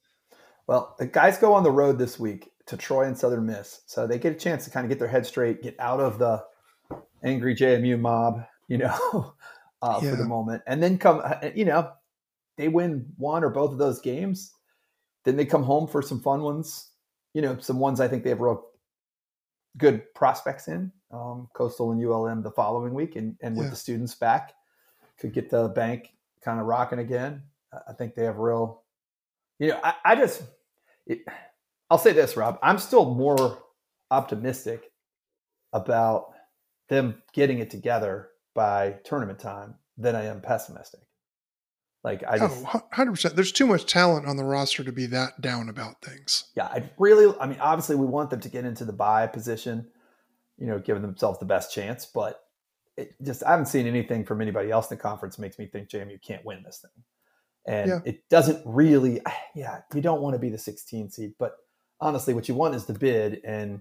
Well, 0.66 0.94
the 0.98 1.06
guys 1.06 1.36
go 1.38 1.52
on 1.52 1.62
the 1.62 1.70
road 1.70 1.98
this 1.98 2.18
week 2.18 2.50
to 2.66 2.76
Troy 2.76 3.04
and 3.04 3.16
Southern 3.18 3.44
Miss, 3.44 3.82
so 3.86 4.06
they 4.06 4.18
get 4.18 4.32
a 4.32 4.38
chance 4.38 4.64
to 4.64 4.70
kind 4.70 4.84
of 4.84 4.88
get 4.88 4.98
their 4.98 5.08
head 5.08 5.26
straight, 5.26 5.62
get 5.62 5.76
out 5.78 6.00
of 6.00 6.18
the 6.18 6.42
angry 7.22 7.54
JMU 7.54 8.00
mob, 8.00 8.46
you 8.68 8.78
know, 8.78 9.34
uh, 9.82 10.00
for 10.00 10.16
the 10.16 10.24
moment, 10.24 10.62
and 10.66 10.82
then 10.82 10.96
come, 10.96 11.20
uh, 11.22 11.50
you 11.54 11.66
know, 11.66 11.92
they 12.56 12.68
win 12.68 13.06
one 13.18 13.44
or 13.44 13.50
both 13.50 13.72
of 13.72 13.78
those 13.78 14.00
games, 14.00 14.52
then 15.24 15.36
they 15.36 15.44
come 15.44 15.62
home 15.62 15.86
for 15.86 16.00
some 16.00 16.20
fun 16.20 16.40
ones, 16.42 16.90
you 17.34 17.42
know, 17.42 17.58
some 17.58 17.78
ones 17.78 18.00
I 18.00 18.08
think 18.08 18.22
they 18.24 18.30
have 18.30 18.40
real 18.40 18.64
good 19.76 20.02
prospects 20.14 20.68
in, 20.68 20.90
um, 21.10 21.48
Coastal 21.54 21.92
and 21.92 22.00
ULM 22.02 22.42
the 22.42 22.50
following 22.52 22.94
week, 22.94 23.16
and 23.16 23.36
and 23.42 23.54
with 23.54 23.66
Yeah. 23.66 23.70
the 23.70 23.76
students 23.76 24.14
back, 24.14 24.54
could 25.18 25.32
get 25.32 25.50
the 25.50 25.68
bank 25.68 26.10
kind 26.42 26.60
of 26.60 26.66
rocking 26.66 26.98
again. 26.98 27.42
I- 27.72 27.92
think 27.92 28.14
they 28.14 28.24
have 28.24 28.38
real 28.38 28.84
you 29.58 29.68
know, 29.68 29.80
I, 29.82 29.94
I 30.04 30.16
just, 30.16 30.42
it, 31.06 31.20
I'll 31.90 31.98
say 31.98 32.12
this, 32.12 32.36
Rob. 32.36 32.58
I'm 32.62 32.78
still 32.78 33.14
more 33.14 33.62
optimistic 34.10 34.90
about 35.72 36.26
them 36.88 37.22
getting 37.32 37.58
it 37.58 37.70
together 37.70 38.28
by 38.54 38.96
tournament 39.04 39.38
time 39.38 39.74
than 39.96 40.14
I 40.14 40.24
am 40.26 40.40
pessimistic. 40.40 41.00
Like 42.02 42.22
I 42.24 42.36
oh, 42.36 42.48
just, 42.48 42.64
oh, 42.74 42.82
100%. 42.94 43.34
There's 43.34 43.52
too 43.52 43.66
much 43.66 43.86
talent 43.86 44.26
on 44.26 44.36
the 44.36 44.44
roster 44.44 44.84
to 44.84 44.92
be 44.92 45.06
that 45.06 45.40
down 45.40 45.68
about 45.68 46.02
things. 46.02 46.44
yeah, 46.54 46.66
I 46.66 46.90
really, 46.98 47.34
I 47.40 47.46
mean, 47.46 47.58
obviously 47.60 47.96
we 47.96 48.06
want 48.06 48.30
them 48.30 48.40
to 48.40 48.48
get 48.48 48.64
into 48.64 48.84
the 48.84 48.92
buy 48.92 49.26
position, 49.26 49.86
you 50.58 50.66
know, 50.66 50.78
giving 50.78 51.02
themselves 51.02 51.38
the 51.38 51.46
best 51.46 51.72
chance, 51.72 52.04
but 52.04 52.43
it 52.96 53.14
just, 53.22 53.42
I 53.44 53.50
haven't 53.50 53.66
seen 53.66 53.86
anything 53.86 54.24
from 54.24 54.40
anybody 54.40 54.70
else 54.70 54.90
in 54.90 54.96
the 54.96 55.02
conference 55.02 55.38
makes 55.38 55.58
me 55.58 55.66
think 55.66 55.88
JMU 55.88 56.20
can't 56.22 56.44
win 56.44 56.62
this 56.62 56.78
thing. 56.78 57.04
And 57.66 57.88
Yeah. 57.88 58.00
it 58.04 58.28
doesn't 58.28 58.62
really, 58.64 59.20
yeah, 59.54 59.80
you 59.94 60.00
don't 60.00 60.20
want 60.20 60.34
to 60.34 60.38
be 60.38 60.48
the 60.50 60.58
16 60.58 61.10
seed, 61.10 61.34
but 61.38 61.56
honestly, 62.00 62.34
what 62.34 62.48
you 62.48 62.54
want 62.54 62.74
is 62.74 62.84
the 62.86 62.92
bid. 62.92 63.40
And, 63.44 63.80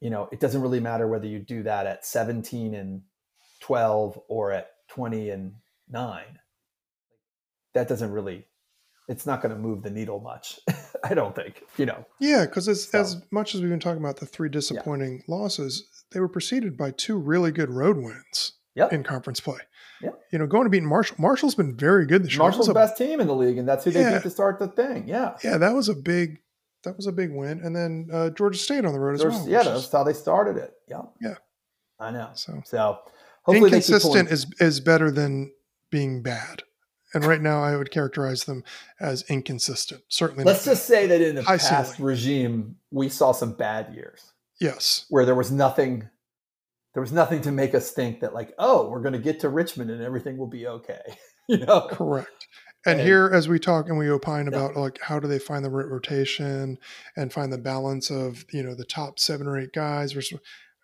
you 0.00 0.10
know, 0.10 0.28
it 0.32 0.40
doesn't 0.40 0.60
really 0.60 0.80
matter 0.80 1.06
whether 1.08 1.26
you 1.26 1.38
do 1.38 1.62
that 1.62 1.86
at 1.86 2.04
17 2.04 2.74
and 2.74 3.02
12 3.60 4.20
or 4.28 4.52
at 4.52 4.70
20 4.88 5.30
and 5.30 5.54
nine. 5.88 6.38
That 7.74 7.88
doesn't 7.88 8.10
really, 8.12 8.46
it's 9.08 9.26
not 9.26 9.40
going 9.42 9.54
to 9.54 9.58
move 9.60 9.82
the 9.82 9.90
needle 9.90 10.20
much. 10.20 10.60
I 11.04 11.14
don't 11.14 11.34
think, 11.36 11.62
you 11.76 11.86
know. 11.86 12.04
Yeah, 12.20 12.46
because 12.46 12.66
So- 12.90 12.98
as 13.00 13.22
much 13.30 13.54
as 13.54 13.60
we've 13.60 13.70
been 13.70 13.80
talking 13.80 14.02
about 14.02 14.16
the 14.18 14.26
three 14.26 14.48
disappointing 14.48 15.22
losses, 15.28 15.84
they 16.12 16.20
were 16.20 16.28
preceded 16.28 16.76
by 16.76 16.90
two 16.90 17.18
really 17.18 17.50
good 17.52 17.70
road 17.70 17.96
wins 17.96 18.52
Yep. 18.74 18.92
in 18.92 19.02
conference 19.02 19.40
play. 19.40 19.58
Yep. 20.02 20.20
You 20.32 20.38
know, 20.38 20.46
going 20.46 20.64
to 20.64 20.70
beat 20.70 20.82
Marshall. 20.82 21.16
Marshall's 21.18 21.54
been 21.54 21.76
very 21.76 22.04
good 22.06 22.22
this 22.24 22.32
year. 22.32 22.40
Marshall's 22.40 22.66
the 22.66 22.74
best 22.74 22.98
team 22.98 23.20
in 23.20 23.26
the 23.26 23.34
league, 23.34 23.56
and 23.56 23.66
that's 23.66 23.84
who 23.84 23.90
they 23.90 24.00
Yeah. 24.02 24.14
beat 24.14 24.22
to 24.24 24.30
start 24.30 24.58
the 24.58 24.68
thing. 24.68 25.08
Yeah. 25.08 25.36
Yeah, 25.42 25.56
that 25.58 25.74
was 25.74 25.88
a 25.88 25.94
big 25.94 26.38
that 26.84 26.96
was 26.96 27.06
a 27.08 27.12
big 27.12 27.32
win. 27.32 27.60
And 27.64 27.74
then 27.74 28.08
uh, 28.12 28.30
Georgia 28.30 28.58
State 28.58 28.84
on 28.84 28.92
the 28.92 29.00
road 29.00 29.14
as 29.16 29.24
well. 29.24 29.48
yeah, 29.48 29.62
that's 29.64 29.86
is- 29.86 29.90
how 29.92 30.04
they 30.04 30.12
started 30.12 30.56
it. 30.56 30.74
Yeah. 30.88 31.02
Yeah. 31.20 31.34
I 31.98 32.10
know. 32.12 32.30
so 32.34 32.60
So 32.66 32.98
hopefully 33.44 33.68
inconsistent 33.70 34.30
is 34.30 34.46
is 34.60 34.80
better 34.80 35.10
than 35.10 35.52
being 35.90 36.22
bad. 36.22 36.62
And 37.14 37.24
right 37.24 37.40
now, 37.40 37.62
I 37.62 37.76
would 37.76 37.90
characterize 37.90 38.44
them 38.44 38.62
as 39.00 39.22
inconsistent. 39.30 40.02
Certainly, 40.08 40.44
Let's 40.44 40.64
just 40.66 40.84
say 40.86 41.06
that 41.06 41.20
in 41.22 41.36
the 41.36 41.42
past 41.42 41.98
regime, 41.98 42.76
we 42.90 43.08
saw 43.08 43.32
some 43.32 43.52
bad 43.54 43.94
years 43.94 44.32
yes, 44.60 45.06
where 45.08 45.24
there 45.24 45.34
was 45.34 45.50
nothing. 45.50 46.08
There 46.94 47.02
was 47.02 47.12
nothing 47.12 47.42
to 47.42 47.52
make 47.52 47.74
us 47.74 47.90
think 47.90 48.20
that, 48.20 48.32
like, 48.32 48.54
oh, 48.58 48.88
we're 48.88 49.02
going 49.02 49.12
to 49.12 49.18
get 49.18 49.40
to 49.40 49.50
Richmond 49.50 49.90
and 49.90 50.02
everything 50.02 50.38
will 50.38 50.46
be 50.46 50.66
okay. 50.66 51.02
you 51.48 51.58
know, 51.58 51.86
correct. 51.90 52.46
And 52.86 52.98
And- 53.00 53.06
here, 53.06 53.30
as 53.32 53.48
we 53.48 53.58
talk 53.58 53.88
and 53.88 53.98
we 53.98 54.08
opine 54.10 54.48
Yeah. 54.50 54.56
about 54.58 54.76
like 54.76 54.98
how 55.02 55.18
do 55.20 55.28
they 55.28 55.38
find 55.38 55.62
the 55.64 55.70
right 55.70 55.86
rotation 55.86 56.78
and 57.16 57.32
find 57.32 57.52
the 57.52 57.58
balance 57.58 58.10
of 58.10 58.44
you 58.52 58.62
know 58.62 58.74
the 58.74 58.84
top 58.86 59.18
seven 59.18 59.46
or 59.46 59.58
eight 59.58 59.72
guys 59.74 60.12
versus 60.12 60.38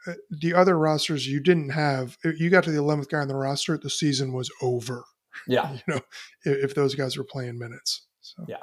uh, 0.06 0.12
the 0.30 0.52
other 0.52 0.76
rosters 0.78 1.26
you 1.26 1.40
didn't 1.40 1.70
have. 1.70 2.18
You 2.24 2.50
got 2.50 2.64
to 2.64 2.70
the 2.72 2.78
eleventh 2.78 3.08
guy 3.08 3.20
on 3.20 3.28
the 3.28 3.36
roster, 3.36 3.78
the 3.78 3.88
season 3.88 4.32
was 4.34 4.50
over. 4.60 5.04
yeah. 5.46 5.72
You 5.72 5.80
know, 5.94 6.00
if, 6.44 6.64
if 6.64 6.74
those 6.74 6.94
guys 6.94 7.16
were 7.16 7.24
playing 7.24 7.58
minutes. 7.58 8.02
So 8.20 8.44
Yeah. 8.48 8.56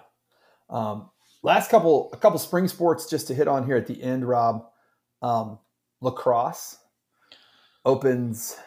Um, 0.69 1.10
last 1.41 1.72
couple, 1.72 2.12
a 2.13 2.17
couple 2.17 2.38
spring 2.38 2.67
sports 2.67 3.10
just 3.10 3.26
to 3.28 3.34
hit 3.34 3.48
on 3.48 3.65
here 3.65 3.76
at 3.76 3.88
the 3.88 4.04
end, 4.04 4.28
Rob. 4.28 4.65
Um, 5.21 5.60
lacrosse 6.01 6.77
opens. 7.86 8.58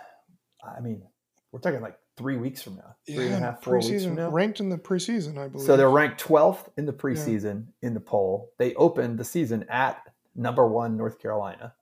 I 0.65 0.81
mean, 0.81 1.03
we're 1.51 1.61
talking 1.61 1.81
like 1.81 1.99
three 2.17 2.37
weeks 2.37 2.63
from 2.63 2.77
now, 2.77 2.95
three 3.07 3.27
and 3.27 3.35
a 3.35 3.39
half, 3.39 3.63
four 3.63 3.81
weeks 3.81 4.05
from 4.05 4.17
now. 4.17 4.31
ranked 4.31 4.61
in 4.61 4.69
the 4.69 4.79
preseason, 4.79 5.39
I 5.39 5.49
believe. 5.49 5.67
So 5.67 5.77
they're 5.77 5.91
ranked 5.91 6.23
12th 6.23 6.69
in 6.77 6.87
the 6.87 6.93
preseason 6.93 7.67
in 7.83 7.95
the 7.95 8.01
poll. 8.01 8.53
They 8.59 8.75
opened 8.75 9.19
the 9.19 9.25
season 9.25 9.65
at 9.69 10.03
number 10.35 10.67
one 10.67 10.97
North 10.97 11.19
Carolina 11.19 11.75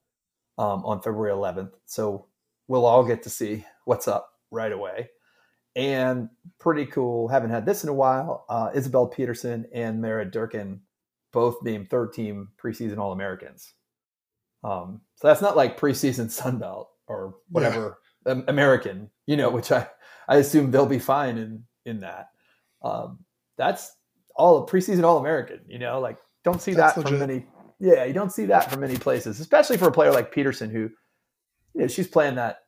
um, 0.58 0.84
on 0.84 1.02
February 1.02 1.32
11th. 1.32 1.72
So 1.86 2.26
we'll 2.68 2.86
all 2.86 3.04
get 3.04 3.22
to 3.24 3.30
see 3.30 3.64
what's 3.84 4.08
up 4.08 4.34
right 4.50 4.72
away. 4.72 5.10
And 5.76 6.28
pretty 6.58 6.86
cool. 6.86 7.28
Haven't 7.28 7.50
had 7.50 7.64
this 7.64 7.84
in 7.84 7.88
a 7.88 7.94
while. 7.94 8.44
Uh, 8.48 8.70
Isabel 8.74 9.06
Peterson 9.06 9.66
and 9.72 10.02
Mara 10.02 10.28
Durkin 10.28 10.80
both 11.32 11.62
named 11.62 11.90
third 11.90 12.12
team 12.12 12.48
preseason 12.62 12.98
All 12.98 13.12
Americans. 13.12 13.72
Um, 14.62 15.00
so 15.16 15.28
that's 15.28 15.42
not 15.42 15.56
like 15.56 15.80
preseason 15.80 16.30
Sun 16.30 16.58
Belt 16.58 16.90
or 17.06 17.34
whatever 17.48 17.98
um, 18.26 18.44
American, 18.48 19.10
you 19.26 19.36
know, 19.36 19.50
which 19.50 19.72
I, 19.72 19.86
I 20.28 20.36
assume 20.36 20.70
they'll 20.70 20.86
be 20.86 20.98
fine 20.98 21.38
in 21.38 21.64
in 21.86 22.00
that. 22.00 22.28
Um, 22.82 23.20
that's 23.56 23.94
all 24.36 24.66
preseason 24.66 25.04
All 25.04 25.18
American. 25.18 25.60
You 25.66 25.78
know, 25.78 26.00
like 26.00 26.18
don't 26.44 26.60
see 26.62 26.72
That's 26.72 26.94
that 26.94 27.02
from 27.02 27.12
legit. 27.12 27.28
many. 27.28 27.46
Yeah, 27.78 28.04
you 28.04 28.12
don't 28.12 28.32
see 28.32 28.46
that 28.46 28.70
from 28.70 28.80
many 28.80 28.96
places, 28.96 29.40
especially 29.40 29.78
for 29.78 29.88
a 29.88 29.92
player 29.92 30.12
like 30.12 30.32
Peterson, 30.32 30.68
who, 30.70 30.90
you 31.74 31.80
know, 31.82 31.86
she's 31.86 32.08
playing 32.08 32.34
that 32.34 32.58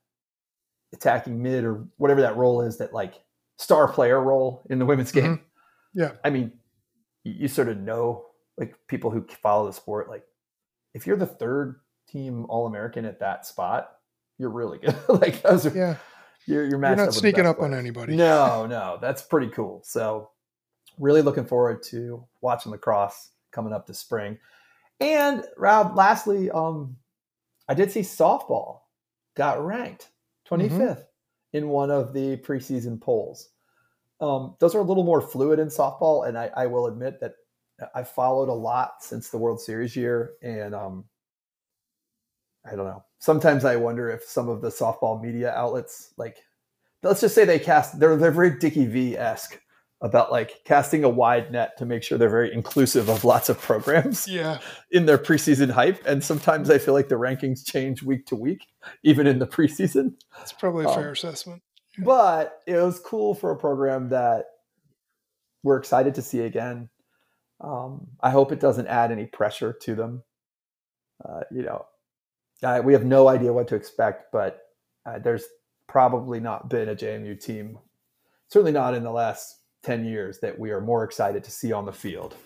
attacking 0.95 1.43
mid 1.43 1.65
or 1.65 1.85
whatever 1.99 2.23
that 2.23 2.37
role 2.37 2.63
is, 2.63 2.79
that 2.79 2.95
like 2.95 3.23
star 3.59 3.93
player 3.93 4.21
role 4.21 4.63
in 4.71 4.79
the 4.79 4.87
women's 4.87 5.13
game. 5.13 5.43
Yeah. 5.95 6.13
I 6.25 6.31
mean, 6.31 6.53
you, 7.25 7.35
you 7.41 7.49
sort 7.49 7.69
of 7.69 7.77
know 7.77 8.25
like 8.57 8.75
people 8.89 9.11
who 9.11 9.27
follow 9.43 9.67
the 9.67 9.73
sport, 9.75 10.09
like 10.09 10.25
if 10.95 11.07
you're 11.07 11.19
the 11.19 11.27
third 11.27 11.81
team 12.13 12.47
All 12.49 12.67
American 12.67 13.05
at 13.05 13.21
that 13.21 13.47
spot, 13.47 13.91
you're 14.39 14.51
really 14.51 14.79
good. 14.79 14.97
like 15.09 15.43
those 15.43 15.67
are, 15.67 15.71
Yeah. 15.77 15.97
you're, 16.47 16.63
you're 16.63 16.71
You're 16.71 16.97
not 16.97 16.99
up 17.09 17.13
sneaking 17.15 17.47
up 17.47 17.61
on 17.61 17.75
anybody. 17.75 18.15
No, 18.17 18.67
no, 18.67 18.99
that's 19.01 19.23
pretty 19.23 19.49
cool. 19.49 19.81
So, 19.85 20.31
really 20.99 21.23
looking 21.23 21.47
forward 21.47 21.83
to 21.85 22.25
watching 22.43 22.71
lacrosse 22.73 23.31
coming 23.51 23.73
up 23.73 23.87
this 23.87 23.99
spring. 23.99 24.39
And 25.01 25.45
Rob, 25.57 25.97
lastly, 25.97 26.51
um, 26.51 26.97
I 27.69 27.75
did 27.75 27.91
see 27.91 28.01
softball 28.01 28.81
got 29.37 29.65
ranked 29.65 30.11
25th 30.49 31.05
in 31.55 31.69
one 31.69 31.91
of 31.91 32.13
the 32.13 32.37
preseason 32.39 33.01
polls. 33.01 33.49
Um, 34.21 34.55
those 34.61 34.75
are 34.75 34.79
a 34.81 34.85
little 34.85 35.05
more 35.05 35.21
fluid 35.21 35.59
in 35.59 35.69
softball, 35.69 36.29
and 36.29 36.39
I, 36.39 36.51
I 36.57 36.67
will 36.67 36.87
admit 36.87 37.19
that 37.21 37.35
I 37.95 38.05
followed 38.05 38.49
a 38.49 38.53
lot 38.55 38.97
since 39.01 39.31
the 39.31 39.39
World 39.39 39.61
Series 39.61 39.97
year, 39.97 40.35
and 40.43 40.75
um, 40.75 41.05
I 42.65 42.71
don't 42.77 42.87
know. 42.87 43.05
Sometimes 43.19 43.65
I 43.65 43.77
wonder 43.77 44.11
if 44.11 44.23
some 44.25 44.49
of 44.49 44.61
the 44.61 44.69
softball 44.69 45.21
media 45.21 45.53
outlets, 45.55 46.13
like, 46.17 46.39
let's 47.03 47.21
just 47.21 47.35
say 47.35 47.45
they 47.45 47.59
cast, 47.59 47.99
they're 47.99 48.17
they're 48.17 48.31
very 48.31 48.59
Dickie 48.59 48.87
V 48.87 49.17
esque 49.17 49.61
about 50.01 50.33
like 50.33 50.61
casting 50.65 51.05
a 51.05 51.09
wide 51.09 51.53
net 51.53 51.77
to 51.79 51.87
make 51.87 52.03
sure 52.03 52.19
they're 52.19 52.29
very 52.29 52.53
inclusive 52.53 53.09
of 53.09 53.23
lots 53.25 53.49
of 53.49 53.61
programs 53.61 54.27
Yeah. 54.29 54.59
in 54.91 55.07
their 55.07 55.19
preseason 55.19 55.71
hype. 55.71 56.05
And 56.05 56.23
sometimes 56.25 56.71
I 56.71 56.79
feel 56.79 56.93
like 56.95 57.09
the 57.09 57.15
rankings 57.15 57.65
change 57.65 58.03
week 58.03 58.27
to 58.27 58.35
week, 58.37 58.67
even 59.05 59.29
in 59.29 59.39
the 59.39 59.47
preseason. 59.47 60.15
That's 60.37 60.53
probably 60.53 60.85
a 60.85 60.89
Um, 60.89 60.95
fair 60.97 61.13
assessment. 61.13 61.63
But 61.99 62.63
it 62.67 62.75
was 62.77 62.99
cool 62.99 63.35
for 63.35 63.53
a 63.53 63.57
program 63.57 64.09
that 64.09 64.47
we're 65.63 65.77
excited 65.77 66.17
to 66.17 66.23
see 66.23 66.41
again. 66.41 66.89
Um, 67.61 68.09
I 68.21 68.31
hope 68.31 68.51
it 68.51 68.59
doesn't 68.59 68.89
add 68.89 69.13
any 69.13 69.27
pressure 69.27 69.73
to 69.83 69.95
them. 69.95 70.25
Uh, 71.25 71.43
you 71.53 71.63
know, 71.63 71.87
I, 72.63 72.81
we 72.81 72.93
have 72.93 73.05
no 73.05 73.29
idea 73.29 73.53
what 73.53 73.69
to 73.69 73.75
expect, 73.75 74.33
but 74.33 74.63
uh, 75.07 75.19
there's 75.19 75.45
probably 75.89 76.41
not 76.41 76.69
been 76.69 76.89
a 76.89 76.95
JMU 76.95 77.41
team, 77.41 77.79
certainly 78.49 78.73
not 78.73 78.95
in 78.95 79.03
the 79.03 79.11
last 79.11 79.59
10 79.83 80.05
years, 80.05 80.39
that 80.41 80.59
we 80.59 80.71
are 80.71 80.81
more 80.81 81.05
excited 81.05 81.43
to 81.45 81.51
see 81.51 81.73
on 81.73 81.85
the 81.85 81.93
field 81.93 82.37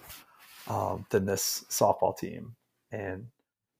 um, 0.68 1.06
than 1.10 1.26
this 1.26 1.64
softball 1.68 2.16
team. 2.16 2.54
And 2.92 3.26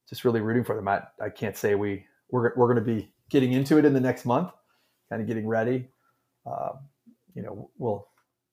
just 0.09 0.25
really 0.25 0.41
rooting 0.41 0.65
for 0.65 0.77
them. 0.77 0.89
I, 0.89 1.03
I 1.21 1.31
can't 1.31 1.57
say 1.57 1.75
we, 1.75 2.05
we're, 2.31 2.53
we're 2.55 2.73
going 2.73 2.85
to 2.85 2.95
be 2.95 3.11
getting 3.31 3.53
into 3.53 3.79
it 3.79 3.85
in 3.85 3.93
the 3.93 4.01
next 4.01 4.25
month, 4.25 4.53
kind 5.09 5.21
of 5.21 5.27
getting 5.27 5.47
ready. 5.47 5.89
Um, 6.47 6.79
you 7.35 7.43
know, 7.43 7.71
we'll, 7.79 8.07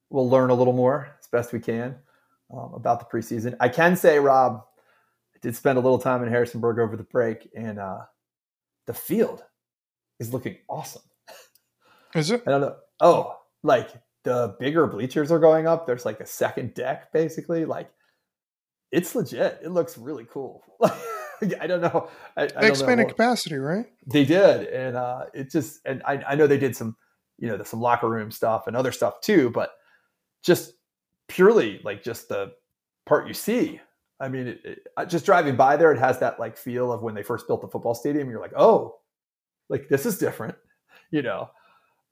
we'll 0.09 0.29
learn 0.29 0.49
a 0.49 0.53
little 0.53 0.73
more 0.73 1.09
as 1.19 1.27
best 1.27 1.53
we 1.53 1.59
can 1.59 1.95
um, 2.51 2.73
about 2.73 2.99
the 2.99 3.05
preseason. 3.05 3.55
I 3.59 3.69
can 3.69 3.95
say, 3.95 4.19
Rob, 4.19 4.63
did 5.43 5.55
spend 5.55 5.77
a 5.77 5.81
little 5.81 5.99
time 5.99 6.23
in 6.23 6.29
Harrisonburg 6.29 6.79
over 6.79 6.95
the 6.95 7.03
break, 7.03 7.49
and 7.55 7.77
uh, 7.77 7.99
the 8.87 8.93
field 8.93 9.43
is 10.19 10.33
looking 10.33 10.57
awesome. 10.69 11.03
Is 12.15 12.31
it? 12.31 12.43
I 12.47 12.51
don't 12.51 12.61
know. 12.61 12.75
Oh, 13.01 13.37
like 13.61 13.89
the 14.23 14.55
bigger 14.59 14.87
bleachers 14.87 15.31
are 15.31 15.39
going 15.39 15.67
up. 15.67 15.85
There's 15.85 16.05
like 16.05 16.21
a 16.21 16.25
second 16.25 16.73
deck, 16.73 17.11
basically. 17.11 17.65
Like 17.65 17.91
it's 18.91 19.13
legit. 19.15 19.59
It 19.63 19.69
looks 19.69 19.97
really 19.97 20.25
cool. 20.25 20.63
I 20.81 21.67
don't 21.67 21.81
know. 21.81 22.09
I, 22.37 22.43
I 22.43 22.45
They 22.45 22.51
don't 22.53 22.61
know 22.61 22.67
expanded 22.69 23.09
capacity, 23.09 23.57
right? 23.57 23.85
they 24.07 24.23
did, 24.23 24.67
and 24.67 24.95
uh, 24.95 25.25
it 25.33 25.51
just 25.51 25.81
and 25.85 26.01
I, 26.05 26.23
I 26.29 26.35
know 26.35 26.47
they 26.47 26.57
did 26.57 26.75
some, 26.75 26.95
you 27.37 27.49
know, 27.49 27.61
some 27.63 27.81
locker 27.81 28.09
room 28.09 28.31
stuff 28.31 28.67
and 28.67 28.77
other 28.77 28.93
stuff 28.93 29.19
too, 29.19 29.49
but 29.49 29.71
just 30.41 30.73
purely 31.27 31.81
like 31.83 32.01
just 32.01 32.29
the 32.29 32.53
part 33.05 33.27
you 33.27 33.33
see. 33.33 33.81
I 34.19 34.29
mean, 34.29 34.47
it, 34.47 34.61
it, 34.63 35.09
just 35.09 35.25
driving 35.25 35.55
by 35.55 35.75
there, 35.75 35.91
it 35.91 35.99
has 35.99 36.19
that 36.19 36.39
like 36.39 36.55
feel 36.57 36.91
of 36.91 37.01
when 37.01 37.15
they 37.15 37.23
first 37.23 37.47
built 37.47 37.61
the 37.61 37.67
football 37.67 37.95
stadium. 37.95 38.29
You're 38.29 38.39
like, 38.39 38.53
oh, 38.55 38.99
like 39.69 39.89
this 39.89 40.05
is 40.05 40.17
different, 40.17 40.55
you 41.11 41.21
know. 41.21 41.49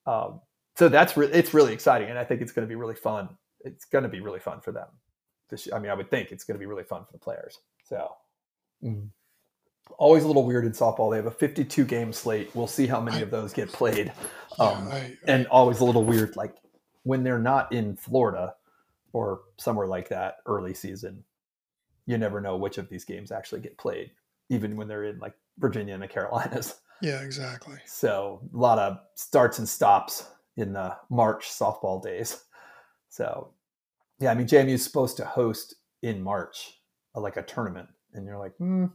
Um, 0.06 0.42
so 0.76 0.90
that's 0.90 1.16
re- 1.16 1.30
it's 1.32 1.54
really 1.54 1.74
exciting, 1.74 2.10
and 2.10 2.18
I 2.18 2.24
think 2.24 2.42
it's 2.42 2.52
going 2.52 2.68
to 2.68 2.70
be 2.70 2.76
really 2.76 2.96
fun. 2.96 3.30
It's 3.62 3.86
going 3.86 4.04
to 4.04 4.10
be 4.10 4.20
really 4.20 4.40
fun 4.40 4.62
for 4.62 4.72
them. 4.72 4.88
This, 5.50 5.68
I 5.72 5.80
mean, 5.80 5.92
I 5.92 5.94
would 5.94 6.10
think 6.10 6.32
it's 6.32 6.44
going 6.44 6.56
to 6.56 6.60
be 6.60 6.66
really 6.66 6.84
fun 6.84 7.06
for 7.06 7.12
the 7.12 7.20
players. 7.20 7.60
So. 7.84 8.12
mm. 8.84 9.08
Always 9.98 10.24
a 10.24 10.28
little 10.28 10.46
weird 10.46 10.64
in 10.64 10.72
softball. 10.72 11.12
They 11.12 11.18
have 11.18 11.26
a 11.26 11.32
52 11.32 11.84
game 11.84 12.14
slate. 12.14 12.50
We'll 12.54 12.68
see 12.68 12.88
how 12.88 13.02
many 13.02 13.22
of 13.22 13.30
those 13.30 13.52
get 13.52 13.70
played. 13.70 14.14
Um, 14.58 14.88
yeah, 14.88 14.96
I, 14.96 15.18
and 15.28 15.48
always 15.48 15.82
a 15.82 15.86
little 15.86 16.06
weird, 16.06 16.36
like 16.38 16.56
when 17.04 17.24
they're 17.24 17.40
not 17.40 17.72
in 17.74 17.98
Florida 17.98 18.54
or 19.12 19.42
somewhere 19.58 19.88
like 19.88 20.08
that 20.10 20.38
early 20.46 20.74
season, 20.74 21.24
you 22.12 22.18
never 22.18 22.42
know 22.42 22.58
which 22.58 22.78
of 22.78 22.90
these 22.90 23.06
games 23.06 23.32
actually 23.32 23.62
get 23.62 23.78
played, 23.78 24.12
even 24.50 24.76
when 24.76 24.88
they're 24.88 25.06
in 25.06 25.20
like 25.20 25.34
Virginia 25.58 25.94
and 25.94 26.04
the 26.04 26.08
Carolinas. 26.08 26.76
yeah, 27.02 27.22
exactly. 27.22 27.78
So 27.86 28.42
a 28.54 28.58
lot 28.58 28.78
of 28.80 28.98
starts 29.16 29.60
and 29.60 29.68
stops 29.68 30.28
in 30.58 30.74
the 30.74 30.96
March 31.10 31.50
softball 31.50 32.04
days. 32.04 32.44
So 33.10 33.54
yeah, 34.20 34.32
I 34.32 34.36
mean 34.36 34.48
JMU 34.48 34.70
is 34.70 34.84
supposed 34.84 35.18
to 35.18 35.26
host 35.26 35.76
in 36.02 36.22
March, 36.22 36.80
uh, 37.16 37.22
like 37.22 37.38
a 37.38 37.44
tournament, 37.44 37.88
and 38.14 38.26
you're 38.26 38.38
like, 38.38 38.56
hmm, 38.58 38.86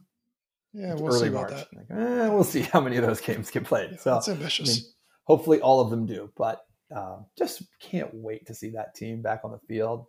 Yeah, 0.73 0.95
we'll 0.95 1.13
see 1.13 1.19
early 1.19 1.29
about 1.29 1.51
March. 1.51 1.67
that. 1.71 1.77
Like, 1.77 1.87
eh, 1.91 2.29
we'll 2.29 2.45
see 2.45 2.61
how 2.63 2.81
many 2.81 2.97
of 2.97 3.07
those 3.07 3.21
games 3.21 3.51
get 3.51 3.65
played. 3.65 3.91
Yeah, 3.93 3.99
so 3.99 4.11
that's 4.13 4.29
ambitious. 4.29 4.69
I 4.69 4.73
mean, 4.73 4.83
hopefully 5.25 5.61
all 5.61 5.81
of 5.81 5.91
them 5.91 6.05
do, 6.07 6.31
but 6.37 6.67
um, 6.95 7.27
just 7.37 7.63
can't 7.81 8.11
wait 8.13 8.47
to 8.47 8.55
see 8.55 8.71
that 8.71 8.95
team 8.95 9.23
back 9.23 9.41
on 9.45 9.51
the 9.53 9.59
field. 9.67 10.07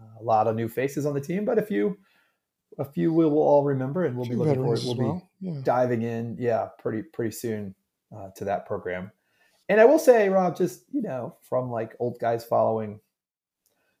Uh, 0.00 0.20
a 0.20 0.22
lot 0.22 0.46
of 0.46 0.56
new 0.56 0.68
faces 0.68 1.04
on 1.06 1.14
the 1.14 1.20
team, 1.20 1.44
but 1.44 1.58
a 1.58 1.62
few, 1.62 1.96
a 2.78 2.84
few 2.84 3.12
we 3.12 3.24
will 3.24 3.38
all 3.42 3.64
remember, 3.64 4.04
and 4.04 4.16
we'll 4.16 4.28
be 4.28 4.34
looking 4.34 4.54
forward. 4.54 4.80
We'll 4.82 4.92
as 4.92 4.98
be 4.98 5.04
well. 5.04 5.30
Yeah. 5.40 5.60
diving 5.62 6.02
in, 6.02 6.36
yeah, 6.38 6.68
pretty 6.78 7.02
pretty 7.02 7.32
soon 7.32 7.74
uh, 8.14 8.30
to 8.36 8.44
that 8.44 8.66
program. 8.66 9.10
And 9.68 9.80
I 9.80 9.84
will 9.84 9.98
say, 9.98 10.28
Rob, 10.28 10.56
just 10.56 10.84
you 10.92 11.02
know, 11.02 11.36
from 11.42 11.70
like 11.70 11.94
old 11.98 12.18
guys 12.20 12.44
following 12.44 13.00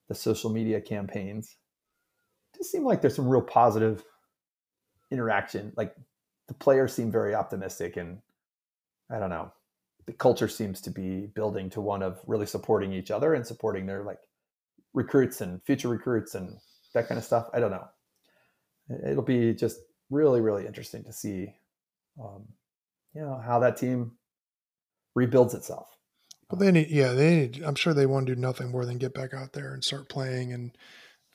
the 0.08 0.14
social 0.14 0.50
media 0.50 0.80
campaigns, 0.80 1.56
does 2.56 2.70
seem 2.70 2.84
like 2.84 3.00
there's 3.00 3.16
some 3.16 3.28
real 3.28 3.42
positive 3.42 4.04
interaction. 5.10 5.72
Like 5.76 5.94
the 6.48 6.54
players 6.54 6.92
seem 6.92 7.10
very 7.10 7.34
optimistic, 7.34 7.96
and 7.96 8.18
I 9.10 9.18
don't 9.18 9.30
know, 9.30 9.52
the 10.06 10.12
culture 10.12 10.48
seems 10.48 10.80
to 10.82 10.90
be 10.90 11.26
building 11.26 11.70
to 11.70 11.80
one 11.80 12.02
of 12.02 12.20
really 12.26 12.46
supporting 12.46 12.92
each 12.92 13.10
other 13.10 13.34
and 13.34 13.46
supporting 13.46 13.86
their 13.86 14.02
like 14.02 14.18
recruits 14.92 15.40
and 15.40 15.62
future 15.64 15.88
recruits 15.88 16.34
and 16.34 16.56
that 16.94 17.06
kind 17.08 17.18
of 17.18 17.24
stuff. 17.24 17.48
I 17.52 17.60
don't 17.60 17.70
know. 17.70 17.86
It'll 19.06 19.22
be 19.22 19.54
just 19.54 19.78
really, 20.10 20.40
really 20.40 20.66
interesting 20.66 21.04
to 21.04 21.12
see, 21.12 21.54
um, 22.20 22.44
you 23.14 23.22
know, 23.22 23.40
how 23.44 23.58
that 23.60 23.76
team 23.76 24.12
rebuilds 25.14 25.54
itself. 25.54 25.86
But 26.48 26.58
they 26.58 26.72
need, 26.72 26.88
yeah, 26.88 27.12
they 27.12 27.36
need, 27.36 27.62
I'm 27.64 27.76
sure 27.76 27.94
they 27.94 28.06
want 28.06 28.26
to 28.26 28.34
do 28.34 28.40
nothing 28.40 28.70
more 28.70 28.84
than 28.84 28.98
get 28.98 29.14
back 29.14 29.32
out 29.34 29.52
there 29.52 29.72
and 29.72 29.84
start 29.84 30.08
playing 30.08 30.52
and 30.52 30.76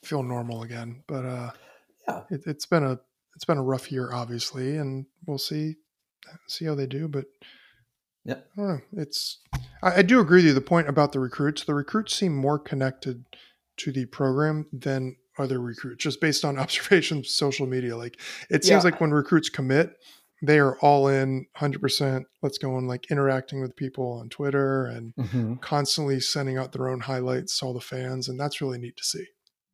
feel 0.04 0.22
normal 0.22 0.62
again. 0.62 1.02
But 1.06 1.24
uh, 1.24 1.50
Yeah. 2.06 2.22
it, 2.30 2.42
it's 2.46 2.66
been 2.66 2.84
a, 2.84 3.00
it's 3.34 3.44
been 3.46 3.58
a 3.58 3.62
rough 3.62 3.90
year, 3.90 4.12
obviously, 4.12 4.76
and 4.76 5.06
we'll 5.26 5.38
see, 5.38 5.76
see 6.48 6.66
how 6.66 6.74
they 6.74 6.86
do. 6.86 7.08
But 7.08 7.26
yeah, 8.24 8.40
I 8.56 8.60
don't 8.60 8.68
know. 8.68 8.80
It's, 8.92 9.38
I, 9.82 9.96
I 9.96 10.02
do 10.02 10.20
agree 10.20 10.38
with 10.38 10.46
you. 10.46 10.52
The 10.54 10.60
point 10.60 10.88
about 10.88 11.12
the 11.12 11.20
recruits, 11.20 11.64
the 11.64 11.74
recruits 11.74 12.14
seem 12.14 12.34
more 12.36 12.58
connected 12.58 13.24
to 13.78 13.92
the 13.92 14.04
program 14.06 14.66
than 14.72 15.16
other 15.38 15.60
recruits, 15.60 16.02
just 16.02 16.20
based 16.20 16.44
on 16.44 16.58
observations, 16.64 17.34
social 17.34 17.66
media. 17.66 17.96
Like 17.96 18.18
it 18.50 18.64
seems 18.64 18.84
Yeah. 18.84 18.90
like 18.90 19.00
when 19.00 19.10
recruits 19.10 19.48
commit, 19.48 19.92
they 20.42 20.58
are 20.58 20.76
all 20.80 21.08
in 21.08 21.46
100%. 21.58 22.24
Let's 22.42 22.58
go 22.58 22.76
and 22.76 22.86
like 22.86 23.10
interacting 23.10 23.60
with 23.62 23.74
people 23.74 24.12
on 24.20 24.28
Twitter 24.28 24.86
and 24.86 25.60
constantly 25.62 26.20
sending 26.20 26.58
out 26.58 26.72
their 26.72 26.88
own 26.88 27.00
highlights 27.00 27.58
to 27.58 27.66
all 27.66 27.72
the 27.74 27.80
fans. 27.80 28.28
And 28.28 28.38
that's 28.38 28.60
really 28.60 28.78
neat 28.78 28.96
to 28.98 29.04
see. 29.04 29.24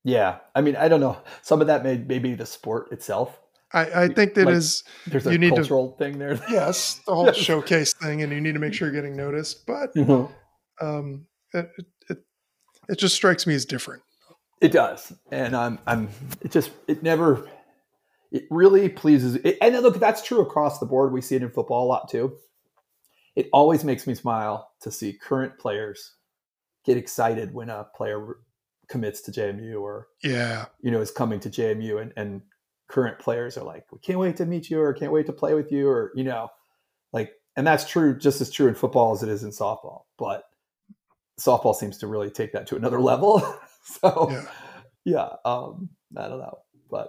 Yeah, 0.04 0.38
I 0.54 0.60
mean, 0.62 0.76
I 0.76 0.88
don't 0.88 1.00
know. 1.00 1.18
Some 1.42 1.60
of 1.60 1.66
that 1.68 1.84
may 1.84 1.96
maybe 1.98 2.34
the 2.34 2.46
sport 2.46 2.90
itself. 2.92 3.38
I, 3.72 4.04
I 4.04 4.08
think 4.08 4.34
that 4.34 4.46
Like- 4.46 4.54
is 4.56 4.84
There's 5.06 5.26
a 5.26 5.32
You 5.32 5.38
need 5.38 5.50
to- 5.50 5.56
cultural 5.56 5.96
thing 5.98 6.18
there. 6.18 6.34
yes, 6.50 7.00
the 7.06 7.14
whole 7.14 7.32
showcase 7.32 7.92
thing, 7.94 8.22
and 8.22 8.32
you 8.32 8.40
need 8.40 8.52
to 8.54 8.58
make 8.60 8.74
sure 8.74 8.88
you're 8.88 8.94
getting 8.94 9.16
noticed. 9.16 9.64
But 9.66 9.94
Mhm. 9.94 10.30
um, 10.80 11.26
it, 11.54 11.70
it, 11.78 11.86
it, 12.10 12.18
it 12.88 12.98
just 12.98 13.14
strikes 13.14 13.46
me 13.46 13.54
as 13.54 13.64
different. 13.64 14.02
It 14.62 14.70
does, 14.70 15.12
and 15.32 15.56
I'm 15.56 15.80
I'm 15.88 16.08
it 16.40 16.52
just 16.52 16.70
it 16.86 17.02
never 17.02 17.48
it 18.30 18.44
really 18.48 18.88
pleases. 18.88 19.34
It, 19.34 19.58
and 19.60 19.74
look, 19.82 19.98
that's 19.98 20.22
true 20.22 20.40
across 20.40 20.78
the 20.78 20.86
board. 20.86 21.12
We 21.12 21.20
see 21.20 21.34
it 21.34 21.42
in 21.42 21.50
football 21.50 21.84
a 21.84 21.88
lot 21.88 22.08
too. 22.08 22.36
It 23.34 23.48
always 23.52 23.82
makes 23.82 24.06
me 24.06 24.14
smile 24.14 24.70
to 24.82 24.92
see 24.92 25.14
current 25.14 25.58
players 25.58 26.14
get 26.84 26.96
excited 26.96 27.52
when 27.52 27.70
a 27.70 27.88
player 27.96 28.36
commits 28.88 29.20
to 29.22 29.32
JMU 29.32 29.80
or 29.80 30.06
Yeah, 30.22 30.66
you 30.80 30.92
know 30.92 31.00
is 31.00 31.10
coming 31.10 31.40
to 31.40 31.50
JMU, 31.50 32.00
and 32.00 32.12
and 32.16 32.42
current 32.86 33.18
players 33.18 33.56
are 33.56 33.64
like, 33.64 33.90
we 33.90 33.98
can't 33.98 34.20
wait 34.20 34.36
to 34.36 34.46
meet 34.46 34.70
you 34.70 34.80
or 34.80 34.92
can't 34.92 35.12
wait 35.12 35.26
to 35.26 35.32
play 35.32 35.54
with 35.54 35.72
you 35.72 35.88
or 35.88 36.12
you 36.14 36.22
know, 36.22 36.50
like, 37.12 37.32
and 37.56 37.66
that's 37.66 37.88
true, 37.88 38.16
just 38.16 38.40
as 38.40 38.48
true 38.50 38.68
in 38.68 38.74
football 38.74 39.12
as 39.12 39.24
it 39.24 39.28
is 39.28 39.42
in 39.42 39.50
softball. 39.50 40.02
But 40.18 40.44
softball 41.40 41.74
seems 41.74 41.98
to 41.98 42.06
really 42.06 42.30
take 42.30 42.52
that 42.52 42.68
to 42.68 42.76
another 42.76 43.00
level. 43.10 43.42
so 44.00 44.28
yeah. 44.30 44.44
yeah, 45.04 45.28
um, 45.44 45.88
I 46.16 46.28
don't 46.28 46.38
know, 46.38 46.58
but 46.90 47.08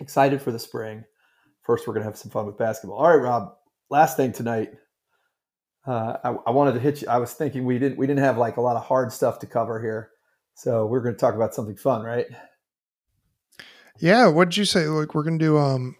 excited 0.00 0.40
for 0.42 0.50
the 0.52 0.58
spring, 0.58 1.04
first 1.64 1.86
we're 1.86 1.94
gonna 1.94 2.04
have 2.06 2.16
some 2.16 2.30
fun 2.30 2.46
with 2.46 2.58
basketball. 2.58 2.98
All 2.98 3.08
right, 3.08 3.22
Rob. 3.22 3.54
Last 3.90 4.16
thing 4.16 4.32
tonight. 4.32 4.72
Uh, 5.86 6.16
I, 6.24 6.30
I 6.48 6.50
wanted 6.50 6.72
to 6.72 6.80
hit 6.80 7.02
you. 7.02 7.08
I 7.08 7.18
was 7.18 7.32
thinking 7.32 7.64
we 7.64 7.78
didn't 7.78 7.96
we 7.98 8.06
didn't 8.06 8.24
have 8.24 8.38
like 8.38 8.56
a 8.56 8.60
lot 8.60 8.76
of 8.76 8.84
hard 8.84 9.12
stuff 9.12 9.38
to 9.40 9.46
cover 9.46 9.80
here, 9.80 10.10
so 10.54 10.86
we're 10.86 11.00
going 11.00 11.14
to 11.14 11.18
talk 11.20 11.34
about 11.36 11.54
something 11.54 11.76
fun, 11.76 12.02
right? 12.02 12.26
Yeah. 13.98 14.26
What 14.28 14.50
did 14.50 14.56
you 14.56 14.64
say? 14.64 14.86
Like 14.86 15.14
we're 15.14 15.22
gonna 15.22 15.38
do 15.38 15.56
um, 15.58 15.96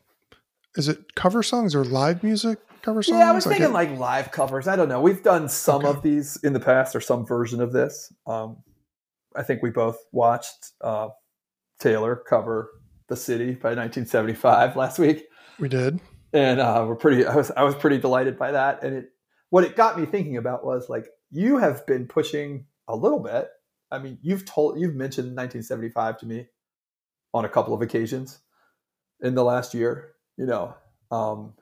is 0.77 0.89
it 0.89 1.15
cover 1.15 1.43
songs 1.43 1.75
or 1.75 1.85
live 1.85 2.23
music 2.23 2.59
cover 2.83 3.03
songs? 3.03 3.19
Yeah, 3.19 3.31
I 3.31 3.33
was 3.33 3.45
thinking 3.47 3.67
it- 3.67 3.73
like 3.73 3.97
live 3.99 4.33
covers. 4.33 4.67
I 4.69 4.77
don't 4.77 4.89
know. 4.89 5.01
We've 5.01 5.23
done 5.23 5.49
some 5.49 5.85
Okay. 5.85 5.89
of 5.97 6.03
these 6.03 6.37
in 6.43 6.53
the 6.53 6.61
past 6.61 6.95
or 6.97 7.01
some 7.01 7.25
version 7.25 7.61
of 7.61 7.73
this. 7.73 8.13
Um, 8.27 8.59
I 9.37 9.43
think 9.43 9.63
we 9.63 9.71
both 9.71 9.99
watched 10.13 10.73
uh, 10.81 11.09
Taylor 11.81 12.17
cover 12.17 12.71
"The 13.09 13.17
City" 13.17 13.53
by 13.53 13.75
1975 13.75 14.77
last 14.77 14.99
week, 14.99 15.27
we 15.59 15.69
did. 15.69 16.01
and 16.33 16.61
uh, 16.61 16.85
we're 16.87 16.97
pretty. 16.97 17.27
I 17.27 17.35
was 17.35 17.51
I 17.51 17.63
was 17.65 17.75
pretty 17.75 17.99
delighted 17.99 18.39
by 18.39 18.53
that. 18.53 18.83
And 18.83 18.97
it 18.97 19.11
what 19.51 19.65
it 19.65 19.77
got 19.77 19.99
me 19.99 20.07
thinking 20.07 20.37
about 20.37 20.65
was 20.65 20.89
like 20.89 21.07
you 21.31 21.59
have 21.59 21.87
been 21.87 22.07
pushing 22.07 22.67
a 22.89 22.97
little 22.97 23.21
bit. 23.21 23.49
I 23.91 23.99
mean, 23.99 24.19
you've 24.23 24.45
told 24.45 24.81
you've 24.81 24.95
mentioned 24.95 25.37
1975 25.37 26.19
to 26.19 26.27
me 26.27 26.47
on 27.33 27.45
a 27.45 27.49
couple 27.49 27.75
of 27.75 27.83
occasions 27.83 28.41
in 29.21 29.35
the 29.35 29.45
last 29.45 29.75
year. 29.75 30.13
You 30.37 30.47
know, 30.47 30.75
um, 31.11 31.55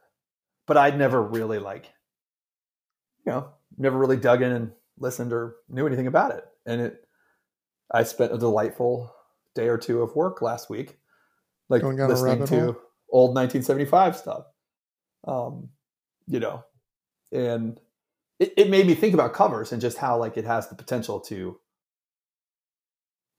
but 0.66 0.76
I'd 0.76 0.98
never 0.98 1.22
really 1.22 1.58
like, 1.58 1.86
you 3.24 3.32
know, 3.32 3.50
never 3.76 3.98
really 3.98 4.16
dug 4.16 4.42
in 4.42 4.52
and 4.52 4.72
listened 4.98 5.32
or 5.32 5.56
knew 5.68 5.86
anything 5.86 6.06
about 6.06 6.32
it. 6.32 6.44
And 6.66 6.80
it, 6.80 7.03
I 7.92 8.02
spent 8.02 8.32
a 8.32 8.38
delightful 8.38 9.14
day 9.54 9.68
or 9.68 9.78
two 9.78 10.02
of 10.02 10.16
work 10.16 10.42
last 10.42 10.68
week, 10.68 10.98
like 11.68 11.82
listening 11.82 12.46
to 12.46 12.56
hole? 12.56 12.76
old 13.10 13.34
1975 13.34 14.16
stuff. 14.16 14.44
Um, 15.26 15.70
you 16.26 16.40
know, 16.40 16.64
and 17.32 17.80
it, 18.38 18.52
it 18.56 18.70
made 18.70 18.86
me 18.86 18.94
think 18.94 19.14
about 19.14 19.32
covers 19.32 19.72
and 19.72 19.80
just 19.80 19.98
how 19.98 20.18
like 20.18 20.36
it 20.36 20.44
has 20.44 20.68
the 20.68 20.74
potential 20.74 21.20
to 21.20 21.58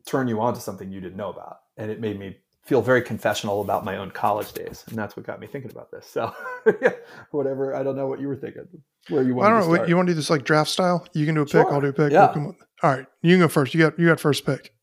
turn 0.05 0.27
you 0.27 0.39
on 0.39 0.53
to 0.53 0.61
something 0.61 0.91
you 0.91 1.01
didn't 1.01 1.17
know 1.17 1.29
about. 1.29 1.57
And 1.77 1.91
it 1.91 1.99
made 1.99 2.19
me 2.19 2.37
feel 2.66 2.82
very 2.82 3.01
confessional 3.01 3.61
about 3.61 3.86
my 3.86 3.97
own 3.97 4.11
college 4.11 4.51
days. 4.53 4.84
And 4.88 4.97
that's 4.97 5.16
what 5.16 5.26
got 5.26 5.39
me 5.39 5.47
thinking 5.47 5.72
about 5.72 5.91
this. 5.91 6.07
So 6.07 6.34
yeah, 6.82 6.93
whatever. 7.32 7.76
I 7.76 7.84
don't 7.84 7.95
know 7.95 8.07
what 8.07 8.20
you 8.20 8.28
were 8.28 8.36
thinking. 8.36 8.68
Where 9.09 9.24
you 9.24 9.36
want 9.36 9.47
I 9.47 9.49
don't 9.51 9.61
to 9.61 9.68
know. 9.68 9.76
start. 9.76 9.89
You 9.89 9.95
want 9.95 10.07
to 10.07 10.13
do 10.13 10.16
this 10.16 10.30
like 10.30 10.43
draft 10.43 10.70
style? 10.70 11.07
You 11.13 11.26
can 11.26 11.36
do 11.36 11.41
a 11.41 11.45
pick. 11.45 11.51
Sure. 11.51 11.74
I'll 11.74 11.82
do 11.82 11.88
a 11.88 11.93
pick. 11.93 12.11
Yeah. 12.11 12.34
We'll 12.36 12.55
All 12.82 12.91
right. 12.91 13.05
You 13.22 13.34
can 13.34 13.39
go 13.39 13.47
first. 13.47 13.74
You 13.74 13.80
got 13.82 13.99
you 13.99 14.07
got 14.07 14.20
first 14.20 14.45
pick. 14.45 14.74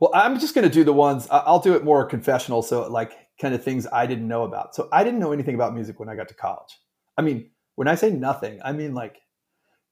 Well, 0.00 0.10
I'm 0.14 0.38
just 0.38 0.54
going 0.54 0.66
to 0.66 0.72
do 0.72 0.84
the 0.84 0.92
ones. 0.92 1.26
I'll 1.30 1.58
do 1.58 1.74
it 1.74 1.82
more 1.82 2.04
confessional, 2.04 2.62
so 2.62 2.86
like 2.88 3.12
kind 3.40 3.54
of 3.54 3.62
things 3.62 3.86
I 3.90 4.06
didn't 4.06 4.28
know 4.28 4.44
about. 4.44 4.74
So 4.74 4.88
I 4.92 5.04
didn't 5.04 5.20
know 5.20 5.32
anything 5.32 5.54
about 5.54 5.74
music 5.74 5.98
when 6.00 6.08
I 6.08 6.16
got 6.16 6.28
to 6.28 6.34
college. 6.34 6.78
I 7.16 7.22
mean, 7.22 7.50
when 7.76 7.88
I 7.88 7.94
say 7.94 8.10
nothing, 8.10 8.60
I 8.62 8.72
mean 8.72 8.94
like 8.94 9.18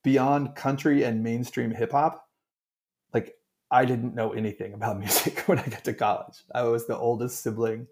beyond 0.02 0.54
country 0.54 1.04
and 1.04 1.22
mainstream 1.22 1.70
hip 1.70 1.92
hop. 1.92 2.26
Like 3.12 3.34
I 3.74 3.84
didn't 3.84 4.14
know 4.14 4.32
anything 4.32 4.72
about 4.72 4.98
music 5.04 5.40
when 5.48 5.58
I 5.58 5.66
got 5.66 5.84
to 5.84 5.94
college. 5.94 6.36
I 6.54 6.62
was 6.62 6.86
the 6.86 6.96
oldest 6.96 7.42
sibling. 7.42 7.86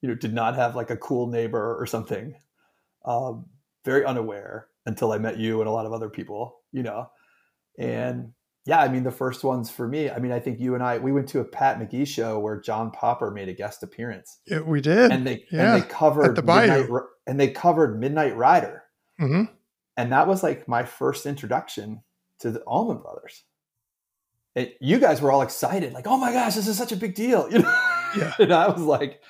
You 0.00 0.08
know, 0.08 0.14
did 0.14 0.34
not 0.34 0.56
have 0.56 0.76
like 0.76 0.90
a 0.90 0.96
cool 0.96 1.28
neighbor 1.28 1.76
or 1.80 1.86
something. 1.86 2.34
Um, 3.04 3.46
very 3.84 4.04
unaware 4.04 4.68
until 4.86 5.12
I 5.12 5.18
met 5.18 5.38
you 5.38 5.60
and 5.60 5.68
a 5.68 5.72
lot 5.72 5.86
of 5.86 5.92
other 5.92 6.08
people. 6.08 6.56
You 6.72 6.82
know, 6.82 7.10
and 7.78 8.32
yeah, 8.64 8.80
I 8.80 8.88
mean, 8.88 9.02
the 9.02 9.10
first 9.10 9.42
ones 9.42 9.70
for 9.70 9.88
me, 9.88 10.08
I 10.10 10.18
mean, 10.18 10.32
I 10.32 10.38
think 10.38 10.60
you 10.60 10.74
and 10.74 10.82
I, 10.84 10.98
we 10.98 11.12
went 11.12 11.28
to 11.30 11.40
a 11.40 11.44
Pat 11.44 11.78
McGee 11.80 12.06
show 12.06 12.38
where 12.38 12.60
John 12.60 12.90
Popper 12.92 13.30
made 13.30 13.48
a 13.48 13.52
guest 13.52 13.82
appearance 13.82 14.38
Yeah, 14.46 14.60
we 14.60 14.80
did. 14.80 15.10
and 15.10 15.26
they, 15.26 15.44
yeah, 15.50 15.74
and 15.74 15.82
they 15.82 15.86
covered, 15.86 16.36
the 16.36 16.42
Midnight, 16.42 16.88
and 17.26 17.40
they 17.40 17.50
covered 17.50 17.98
Midnight 17.98 18.36
Rider. 18.36 18.84
hmm 19.18 19.44
And 19.96 20.12
that 20.12 20.28
was 20.28 20.42
like 20.44 20.68
my 20.68 20.84
first 20.84 21.26
introduction 21.26 22.02
to 22.38 22.50
the 22.52 22.60
Allman 22.60 22.98
Brothers. 22.98 23.42
It, 24.54 24.76
you 24.80 24.98
guys 24.98 25.22
were 25.22 25.32
all 25.32 25.42
excited, 25.42 25.92
like, 25.94 26.06
oh 26.06 26.16
my 26.18 26.32
gosh, 26.32 26.54
this 26.54 26.68
is 26.68 26.76
such 26.76 26.92
a 26.92 26.96
big 26.96 27.14
deal. 27.14 27.48
You 27.52 27.60
know? 27.60 27.78
Yeah. 28.16 28.34
and 28.38 28.52
I 28.52 28.68
was 28.68 28.82
like, 28.82 29.20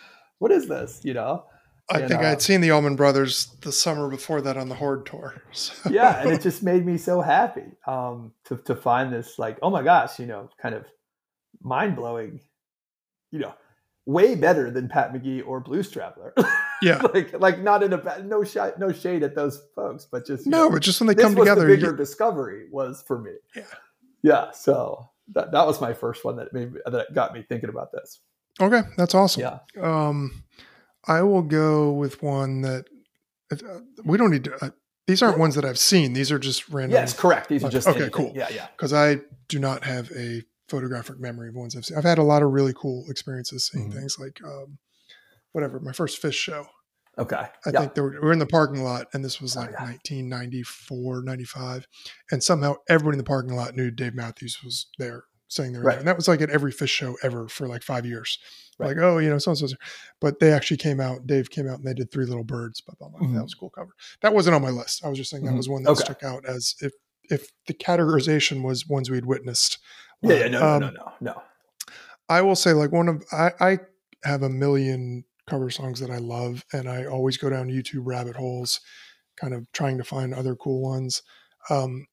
what 0.41 0.51
is 0.51 0.67
this? 0.69 1.01
You 1.05 1.15
know? 1.15 1.45
I 1.91 1.99
And, 2.01 2.09
think 2.09 2.21
I 2.21 2.25
uh, 2.25 2.29
had 2.31 2.43
seen 2.43 2.61
the 2.61 2.71
Allman 2.73 2.97
Brothers 2.97 3.55
the 3.61 3.71
summer 3.71 4.09
before 4.09 4.41
that 4.41 4.57
on 4.57 4.69
the 4.69 4.75
Horde 4.75 5.07
tour. 5.07 5.41
So. 5.53 5.91
yeah 5.91 6.21
and 6.23 6.31
it 6.33 6.41
just 6.49 6.63
made 6.63 6.85
me 6.87 6.97
so 6.99 7.21
happy 7.21 7.67
um 7.87 8.33
to, 8.47 8.57
to 8.59 8.75
find 8.75 9.13
this 9.13 9.39
like 9.39 9.59
oh 9.63 9.69
my 9.71 9.83
gosh 9.83 10.19
you 10.19 10.27
know 10.27 10.49
kind 10.61 10.75
of 10.75 10.85
mind-blowing 11.63 12.41
you 13.31 13.39
know 13.39 13.53
way 14.07 14.35
better 14.35 14.71
than 14.71 14.89
pat 14.89 15.13
mcgee 15.13 15.43
or 15.47 15.61
blues 15.61 15.91
traveler 15.91 16.33
yeah. 16.83 17.01
like 17.15 17.39
like 17.41 17.61
not 17.61 17.83
in 17.83 17.93
a 17.93 17.99
bad 17.99 18.29
no 18.29 18.43
shade 18.43 18.73
no 18.79 18.91
shade 18.93 19.23
at 19.23 19.35
those 19.35 19.63
folks 19.77 20.07
but 20.11 20.27
just 20.27 20.47
No, 20.47 20.65
know, 20.65 20.71
but 20.71 20.83
just 20.83 21.01
when 21.01 21.07
they 21.09 21.15
come 21.15 21.35
was 21.35 21.45
together, 21.47 21.63
the 21.69 21.75
bigger 21.77 21.91
you- 21.91 21.97
discovery 21.97 22.67
was 22.71 23.03
for 23.07 23.19
me 23.21 23.33
Yeah. 23.55 23.63
yeah 24.23 24.51
so 24.53 25.09
that, 25.29 25.53
that 25.53 25.67
was 25.67 25.81
my 25.81 25.95
first 25.95 26.25
one 26.25 26.37
that 26.37 26.53
made 26.53 26.73
me, 26.73 26.81
that 26.87 27.15
got 27.15 27.33
me 27.35 27.43
thinking 27.49 27.71
about 27.71 27.93
this 27.93 28.21
okay, 28.61 28.83
that's 28.97 29.15
awesome. 29.15 29.43
yeah 29.43 29.59
Um, 29.81 30.45
I 31.07 31.23
will 31.23 31.43
go 31.43 31.91
with 31.93 32.23
one 32.23 32.61
that 32.63 32.85
uh, 33.51 33.81
we 34.05 34.17
don't 34.19 34.31
need 34.31 34.45
to. 34.45 34.65
Uh, 34.65 34.71
these 35.07 35.21
aren't 35.23 35.39
ones 35.39 35.57
that 35.57 35.65
I've 35.65 35.79
seen. 35.79 36.13
These 36.13 36.31
are 36.31 36.39
just 36.39 36.69
random. 36.69 36.93
yes 36.93 37.13
correct 37.13 37.49
these 37.49 37.65
are 37.65 37.71
just 37.71 37.89
okay, 37.89 38.03
anything. 38.03 38.13
cool. 38.13 38.33
yeah 38.37 38.49
yeah 38.51 38.69
Because 38.77 38.93
I 38.93 39.19
do 39.49 39.59
not 39.59 39.85
have 39.85 40.11
a 40.13 40.43
photographic 40.69 41.19
memory 41.19 41.49
of 41.49 41.55
ones 41.55 41.77
I've 41.77 41.85
seen. 41.85 41.99
I've 41.99 42.05
had 42.05 42.19
a 42.19 42.23
lot 42.23 42.43
of 42.43 42.51
really 42.53 42.73
cool 42.75 43.05
experiences 43.11 43.67
seeing 43.67 43.91
Mhm. 43.91 43.95
things 43.95 44.17
like, 44.19 44.41
um, 44.45 44.79
whatever, 45.53 45.81
my 45.81 45.93
first 45.93 46.23
Phish 46.23 46.35
show. 46.35 46.67
Okay 47.19 47.37
I 47.37 47.51
yeah. 47.73 47.81
think 47.81 47.95
they 47.95 48.01
were, 48.01 48.11
we 48.13 48.19
were 48.21 48.33
in 48.33 48.39
the 48.39 48.47
parking 48.47 48.83
lot 48.83 49.07
and 49.13 49.25
this 49.25 49.41
was 49.41 49.57
Oh, 49.57 49.61
like 49.61 49.71
yeah. 49.73 49.85
1994, 49.85 51.23
95. 51.25 51.87
And 52.31 52.43
somehow 52.43 52.77
everybody 52.89 53.15
in 53.17 53.19
the 53.19 53.25
parking 53.25 53.55
lot 53.55 53.77
knew 53.77 53.91
Dave 53.91 54.15
Matthews 54.15 54.59
was 54.65 54.87
there 54.99 55.25
saying 55.49 55.73
there. 55.75 55.83
Right. 55.83 55.99
And 55.99 56.09
that 56.09 56.17
was 56.17 56.29
like 56.29 56.41
at 56.41 56.49
every 56.51 56.73
Phish 56.73 56.89
show 56.89 57.17
ever 57.23 57.49
for 57.49 57.69
like 57.69 57.83
five 57.83 58.07
years. 58.07 58.39
Right. 58.79 58.89
Like, 58.89 58.97
oh, 59.05 59.19
you 59.19 59.29
know, 59.29 59.37
so 59.39 59.51
and 59.51 59.59
so's. 59.59 59.77
But 60.21 60.41
they 60.41 60.51
actually 60.53 60.79
came 60.79 60.99
out, 61.01 61.27
Dave 61.27 61.51
came 61.51 61.69
out 61.69 61.79
and 61.79 61.87
they 61.87 61.93
did 61.93 62.11
Three 62.11 62.25
Little 62.25 62.45
Birds. 62.45 62.81
Blah, 62.81 62.95
blah, 62.99 63.09
blah. 63.09 63.29
Mhm. 63.29 63.35
That 63.35 63.43
was 63.43 63.53
a 63.53 63.57
cool 63.59 63.69
cover. 63.71 63.91
That 64.23 64.33
wasn't 64.33 64.55
on 64.57 64.63
my 64.63 64.71
list. 64.71 65.05
I 65.05 65.09
was 65.09 65.19
just 65.19 65.31
saying 65.31 65.45
that 65.45 65.53
Mhm. 65.53 65.57
was 65.59 65.69
one 65.69 65.83
that 65.83 65.91
Okay. 65.91 66.05
stuck 66.05 66.23
out 66.23 66.47
as 66.47 66.75
if 66.81 66.93
if 67.31 67.49
the 67.67 67.75
categorization 67.75 68.63
was 68.63 68.89
ones 68.89 69.09
we'd 69.11 69.27
witnessed. 69.27 69.79
yeah 70.23 70.35
yeah 70.37 70.49
no 70.49 70.59
no 70.61 70.67
Um, 70.75 70.81
no 70.81 70.91
no 70.91 71.13
no 71.21 71.43
I 72.29 72.41
will 72.43 72.57
say 72.57 72.73
like 72.73 72.91
one 72.91 73.09
of 73.09 73.23
I, 73.31 73.53
I 73.61 73.79
have 74.25 74.43
a 74.43 74.49
million 74.49 75.25
cover 75.53 75.69
songs 75.71 76.01
that 76.01 76.11
I 76.11 76.17
love 76.17 76.65
and 76.73 76.89
I 76.89 77.05
always 77.05 77.37
go 77.37 77.51
down 77.51 77.69
YouTube 77.69 78.05
rabbit 78.07 78.37
holes 78.37 78.81
kind 79.39 79.53
of 79.53 79.71
trying 79.73 79.99
to 79.99 80.05
find 80.05 80.33
other 80.33 80.57
cool 80.57 80.81
ones. 80.83 81.21
Um 81.69 82.07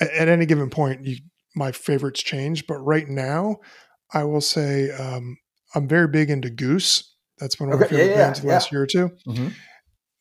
at, 0.00 0.10
at 0.12 0.28
any 0.28 0.46
given 0.46 0.70
point 0.70 1.04
you 1.04 1.16
my 1.54 1.70
favorites 1.72 2.22
change, 2.22 2.66
but 2.66 2.78
right 2.78 3.08
now 3.08 3.56
I 4.14 4.24
will 4.24 4.40
say 4.40 4.90
um 4.92 5.36
I'm 5.74 5.86
very 5.86 6.08
big 6.08 6.30
into 6.30 6.48
Goose. 6.48 7.14
That's 7.38 7.56
been 7.56 7.68
one 7.68 7.74
of 7.74 7.80
my 7.80 7.86
Okay, 7.86 7.96
yeah, 7.96 8.00
favorite 8.02 8.16
yeah, 8.16 8.24
bands 8.24 8.40
the 8.40 8.46
last 8.48 8.72
year 8.72 8.82
or 8.82 8.86
2 8.86 9.10
Mhm. 9.28 9.52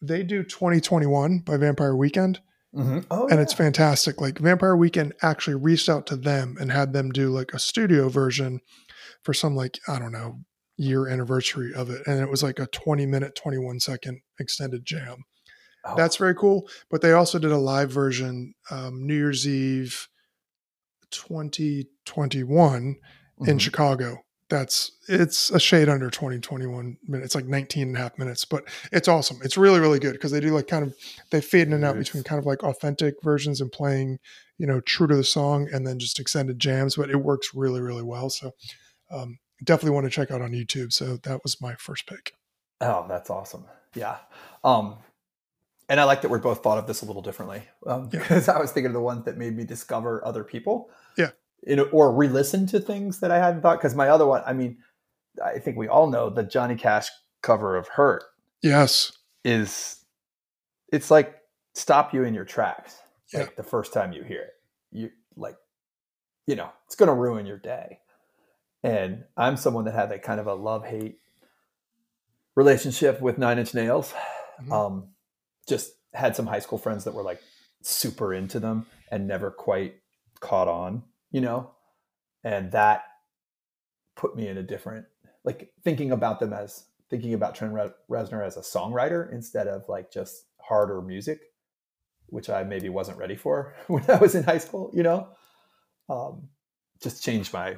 They 0.01 0.23
do 0.23 0.43
2021 0.43 1.39
by 1.39 1.55
Vampire 1.57 1.95
Weekend 1.95 2.41
Mhm. 2.75 3.05
oh, 3.09 3.27
and 3.29 3.39
it's 3.39 3.53
fantastic. 3.53 4.19
Like 4.19 4.39
Vampire 4.39 4.75
Weekend 4.75 5.13
actually 5.21 5.55
reached 5.55 5.87
out 5.87 6.05
to 6.07 6.17
them 6.17 6.57
and 6.59 6.69
had 6.71 6.91
them 6.91 7.11
do 7.11 7.29
like 7.29 7.53
a 7.53 7.59
studio 7.59 8.09
version 8.09 8.59
for 9.23 9.33
some 9.33 9.55
like 9.55 9.79
I 9.87 9.99
don't 9.99 10.11
know 10.11 10.41
year 10.77 11.07
anniversary 11.07 11.73
of 11.73 11.89
it, 11.89 12.01
and 12.07 12.19
it 12.19 12.29
was 12.29 12.43
like 12.43 12.59
a 12.59 12.67
twenty 12.67 13.05
minute, 13.05 13.35
twenty 13.35 13.57
one 13.57 13.79
second 13.79 14.21
extended 14.39 14.85
jam. 14.85 15.23
Oh. 15.85 15.95
That's 15.95 16.17
very 16.17 16.35
cool. 16.35 16.67
But 16.89 17.01
they 17.01 17.13
also 17.13 17.37
did 17.39 17.51
a 17.51 17.57
live 17.57 17.91
version 17.91 18.53
um, 18.71 19.05
New 19.05 19.15
Year's 19.15 19.47
Eve, 19.47 20.07
twenty 21.11 21.87
twenty 22.05 22.43
one 22.43 22.95
in. 23.45 23.57
Chicago. 23.59 24.21
That's 24.47 24.91
it's 25.09 25.49
a 25.49 25.59
shade 25.59 25.89
under 25.89 26.11
20, 26.11 26.37
21 26.37 26.97
minutes. 27.07 27.25
It's 27.25 27.35
like 27.35 27.47
19 27.47 27.87
and 27.87 27.97
a 27.97 27.99
half 27.99 28.17
minutes, 28.19 28.45
but 28.45 28.63
it's 28.91 29.07
awesome. 29.07 29.39
It's 29.43 29.57
really, 29.57 29.79
really 29.79 29.97
good 29.97 30.11
because 30.13 30.31
they 30.31 30.39
do 30.39 30.53
like 30.53 30.67
kind 30.67 30.85
of 30.85 30.95
they 31.31 31.41
fade 31.41 31.65
in 31.65 31.73
and 31.73 31.83
out 31.83 31.95
Nice. 31.95 32.05
between 32.05 32.23
kind 32.23 32.37
of 32.37 32.45
like 32.45 32.61
authentic 32.63 33.15
versions 33.23 33.59
and 33.59 33.71
playing, 33.71 34.19
you 34.59 34.67
know, 34.67 34.81
true 34.81 35.07
to 35.07 35.15
the 35.15 35.23
song 35.23 35.67
and 35.73 35.85
then 35.87 35.97
just 35.97 36.19
extended 36.19 36.59
jams, 36.59 36.95
but 36.95 37.09
it 37.09 37.15
works 37.15 37.55
really, 37.55 37.81
really 37.81 38.03
well. 38.03 38.29
So 38.29 38.51
um 39.11 39.39
definitely 39.63 39.91
want 39.95 40.05
to 40.05 40.09
check 40.09 40.31
out 40.31 40.41
on 40.41 40.51
YouTube. 40.51 40.91
So 40.93 41.17
that 41.17 41.41
was 41.43 41.61
my 41.61 41.75
first 41.75 42.07
pick. 42.07 42.33
Oh, 42.81 43.05
that's 43.07 43.29
awesome. 43.29 43.65
Yeah. 43.93 44.17
Um, 44.63 44.97
and 45.87 45.99
I 45.99 46.03
like 46.03 46.21
that 46.21 46.29
we're 46.29 46.39
both 46.39 46.63
thought 46.63 46.77
of 46.77 46.87
this 46.87 47.01
a 47.01 47.05
little 47.05 47.21
differently 47.21 47.63
um, 47.87 48.09
Yeah. 48.11 48.19
because 48.21 48.49
I 48.49 48.59
was 48.59 48.71
thinking 48.71 48.87
of 48.87 48.93
the 48.93 48.99
ones 49.01 49.25
that 49.25 49.37
made 49.37 49.55
me 49.55 49.63
discover 49.63 50.25
other 50.25 50.43
people. 50.43 50.89
Yeah. 51.17 51.31
You 51.65 51.77
know, 51.77 51.83
or 51.85 52.13
re-listen 52.13 52.67
to 52.67 52.79
things 52.79 53.19
that 53.21 53.31
I 53.31 53.37
hadn't 53.39 53.61
thought. 53.61 53.77
Because 53.79 53.95
my 53.95 54.09
other 54.09 54.25
one, 54.25 54.43
I 54.45 54.53
mean, 54.53 54.77
I 55.43 55.59
think 55.59 55.77
we 55.77 55.87
all 55.87 56.07
know 56.09 56.29
the 56.29 56.43
Johnny 56.43 56.75
Cash 56.75 57.07
cover 57.41 57.75
of 57.75 57.87
"Hurt" 57.87 58.23
Yes. 58.61 59.11
is 59.43 60.03
it's 60.91 61.09
like 61.11 61.35
stop 61.73 62.13
you 62.13 62.23
in 62.23 62.33
your 62.33 62.45
tracks. 62.45 62.97
Yeah. 63.33 63.41
Like 63.41 63.55
the 63.55 63.63
first 63.63 63.93
time 63.93 64.13
you 64.13 64.23
hear 64.23 64.41
it, 64.41 64.53
you 64.91 65.09
like, 65.35 65.55
you 66.47 66.55
know, 66.55 66.69
it's 66.85 66.95
going 66.95 67.07
to 67.07 67.13
ruin 67.15 67.45
your 67.45 67.57
day. 67.57 67.99
And 68.85 69.23
I'm 69.35 69.57
someone 69.57 69.85
that 69.85 69.95
had 69.95 70.11
that 70.11 70.21
kind 70.23 70.39
of 70.39 70.47
a 70.47 70.53
love 70.53 70.85
hate 70.85 71.17
relationship 72.55 73.19
with 73.21 73.37
Nine 73.37 73.57
Inch 73.59 73.73
Nails. 73.73 74.13
Mhm. 74.61 74.71
Um, 74.71 75.09
just 75.67 75.93
had 76.13 76.35
some 76.35 76.45
high 76.45 76.59
school 76.59 76.77
friends 76.77 77.03
that 77.03 77.13
were 77.13 77.23
like 77.23 77.41
super 77.81 78.33
into 78.33 78.59
them 78.59 78.85
and 79.11 79.27
never 79.27 79.51
quite 79.51 79.95
caught 80.39 80.67
on, 80.67 81.03
you 81.31 81.41
know, 81.41 81.71
and 82.43 82.71
that 82.71 83.03
put 84.15 84.35
me 84.35 84.47
in 84.47 84.57
a 84.57 84.63
different 84.63 85.05
like 85.43 85.71
thinking 85.83 86.11
about 86.11 86.39
them 86.39 86.53
as 86.53 86.85
thinking 87.09 87.33
about 87.33 87.55
Trent 87.55 87.73
Re- 87.73 87.91
Reznor 88.09 88.45
as 88.45 88.57
a 88.57 88.61
songwriter 88.61 89.31
instead 89.31 89.67
of 89.67 89.87
like 89.89 90.11
just 90.11 90.45
harder 90.59 91.01
music, 91.01 91.39
which 92.27 92.49
I 92.49 92.63
maybe 92.63 92.89
wasn't 92.89 93.17
ready 93.17 93.35
for 93.35 93.75
when 93.87 94.03
I 94.09 94.17
was 94.17 94.35
in 94.35 94.43
high 94.43 94.57
school, 94.57 94.91
you 94.93 95.03
know. 95.03 95.29
Um, 96.09 96.49
just 97.01 97.23
changed 97.23 97.51
my, 97.53 97.77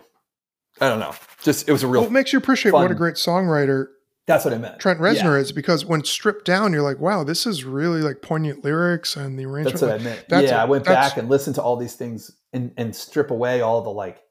I 0.81 0.89
don't 0.89 0.99
know, 0.99 1.13
just 1.43 1.67
it 1.67 1.71
was 1.71 1.83
a 1.83 1.87
real. 1.87 2.01
Well, 2.01 2.09
it 2.09 2.13
makes 2.13 2.33
you 2.33 2.39
appreciate 2.39 2.73
what 2.73 2.91
a 2.91 2.95
great 2.95 3.15
songwriter 3.15 3.87
that's 4.27 4.43
what 4.43 4.53
I 4.53 4.57
meant. 4.57 4.79
Trent 4.79 4.99
Reznor 4.99 5.15
Yeah, 5.23 5.37
is 5.37 5.53
because 5.53 5.85
when 5.85 6.03
stripped 6.03 6.43
down, 6.43 6.73
you're 6.73 6.81
like, 6.81 6.99
wow, 6.99 7.23
this 7.23 7.45
is 7.47 7.63
really 7.63 8.01
like 8.01 8.21
poignant 8.21 8.61
lyrics 8.61 9.15
and 9.15 9.39
the 9.39 9.45
arrangement. 9.45 9.79
That's 9.79 9.81
what 9.81 10.01
I 10.01 10.03
meant. 10.03 10.25
That's 10.27 10.51
yeah, 10.51 10.59
a- 10.59 10.63
I 10.63 10.65
went 10.65 10.83
back 10.83 11.15
and 11.15 11.29
listened 11.29 11.55
to 11.55 11.63
all 11.63 11.77
these 11.77 11.95
things 11.95 12.29
and 12.51 12.73
and 12.75 12.93
strip 12.93 13.31
away 13.31 13.61
all 13.61 13.81
the 13.81 13.89
like 13.89 14.21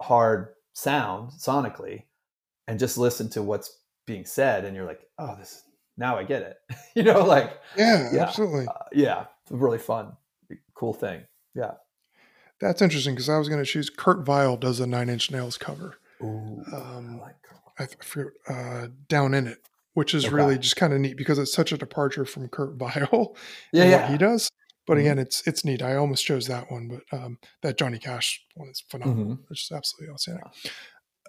hard 0.00 0.48
sound 0.72 1.32
sonically, 1.32 2.04
and 2.66 2.78
just 2.78 2.96
listen 2.96 3.28
to 3.30 3.42
what's 3.42 3.78
being 4.06 4.24
said, 4.24 4.64
and 4.64 4.74
you're 4.74 4.86
like, 4.86 5.02
oh, 5.18 5.36
this 5.38 5.62
now 5.98 6.16
I 6.16 6.24
get 6.24 6.42
it. 6.42 6.56
you 6.94 7.02
know, 7.02 7.22
like 7.22 7.58
yeah, 7.76 8.08
Yeah. 8.10 8.22
absolutely. 8.22 8.66
uh, 8.66 8.84
yeah, 8.92 9.26
it's 9.42 9.52
really 9.52 9.78
fun, 9.78 10.16
cool 10.74 10.94
thing. 10.94 11.22
Yeah. 11.54 11.72
That's 12.60 12.82
interesting 12.82 13.14
because 13.14 13.28
I 13.28 13.38
was 13.38 13.48
going 13.48 13.62
to 13.62 13.70
choose 13.70 13.90
Kurt 13.90 14.24
Vile 14.26 14.56
does 14.56 14.80
a 14.80 14.86
Nine 14.86 15.08
Inch 15.08 15.30
Nails 15.30 15.58
cover. 15.58 15.94
Ooh, 16.22 16.62
Um, 16.72 17.20
I 17.20 17.24
like 17.24 17.36
I 17.78 17.86
forget, 18.04 18.32
uh, 18.48 18.88
Down 19.08 19.34
in 19.34 19.46
It, 19.46 19.58
which 19.94 20.14
is 20.14 20.24
Okay. 20.26 20.32
really 20.32 20.58
just 20.58 20.76
kind 20.76 20.92
of 20.92 21.00
neat 21.00 21.16
because 21.16 21.38
it's 21.38 21.52
such 21.52 21.72
a 21.72 21.78
departure 21.78 22.24
from 22.24 22.48
Kurt 22.48 22.76
Vile 22.76 23.36
yeah, 23.72 23.84
and 23.84 23.90
yeah. 23.90 23.96
what 23.96 24.06
he 24.06 24.18
does. 24.18 24.50
But 24.86 24.96
Mhm. 24.96 25.00
again, 25.00 25.18
it's 25.18 25.46
it's 25.46 25.64
neat. 25.64 25.82
I 25.82 25.96
almost 25.96 26.24
chose 26.24 26.46
that 26.48 26.70
one, 26.70 26.88
but 26.88 27.02
um, 27.18 27.38
that 27.62 27.78
Johnny 27.78 27.98
Cash 27.98 28.44
one 28.54 28.68
is 28.70 28.80
phenomenal. 28.80 29.34
Mhm. 29.34 29.44
It's 29.50 29.60
just 29.60 29.72
absolutely 29.72 30.12
outstanding. 30.12 30.44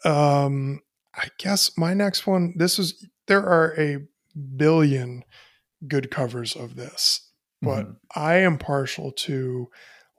Um, 0.05 0.81
I 1.15 1.29
guess 1.37 1.77
my 1.77 1.93
next 1.93 2.27
one. 2.27 2.53
This 2.57 2.79
is 2.79 3.07
there 3.27 3.43
are 3.43 3.73
a 3.79 3.99
billion 4.55 5.23
good 5.87 6.11
covers 6.11 6.55
of 6.55 6.75
this, 6.75 7.31
but 7.63 7.87
Mhm. 7.87 7.97
I 8.15 8.37
am 8.37 8.57
partial 8.57 9.11
to 9.13 9.69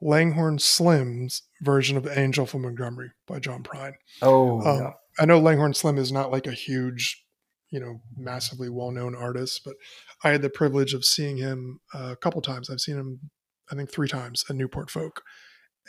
Langhorne 0.01 0.59
Slim's 0.59 1.43
version 1.61 1.95
of 1.97 2.07
Angel 2.07 2.45
from 2.45 2.63
Montgomery 2.63 3.11
by 3.27 3.39
John 3.39 3.63
Prine. 3.63 3.93
oh, 4.21 4.61
Um, 4.61 4.77
yeah. 4.79 4.91
I 5.19 5.25
know 5.25 5.39
Langhorne 5.39 5.73
Slim 5.73 5.97
is 5.97 6.11
not 6.11 6.31
like 6.31 6.47
a 6.47 6.51
huge, 6.53 7.23
you 7.69 7.79
know, 7.79 8.01
massively 8.17 8.69
well-known 8.69 9.13
artist, 9.15 9.61
but 9.65 9.75
I 10.23 10.29
had 10.31 10.41
the 10.41 10.49
privilege 10.49 10.93
of 10.93 11.05
seeing 11.05 11.37
him 11.37 11.79
uh, 11.93 12.09
a 12.13 12.15
couple 12.15 12.41
times. 12.41 12.69
I've 12.69 12.79
seen 12.81 12.95
him, 12.97 13.29
I 13.71 13.75
think, 13.75 13.91
three 13.91 14.07
times 14.07 14.43
at 14.49 14.55
Newport 14.55 14.89
Folk, 14.89 15.21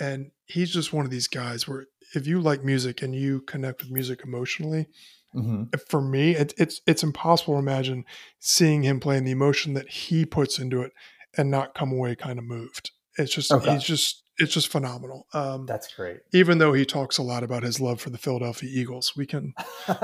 and 0.01 0.31
he's 0.47 0.73
just 0.73 0.93
one 0.93 1.05
of 1.05 1.11
these 1.11 1.29
guys 1.29 1.67
where 1.69 1.87
if 2.15 2.27
you 2.27 2.41
like 2.41 2.65
music 2.65 3.01
and 3.03 3.15
you 3.15 3.41
connect 3.43 3.83
with 3.83 3.91
music 3.91 4.21
emotionally, 4.25 4.89
Mhm. 5.35 5.71
for 5.89 6.03
me, 6.03 6.35
it, 6.37 6.53
it's 6.59 6.83
it's 6.87 7.03
impossible 7.03 7.55
to 7.55 7.59
imagine 7.59 8.05
seeing 8.39 8.83
him 8.83 9.01
playing 9.01 9.25
the 9.25 9.31
emotion 9.31 9.73
that 9.75 9.89
he 9.89 10.27
puts 10.27 10.59
into 10.59 10.83
it 10.83 10.93
and 11.39 11.51
not 11.51 11.75
come 11.75 11.91
away 11.91 12.15
kind 12.15 12.39
of 12.39 12.45
moved. 12.45 12.91
It's 13.19 13.33
just 13.35 13.53
Okay. 13.53 13.73
he's 13.75 13.85
just 13.85 14.23
it's 14.39 14.55
just 14.55 14.69
phenomenal. 14.69 15.27
Um, 15.35 15.67
that's 15.67 15.93
great. 15.95 16.21
even 16.33 16.57
though 16.59 16.73
he 16.73 16.85
talks 16.87 17.19
a 17.19 17.23
lot 17.23 17.43
about 17.43 17.63
his 17.63 17.81
love 17.81 18.01
for 18.01 18.09
the 18.11 18.17
Philadelphia 18.19 18.71
Eagles, 18.73 19.13
we 19.17 19.27
can 19.27 19.53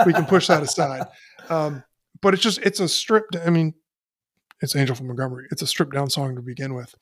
we 0.06 0.12
can 0.12 0.26
push 0.26 0.46
that 0.48 0.62
aside. 0.62 1.06
Um, 1.50 1.82
but 2.20 2.34
it's 2.34 2.42
just 2.42 2.58
it's 2.58 2.78
a 2.80 2.88
stripped. 2.88 3.34
I 3.36 3.48
mean, 3.48 3.72
it's 4.60 4.76
Angel 4.76 4.94
from 4.94 5.06
Montgomery. 5.06 5.46
It's 5.50 5.62
a 5.62 5.66
stripped 5.66 5.94
down 5.94 6.10
song 6.10 6.36
to 6.36 6.42
begin 6.42 6.74
with, 6.74 6.94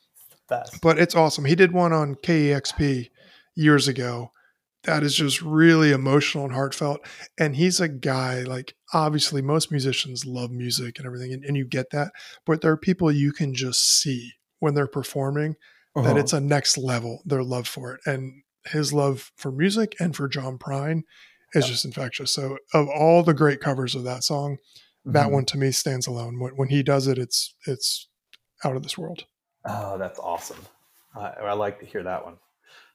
Best. 0.49 0.81
but 0.81 1.01
it's 1.01 1.17
awesome. 1.17 1.45
He 1.47 1.57
did 1.57 1.73
one 1.73 1.93
on 1.93 2.15
KEXP 2.15 3.09
years 3.57 3.89
ago. 3.89 4.31
That 4.85 5.03
is 5.03 5.17
just 5.17 5.43
really 5.43 5.91
emotional 5.91 6.45
and 6.45 6.53
heartfelt. 6.53 7.01
And 7.41 7.57
he's 7.57 7.81
a 7.81 7.89
guy 7.89 8.43
like 8.43 8.75
obviously 8.95 9.43
most 9.43 9.73
musicians 9.73 10.25
love 10.25 10.53
music 10.53 10.99
and 10.99 11.07
everything, 11.07 11.33
and, 11.33 11.45
and 11.45 11.57
you 11.57 11.65
get 11.65 11.91
that. 11.91 12.13
But 12.45 12.61
there 12.61 12.71
are 12.71 12.77
people 12.77 13.11
you 13.11 13.33
can 13.33 13.53
just 13.53 14.01
see 14.01 14.31
when 14.61 14.75
they're 14.75 14.87
performing 14.87 15.57
that 15.97 16.11
Uh-huh. 16.11 16.19
it's 16.19 16.33
a 16.33 16.41
next 16.41 16.77
level 16.79 17.23
their 17.25 17.43
love 17.43 17.67
for 17.67 17.95
it 17.95 18.01
and 18.07 18.43
his 18.67 18.93
love 18.93 19.33
for 19.37 19.51
music 19.51 19.95
and 20.01 20.15
for 20.17 20.29
john 20.29 20.59
prine 20.59 21.03
is 21.55 21.65
Yep. 21.65 21.71
just 21.73 21.85
infectious 21.85 22.31
so 22.33 22.59
of 22.75 22.89
all 22.89 23.23
the 23.23 23.35
great 23.35 23.61
covers 23.61 23.95
of 23.95 24.05
that 24.05 24.23
song 24.25 24.59
that 25.05 25.29
Mhm. 25.29 25.33
one 25.33 25.45
to 25.47 25.57
me 25.59 25.71
stands 25.73 26.07
alone 26.07 26.39
when, 26.41 26.57
when 26.57 26.69
he 26.69 26.83
does 26.83 27.07
it 27.07 27.17
it's 27.19 27.55
it's 27.67 28.09
out 28.65 28.77
of 28.77 28.83
this 28.83 28.97
world 28.99 29.25
Oh, 29.69 29.99
that's 29.99 30.21
awesome. 30.21 30.59
I, 31.17 31.29
I 31.43 31.53
like 31.55 31.81
to 31.81 31.87
hear 31.87 32.05
that 32.05 32.25
one. 32.25 32.35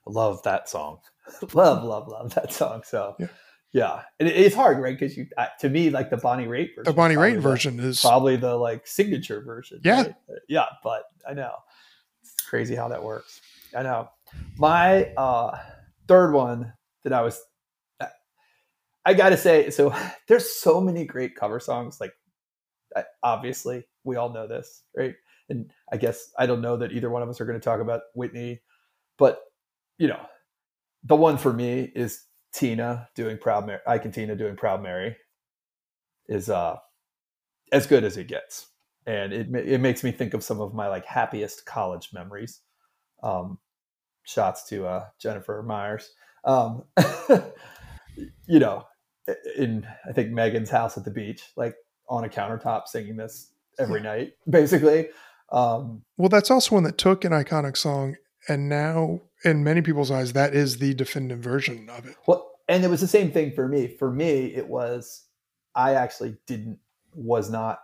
I 0.07 0.09
love 0.09 0.41
that 0.43 0.69
song. 0.69 0.99
love, 1.53 1.83
love, 1.83 2.07
love 2.07 2.33
that 2.35 2.53
song. 2.53 2.83
So, 2.85 3.15
Yeah. 3.19 3.27
yeah, 3.73 4.01
it, 4.19 4.27
it's 4.27 4.55
hard, 4.55 4.79
right? 4.79 4.97
Because 4.97 5.17
you, 5.17 5.27
uh, 5.37 5.47
to 5.59 5.69
me, 5.69 5.89
like 5.89 6.09
the 6.09 6.15
Bonnie 6.15 6.45
Raitt 6.45 6.69
version, 6.75 6.83
the 6.85 6.93
bonnie 6.93 7.15
raitt 7.15 7.41
version 7.41 7.77
is 7.81 7.99
probably 7.99 8.37
the 8.37 8.55
like 8.55 8.87
signature 8.87 9.41
version. 9.41 9.81
Yeah. 9.83 10.01
right? 10.03 10.15
Yeah. 10.47 10.65
But 10.81 11.03
I 11.27 11.33
know 11.33 11.55
crazy 12.51 12.75
how 12.75 12.89
that 12.89 13.01
works. 13.01 13.39
I 13.73 13.81
know. 13.81 14.09
My 14.57 15.05
uh, 15.15 15.57
third 16.07 16.33
one 16.33 16.73
that 17.05 17.13
I 17.13 17.21
was, 17.21 17.41
I 19.05 19.13
got 19.13 19.29
to 19.29 19.37
say, 19.37 19.69
so 19.69 19.95
there's 20.27 20.51
so 20.51 20.81
many 20.81 21.05
great 21.05 21.33
cover 21.33 21.61
songs. 21.61 22.01
Like, 22.01 22.13
obviously, 23.23 23.85
we 24.03 24.17
all 24.17 24.33
know 24.33 24.47
this, 24.47 24.83
right? 24.95 25.15
And 25.47 25.71
I 25.93 25.97
guess 25.97 26.29
I 26.37 26.45
don't 26.45 26.61
know 26.61 26.75
that 26.75 26.91
either 26.91 27.09
one 27.09 27.21
of 27.21 27.29
us 27.29 27.39
are 27.39 27.45
going 27.45 27.59
to 27.59 27.63
talk 27.63 27.79
about 27.79 28.01
Whitney, 28.15 28.61
but 29.17 29.39
you 29.97 30.09
know, 30.09 30.19
the 31.05 31.15
one 31.15 31.37
for 31.37 31.53
me 31.53 31.89
is 31.95 32.25
Tina 32.53 33.07
doing 33.15 33.37
Proud 33.37 33.65
Mary. 33.65 33.79
Ike 33.87 34.05
and 34.05 34.13
Tina 34.13 34.35
doing 34.35 34.57
Proud 34.57 34.83
Mary 34.83 35.15
is 36.27 36.49
uh 36.49 36.77
as 37.71 37.87
good 37.87 38.03
as 38.03 38.17
it 38.17 38.27
gets, 38.27 38.67
and 39.05 39.33
it 39.33 39.47
it 39.55 39.81
makes 39.81 40.03
me 40.03 40.11
think 40.11 40.33
of 40.33 40.43
some 40.43 40.61
of 40.61 40.73
my 40.73 40.87
like 40.87 41.05
happiest 41.05 41.65
college 41.65 42.09
memories. 42.13 42.61
Um, 43.23 43.59
shots 44.23 44.67
to 44.69 44.85
uh, 44.85 45.05
Jennifer 45.19 45.63
Myers. 45.63 46.11
Um, 46.43 46.83
you 48.47 48.59
know, 48.59 48.85
in 49.57 49.87
I 50.07 50.13
think 50.13 50.31
Megan's 50.31 50.69
house 50.69 50.97
at 50.97 51.05
the 51.05 51.11
beach, 51.11 51.43
like 51.55 51.75
on 52.09 52.25
a 52.25 52.29
countertop, 52.29 52.87
singing 52.87 53.15
this 53.15 53.51
every 53.79 54.01
night, 54.01 54.33
basically. 54.49 55.09
Um, 55.51 56.03
well 56.17 56.29
that's 56.29 56.49
also 56.49 56.75
one 56.75 56.83
that 56.83 56.97
took 56.97 57.25
an 57.25 57.33
iconic 57.33 57.75
song 57.75 58.15
and 58.47 58.69
now 58.69 59.19
in 59.43 59.65
many 59.65 59.81
people's 59.81 60.09
eyes 60.09 60.31
that 60.31 60.55
is 60.55 60.77
the 60.77 60.93
definitive 60.93 61.39
version 61.39 61.89
of 61.89 62.05
it 62.05 62.15
Well, 62.25 62.51
and 62.69 62.85
it 62.85 62.89
was 62.89 63.01
the 63.01 63.07
same 63.07 63.31
thing 63.31 63.51
for 63.51 63.67
me. 63.67 63.87
For 63.87 64.09
me, 64.09 64.45
it 64.55 64.67
was 64.67 65.25
I 65.75 65.95
actually 65.95 66.37
didn't 66.47 66.79
was 67.13 67.49
not 67.49 67.79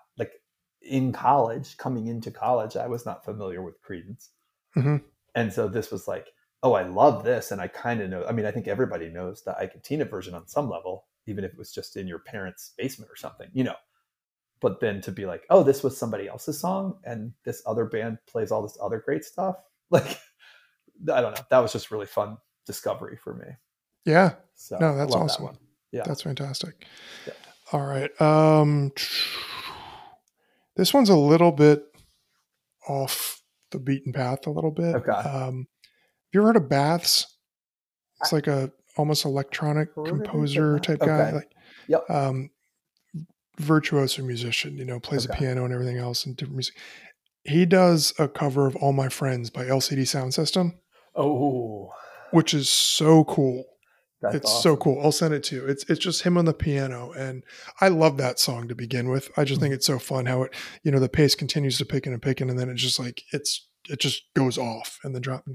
in 0.87 1.11
college, 1.11 1.77
coming 1.77 2.07
into 2.07 2.31
college, 2.31 2.75
I 2.75 2.87
was 2.87 3.05
not 3.05 3.23
familiar 3.25 3.61
with 3.61 3.81
Creedence, 3.83 4.29
Mhm. 4.75 5.03
and 5.35 5.51
so 5.53 5.67
this 5.67 5.91
was 5.91 6.07
like, 6.07 6.27
oh, 6.63 6.73
I 6.73 6.83
love 6.83 7.23
this, 7.23 7.51
and 7.51 7.61
I 7.61 7.67
kind 7.67 8.01
of 8.01 8.09
know. 8.09 8.25
I 8.25 8.31
mean, 8.31 8.45
I 8.45 8.51
think 8.51 8.67
everybody 8.67 9.09
knows 9.09 9.43
the 9.43 9.57
Ike 9.57 9.73
and 9.75 9.83
Tina 9.83 10.05
version 10.05 10.33
on 10.33 10.47
some 10.47 10.69
level, 10.69 11.05
even 11.27 11.43
if 11.43 11.51
it 11.53 11.57
was 11.57 11.71
just 11.71 11.97
in 11.97 12.07
your 12.07 12.19
parents' 12.19 12.73
basement 12.77 13.11
or 13.11 13.15
something, 13.15 13.49
you 13.53 13.63
know. 13.63 13.75
But 14.59 14.79
then 14.79 15.01
to 15.01 15.11
be 15.11 15.25
like, 15.27 15.45
oh, 15.51 15.61
this 15.61 15.83
was 15.83 15.95
somebody 15.97 16.27
else's 16.27 16.59
song, 16.59 16.99
and 17.03 17.31
this 17.43 17.61
other 17.67 17.85
band 17.85 18.17
plays 18.25 18.51
all 18.51 18.63
this 18.63 18.77
other 18.81 18.99
great 18.99 19.23
stuff, 19.23 19.57
like 19.91 20.19
I 21.13 21.21
don't 21.21 21.35
know. 21.37 21.45
That 21.51 21.59
was 21.59 21.71
just 21.73 21.91
really 21.91 22.07
fun 22.07 22.37
discovery 22.65 23.17
for 23.17 23.33
me. 23.35 23.45
yeah 24.05 24.35
So 24.55 24.77
No, 24.79 24.95
that's 24.97 25.13
that 25.13 25.19
awesome. 25.21 25.43
one. 25.45 25.57
Yeah. 25.91 26.01
That's 26.05 26.23
fantastic. 26.23 26.85
Yeah. 27.27 27.33
All 27.71 27.85
right. 27.85 28.09
Um 28.19 28.91
this 30.77 30.93
one's 30.93 31.09
a 31.09 31.15
little 31.17 31.51
bit 31.51 31.83
off 32.87 33.41
the 33.71 33.79
beaten 33.79 34.13
path 34.13 34.47
a 34.47 34.51
little 34.51 34.71
bit. 34.71 34.95
Okay. 34.95 35.11
Um 35.11 35.67
have 35.67 36.33
you 36.33 36.39
ever 36.41 36.47
heard 36.47 36.57
of 36.57 36.69
Baths? 36.69 37.25
It's 38.21 38.31
like 38.33 38.47
a 38.47 38.71
almost 38.97 39.25
electronic 39.25 39.89
Heard 39.95 40.07
of 40.07 40.07
it, 40.07 40.17
but 40.19 40.23
composer 40.31 40.73
not- 40.73 40.83
type 40.83 40.99
guy. 40.99 41.05
okay. 41.27 41.35
Like 41.35 41.51
Yep. 41.87 42.09
um 42.09 42.49
virtuoso 43.59 44.21
musician, 44.23 44.77
you 44.77 44.85
know, 44.85 44.99
plays 44.99 45.25
the 45.25 45.31
Okay. 45.33 45.39
piano 45.39 45.65
and 45.65 45.73
everything 45.73 45.97
else 45.97 46.25
and 46.25 46.35
different 46.37 46.57
music. 46.57 46.75
He 47.43 47.65
does 47.65 48.13
a 48.19 48.27
cover 48.27 48.67
of 48.67 48.75
All 48.75 48.93
My 48.93 49.09
Friends 49.09 49.49
by 49.49 49.65
LCD 49.65 50.01
Soundsystem, 50.03 50.75
Oh, 51.15 51.91
which 52.31 52.53
is 52.53 52.69
so 52.69 53.23
cool 53.23 53.65
that's 54.21 54.35
it's 54.35 54.63
so 54.63 54.75
cool. 54.77 54.99
I'll 55.03 55.11
send 55.11 55.33
it 55.33 55.43
to 55.45 55.55
you. 55.55 55.65
It's 55.67 55.83
it's 55.89 55.99
just 55.99 56.23
him 56.23 56.37
on 56.37 56.45
the 56.45 56.53
piano, 56.53 57.11
and 57.11 57.43
I 57.81 57.87
love 57.89 58.17
that 58.17 58.39
song 58.39 58.67
to 58.67 58.75
begin 58.75 59.09
with. 59.09 59.29
I 59.37 59.43
just 59.43 59.59
think 59.61 59.71
Mm-hmm. 59.71 59.75
it's 59.77 59.85
so 59.87 59.99
fun 59.99 60.25
how 60.25 60.43
it, 60.43 60.53
you 60.83 60.91
know, 60.91 60.99
the 60.99 61.09
pace 61.09 61.35
continues 61.35 61.77
to 61.77 61.85
pick 61.85 62.05
and 62.05 62.21
pick, 62.21 62.41
and 62.41 62.57
then 62.59 62.69
it's 62.69 62.81
just 62.81 62.99
like 62.99 63.21
it's 63.31 63.67
it 63.89 63.99
just 63.99 64.23
goes 64.35 64.57
off 64.57 64.99
and 65.03 65.13
then 65.15 65.21
drop. 65.21 65.45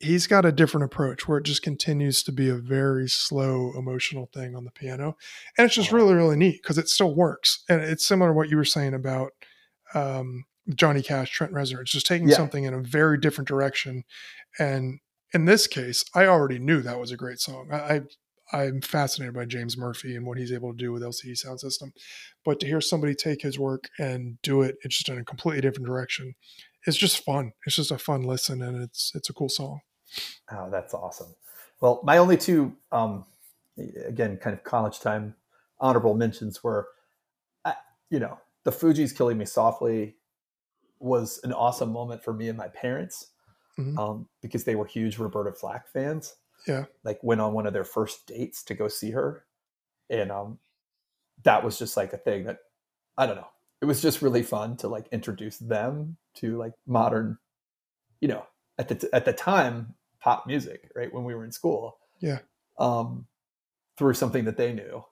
He's 0.00 0.28
got 0.28 0.44
a 0.44 0.52
different 0.52 0.84
approach 0.84 1.26
where 1.26 1.38
it 1.38 1.44
just 1.44 1.62
continues 1.62 2.22
to 2.22 2.30
be 2.30 2.48
a 2.48 2.54
very 2.54 3.08
slow, 3.08 3.72
emotional 3.76 4.30
thing 4.32 4.54
on 4.54 4.64
the 4.64 4.70
piano, 4.70 5.16
and 5.56 5.64
it's 5.64 5.74
just 5.74 5.90
Wow. 5.90 5.98
really 5.98 6.14
really 6.14 6.36
neat 6.36 6.60
because 6.62 6.78
it 6.78 6.88
still 6.88 7.14
works, 7.14 7.64
and 7.68 7.80
it's 7.80 8.06
similar 8.06 8.30
to 8.30 8.34
what 8.34 8.48
you 8.48 8.56
were 8.56 8.64
saying 8.64 8.94
about 8.94 9.32
um, 9.94 10.44
Johnny 10.74 11.02
Cash, 11.02 11.30
Trent 11.32 11.52
Reznor. 11.52 11.80
It's 11.80 11.90
just 11.90 12.06
taking 12.06 12.28
Yeah. 12.28 12.36
something 12.36 12.64
in 12.64 12.74
a 12.74 12.80
very 12.82 13.18
different 13.18 13.48
direction. 13.48 14.04
And 14.58 15.00
in 15.32 15.44
this 15.44 15.66
case, 15.66 16.04
I 16.14 16.26
already 16.26 16.58
knew 16.58 16.80
that 16.82 16.98
was 16.98 17.10
a 17.10 17.16
great 17.16 17.40
song. 17.40 17.68
I, 17.72 17.76
I 17.76 18.00
I'm 18.50 18.80
fascinated 18.80 19.34
by 19.34 19.44
James 19.44 19.76
Murphy 19.76 20.16
and 20.16 20.24
what 20.24 20.38
he's 20.38 20.52
able 20.52 20.72
to 20.72 20.78
do 20.78 20.90
with 20.90 21.02
LCD 21.02 21.32
Soundsystem. 21.32 21.92
But 22.44 22.60
to 22.60 22.66
hear 22.66 22.80
somebody 22.80 23.14
take 23.14 23.42
his 23.42 23.58
work 23.58 23.90
and 23.98 24.40
do 24.42 24.62
it, 24.62 24.76
it's 24.82 24.96
just 24.96 25.08
in 25.10 25.18
a 25.18 25.24
completely 25.24 25.60
different 25.60 25.86
direction. 25.86 26.34
It's 26.86 26.96
just 26.96 27.24
fun. 27.24 27.52
It's 27.66 27.76
just 27.76 27.90
a 27.90 27.98
fun 27.98 28.22
listen, 28.22 28.62
and 28.62 28.82
it's 28.82 29.12
it's 29.14 29.28
a 29.28 29.34
cool 29.34 29.50
song. 29.50 29.80
Oh, 30.50 30.70
that's 30.70 30.94
awesome. 30.94 31.34
Well, 31.80 32.00
my 32.02 32.16
only 32.16 32.38
two, 32.38 32.74
um, 32.90 33.26
again, 34.06 34.38
kind 34.38 34.54
of 34.54 34.64
college 34.64 35.00
time 35.00 35.34
honorable 35.78 36.14
mentions 36.14 36.64
were, 36.64 36.88
I, 37.64 37.74
you 38.10 38.18
know, 38.18 38.38
the 38.64 38.72
Fugees 38.72 39.16
killing 39.16 39.38
me 39.38 39.44
softly 39.44 40.16
was 40.98 41.40
an 41.44 41.52
awesome 41.52 41.92
moment 41.92 42.24
for 42.24 42.32
me 42.32 42.48
and 42.48 42.58
my 42.58 42.68
parents 42.68 43.28
Mhm. 43.78 43.98
um, 43.98 44.28
because 44.42 44.64
they 44.64 44.74
were 44.76 44.86
huge 44.86 45.18
Roberta 45.18 45.52
Flack 45.52 45.88
fans. 45.88 46.36
Yeah. 46.66 46.86
Like 47.04 47.22
went 47.22 47.40
on 47.40 47.52
one 47.54 47.66
of 47.66 47.72
their 47.72 47.84
first 47.84 48.26
dates 48.26 48.62
to 48.64 48.74
go 48.74 48.88
see 48.88 49.10
her, 49.12 49.46
and 50.10 50.30
um, 50.32 50.58
that 51.44 51.62
was 51.64 51.78
just 51.78 51.96
like 51.96 52.12
a 52.12 52.18
thing 52.18 52.44
that 52.44 52.58
I 53.16 53.26
don't 53.26 53.36
know. 53.36 53.48
It 53.80 53.84
was 53.86 54.02
just 54.02 54.22
really 54.22 54.42
fun 54.42 54.76
to 54.78 54.88
like 54.88 55.06
introduce 55.12 55.58
them 55.58 56.16
to 56.34 56.56
like 56.58 56.72
modern, 56.86 57.38
you 58.20 58.28
know, 58.28 58.44
at 58.78 58.88
the 58.88 58.96
t- 58.96 59.08
at 59.12 59.24
the 59.24 59.32
time 59.32 59.94
pop 60.20 60.46
music, 60.48 60.90
right? 60.96 61.12
When 61.14 61.22
we 61.24 61.34
were 61.34 61.44
in 61.44 61.52
school, 61.52 61.98
Yeah. 62.20 62.40
um, 62.78 63.26
through 63.96 64.14
something 64.14 64.44
that 64.46 64.56
they 64.56 64.72
knew. 64.72 65.04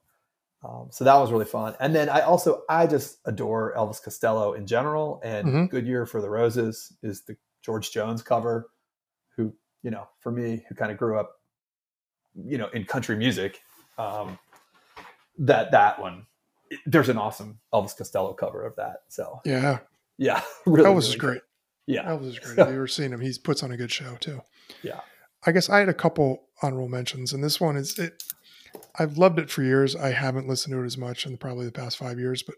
Um, 0.65 0.89
so 0.91 1.05
that 1.05 1.15
was 1.17 1.31
really 1.31 1.45
fun. 1.45 1.77
And 1.79 1.95
then 1.95 2.09
I 2.09 2.21
also 2.23 2.65
I 2.69 2.89
just 2.89 3.19
adore 3.25 3.73
Elvis 3.77 4.03
Costello 4.03 4.55
in 4.55 4.67
general, 4.67 5.21
and 5.23 5.47
Mhm. 5.49 5.71
"Good 5.71 5.87
Year 5.87 6.07
for 6.07 6.21
the 6.21 6.31
Roses" 6.31 6.93
is 7.03 7.23
the 7.23 7.37
George 7.67 7.91
Jones 7.91 8.23
cover. 8.23 8.69
Who 9.37 9.53
you 9.83 9.91
know, 9.91 10.09
for 10.21 10.33
me, 10.33 10.65
who 10.69 10.75
kind 10.75 10.91
of 10.91 10.97
grew 10.97 11.19
up, 11.19 11.41
you 12.35 12.57
know, 12.57 12.69
in 12.69 12.85
country 12.85 13.17
music, 13.17 13.61
um, 13.99 14.39
that 15.39 15.71
that 15.73 16.01
one, 16.01 16.27
there's 16.87 17.09
an 17.11 17.19
awesome 17.19 17.59
Elvis 17.75 17.95
Costello 17.97 18.33
cover 18.33 18.65
of 18.65 18.75
that. 18.77 19.03
So 19.09 19.41
Yeah, 19.45 19.81
yeah, 20.17 20.41
really, 20.67 20.85
Elvis 20.89 20.95
really 20.95 20.99
is 21.09 21.11
good. 21.17 21.21
great. 21.21 21.41
Yeah, 21.87 22.05
Elvis 22.05 22.29
is 22.29 22.39
great. 22.39 22.59
If 22.59 22.69
you 22.69 22.75
ever 22.75 22.87
seen 22.89 23.13
him, 23.13 23.21
he 23.21 23.35
puts 23.43 23.63
on 23.63 23.71
a 23.73 23.77
good 23.77 23.91
show 23.93 24.15
too. 24.21 24.41
yeah. 24.83 25.01
I 25.47 25.53
guess 25.53 25.69
I 25.69 25.79
had 25.81 25.89
a 25.89 25.95
couple 25.95 26.45
honorable 26.63 26.89
mentions, 26.89 27.33
and 27.33 27.45
this 27.45 27.61
one 27.61 27.77
is 27.77 27.99
it. 27.99 28.23
I've 28.99 29.17
loved 29.19 29.39
it 29.39 29.51
for 29.51 29.63
years. 29.63 29.95
I 29.95 30.11
haven't 30.11 30.49
listened 30.49 30.73
to 30.73 30.83
it 30.83 30.87
as 30.87 30.99
much 30.99 31.27
in 31.27 31.37
probably 31.37 31.67
the 31.67 31.73
past 31.73 31.99
five 31.99 32.19
years, 32.19 32.43
but 32.43 32.57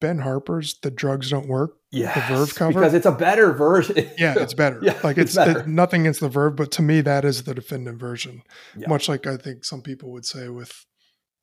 Ben 0.00 0.18
Harper's 0.18 0.78
"The 0.82 0.90
Drugs 0.90 1.30
Don't 1.30 1.48
Work." 1.48 1.76
Yeah, 1.92 2.14
the 2.14 2.34
Verve 2.34 2.54
cover? 2.54 2.72
because 2.80 2.94
it's 2.94 3.06
a 3.06 3.12
better 3.12 3.52
version. 3.52 4.08
Yeah, 4.18 4.34
it's 4.38 4.54
better. 4.62 4.78
Yeah, 4.82 4.98
like 5.02 5.18
it's 5.18 5.36
it's, 5.36 5.36
better. 5.36 5.66
nothing 5.66 6.02
against 6.02 6.20
the 6.20 6.28
Verve, 6.28 6.56
but 6.56 6.70
to 6.72 6.82
me, 6.82 7.00
that 7.02 7.24
is 7.24 7.42
the 7.44 7.54
definitive 7.54 7.98
version. 7.98 8.42
Yeah. 8.76 8.88
Much 8.88 9.08
like 9.08 9.26
I 9.26 9.36
think 9.36 9.64
some 9.64 9.82
people 9.82 10.10
would 10.12 10.24
say 10.24 10.48
with 10.48 10.86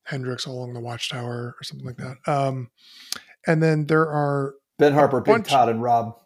Hendrix 0.05 0.47
"All 0.47 0.55
along 0.57 0.73
the 0.73 0.79
Watchtower 0.79 1.55
or 1.59 1.63
something 1.63 1.85
like 1.85 1.97
that. 1.97 2.15
Um, 2.31 2.69
and 3.45 3.61
then 3.61 3.85
there 3.85 4.07
are 4.09 4.55
Ben 4.79 4.93
Harper, 4.93 5.21
Big 5.21 5.33
bunch- 5.35 5.49
Todd, 5.49 5.69
and 5.69 5.81
Rob. 5.81 6.17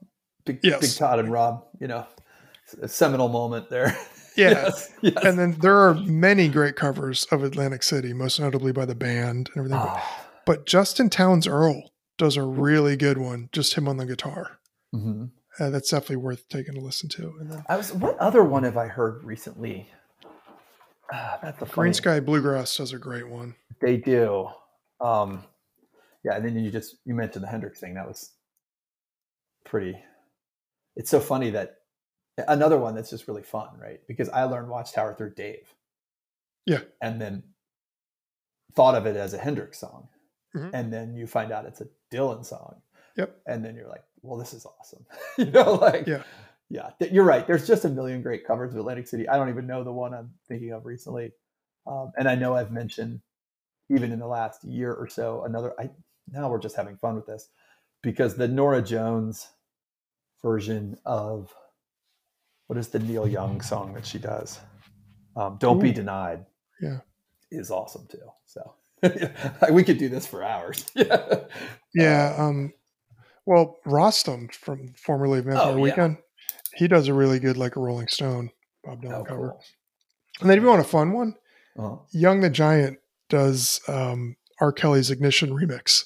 Big, 0.46 0.60
Yes. 0.64 0.82
Big 0.82 0.92
Todd 0.98 1.20
and 1.20 1.32
Rob. 1.32 1.66
You 1.80 1.88
know, 1.88 2.08
a 2.82 2.88
seminal 2.88 3.28
moment 3.30 3.70
there. 3.70 3.88
yeah, 4.38 4.50
yes, 4.52 4.90
yes. 5.02 5.24
and 5.26 5.38
then 5.38 5.52
there 5.62 5.78
are 5.78 5.94
many 5.96 6.48
great 6.48 6.76
covers 6.76 7.26
of 7.32 7.44
Atlantic 7.44 7.84
City, 7.84 8.14
most 8.14 8.40
notably 8.40 8.72
by 8.72 8.86
the 8.86 8.96
band 8.96 9.50
and 9.54 9.58
everything. 9.58 9.78
But, 9.80 9.88
Ah, 9.90 10.28
but 10.46 10.66
Justin 10.66 11.10
Townes 11.10 11.48
Earle 11.48 11.91
does 12.22 12.38
a 12.38 12.44
really 12.44 12.96
good 12.96 13.18
one, 13.18 13.50
just 13.52 13.74
him 13.74 13.88
on 13.88 13.98
the 13.98 14.06
guitar. 14.06 14.60
mhm. 14.96 15.32
Uh, 15.60 15.70
that's 15.70 15.90
definitely 15.90 16.16
worth 16.18 16.48
taking 16.48 16.78
a 16.78 16.80
listen 16.80 17.10
to. 17.10 17.34
And 17.40 17.52
then 17.52 17.66
I 17.68 17.76
was. 17.76 17.92
What 17.94 18.18
other 18.20 18.42
one 18.44 18.64
have 18.64 18.78
I 18.78 18.88
heard 18.88 19.22
recently? 19.26 19.90
Ah, 21.12 21.40
that's 21.42 21.60
the 21.60 21.66
Green 21.66 21.76
funny- 21.76 21.94
Sky 21.94 22.20
Bluegrass 22.22 22.78
does 22.78 22.94
a 22.94 22.98
great 22.98 23.28
one. 23.28 23.56
They 23.82 23.98
do. 23.98 24.48
Um, 25.02 25.44
yeah, 26.24 26.36
and 26.36 26.46
then 26.46 26.56
you 26.64 26.72
just 26.72 26.96
you 27.06 27.14
mentioned 27.16 27.44
the 27.44 27.50
Hendrix 27.50 27.80
thing. 27.82 27.96
That 27.96 28.08
was 28.08 28.32
pretty. 29.66 29.98
It's 30.96 31.10
so 31.10 31.20
funny 31.20 31.50
that 31.50 31.80
another 32.48 32.78
one 32.78 32.96
that's 32.96 33.10
just 33.10 33.28
really 33.28 33.44
fun, 33.44 33.70
right? 33.78 34.00
Because 34.08 34.30
I 34.30 34.44
learned 34.44 34.70
Watchtower 34.70 35.16
through 35.16 35.34
Dave. 35.34 35.74
Yeah. 36.66 36.82
And 37.02 37.20
then 37.20 37.44
thought 38.76 38.96
of 38.96 39.06
it 39.06 39.18
as 39.18 39.34
a 39.34 39.38
Hendrix 39.38 39.80
song. 39.80 40.08
Mhm. 40.56 40.70
And 40.74 40.94
then 40.94 41.16
you 41.16 41.28
find 41.28 41.52
out 41.52 41.66
it's 41.66 41.82
a 41.82 41.88
Dylan 42.12 42.46
song. 42.46 42.82
Yep. 43.18 43.38
And 43.48 43.64
then 43.64 43.76
you're 43.76 43.88
like, 43.90 44.04
well, 44.22 44.38
this 44.38 44.54
is 44.54 44.66
awesome. 44.66 45.06
you 45.38 45.46
know, 45.46 45.74
like, 45.76 46.08
Yeah. 46.08 46.24
yeah, 46.70 46.90
th- 47.00 47.12
you're 47.12 47.24
right. 47.26 47.46
There's 47.46 47.68
just 47.68 47.86
a 47.86 47.90
million 47.90 48.22
great 48.22 48.46
covers 48.46 48.74
of 48.74 48.80
Atlantic 48.80 49.08
City. 49.08 49.28
I 49.28 49.38
don't 49.38 49.50
even 49.50 49.68
know 49.68 49.84
the 49.84 49.92
one 49.92 50.14
I'm 50.14 50.32
thinking 50.48 50.72
of 50.72 50.86
recently. 50.86 51.32
Um, 51.88 52.12
and 52.18 52.28
I 52.28 52.36
know 52.36 52.56
I've 52.56 52.72
mentioned 52.72 53.22
even 53.90 54.12
in 54.12 54.20
the 54.20 54.28
last 54.28 54.64
year 54.64 54.94
or 54.94 55.08
so 55.08 55.44
another. 55.44 55.74
I 55.80 55.90
now 56.32 56.50
we're 56.50 56.60
just 56.60 56.76
having 56.76 56.98
fun 56.98 57.16
with 57.16 57.26
this 57.26 57.50
because 58.04 58.36
the 58.36 58.48
Norah 58.48 58.82
Jones 58.82 59.48
version 60.42 60.98
of 61.06 61.54
what 62.68 62.78
is 62.80 62.88
the 62.88 63.00
Neil 63.00 63.28
Young 63.28 63.60
song 63.62 63.94
that 63.96 64.06
she 64.06 64.18
does? 64.20 64.60
Um, 65.36 65.58
Don't 65.60 65.80
be 65.80 65.92
denied. 65.92 66.46
Yeah. 66.80 67.00
is 67.52 67.70
awesome 67.72 68.08
too. 68.10 68.20
So 68.46 68.76
we 69.72 69.84
could 69.84 69.98
do 69.98 70.10
this 70.10 70.26
for 70.28 70.44
hours. 70.44 70.86
yeah. 70.96 71.36
Yeah. 71.94 72.36
Um, 72.38 72.74
well, 73.46 73.78
Rostam 73.86 74.54
from 74.54 74.94
formerly 74.98 75.42
Vampire 75.42 75.64
Oh, 75.72 75.76
yeah. 75.78 75.82
Weekend, 75.82 76.18
he 76.76 76.88
does 76.88 77.08
a 77.08 77.14
really 77.14 77.40
good, 77.40 77.58
like 77.58 77.76
a 77.76 77.80
Rolling 77.80 78.08
Stone 78.08 78.52
Bob 78.84 79.02
Dylan 79.02 79.14
Oh, 79.22 79.24
cover. 79.24 79.50
cool. 79.50 79.64
And 80.42 80.50
then 80.50 80.58
if 80.58 80.64
you 80.64 80.70
want 80.70 80.82
a 80.82 80.86
fun 80.86 81.12
one, 81.12 81.36
Uh-huh. 81.78 81.98
Young 82.12 82.42
the 82.42 82.50
Giant 82.50 83.00
does 83.30 83.82
um, 83.88 84.36
R. 84.60 84.72
Kelly's 84.72 85.10
Ignition 85.12 85.50
remix 85.52 86.04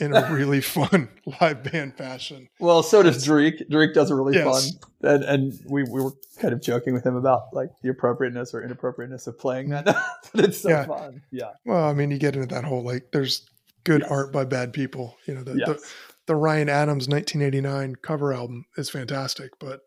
in 0.00 0.14
a 0.14 0.32
really 0.32 0.60
fun 0.76 1.08
live 1.40 1.62
band 1.62 1.96
fashion. 1.96 2.48
Well, 2.58 2.82
so 2.82 3.02
does 3.02 3.24
Drake. 3.24 3.62
Drake 3.70 3.94
does 3.94 4.10
a 4.10 4.14
really 4.14 4.34
Yes. 4.36 4.72
fun, 5.02 5.12
and 5.14 5.24
and 5.24 5.60
we, 5.66 5.82
we 5.84 6.00
were 6.02 6.12
kind 6.40 6.52
of 6.54 6.60
joking 6.62 6.94
with 6.94 7.04
him 7.04 7.16
about 7.16 7.42
like 7.52 7.70
the 7.82 7.90
appropriateness 7.90 8.54
or 8.54 8.62
inappropriateness 8.62 9.26
of 9.26 9.38
playing 9.38 9.68
that. 9.70 9.84
but 10.34 10.44
it's 10.44 10.58
so 10.58 10.68
Yeah. 10.70 10.86
fun. 10.86 11.22
Yeah. 11.30 11.50
Well, 11.64 11.84
I 11.84 11.92
mean, 11.92 12.10
you 12.10 12.18
get 12.18 12.34
into 12.34 12.52
that 12.54 12.64
whole 12.64 12.82
like, 12.82 13.12
there's 13.12 13.46
good 13.84 14.00
Yes. 14.02 14.10
art 14.10 14.32
by 14.32 14.44
bad 14.44 14.72
people. 14.72 15.16
You 15.26 15.34
know, 15.34 15.42
the, 15.42 15.54
Yes. 15.56 15.68
the 15.68 15.92
the 16.26 16.36
Ryan 16.36 16.68
Adams 16.68 17.08
1989 17.08 17.96
cover 18.02 18.32
album 18.32 18.64
is 18.76 18.88
fantastic, 18.90 19.50
but 19.58 19.80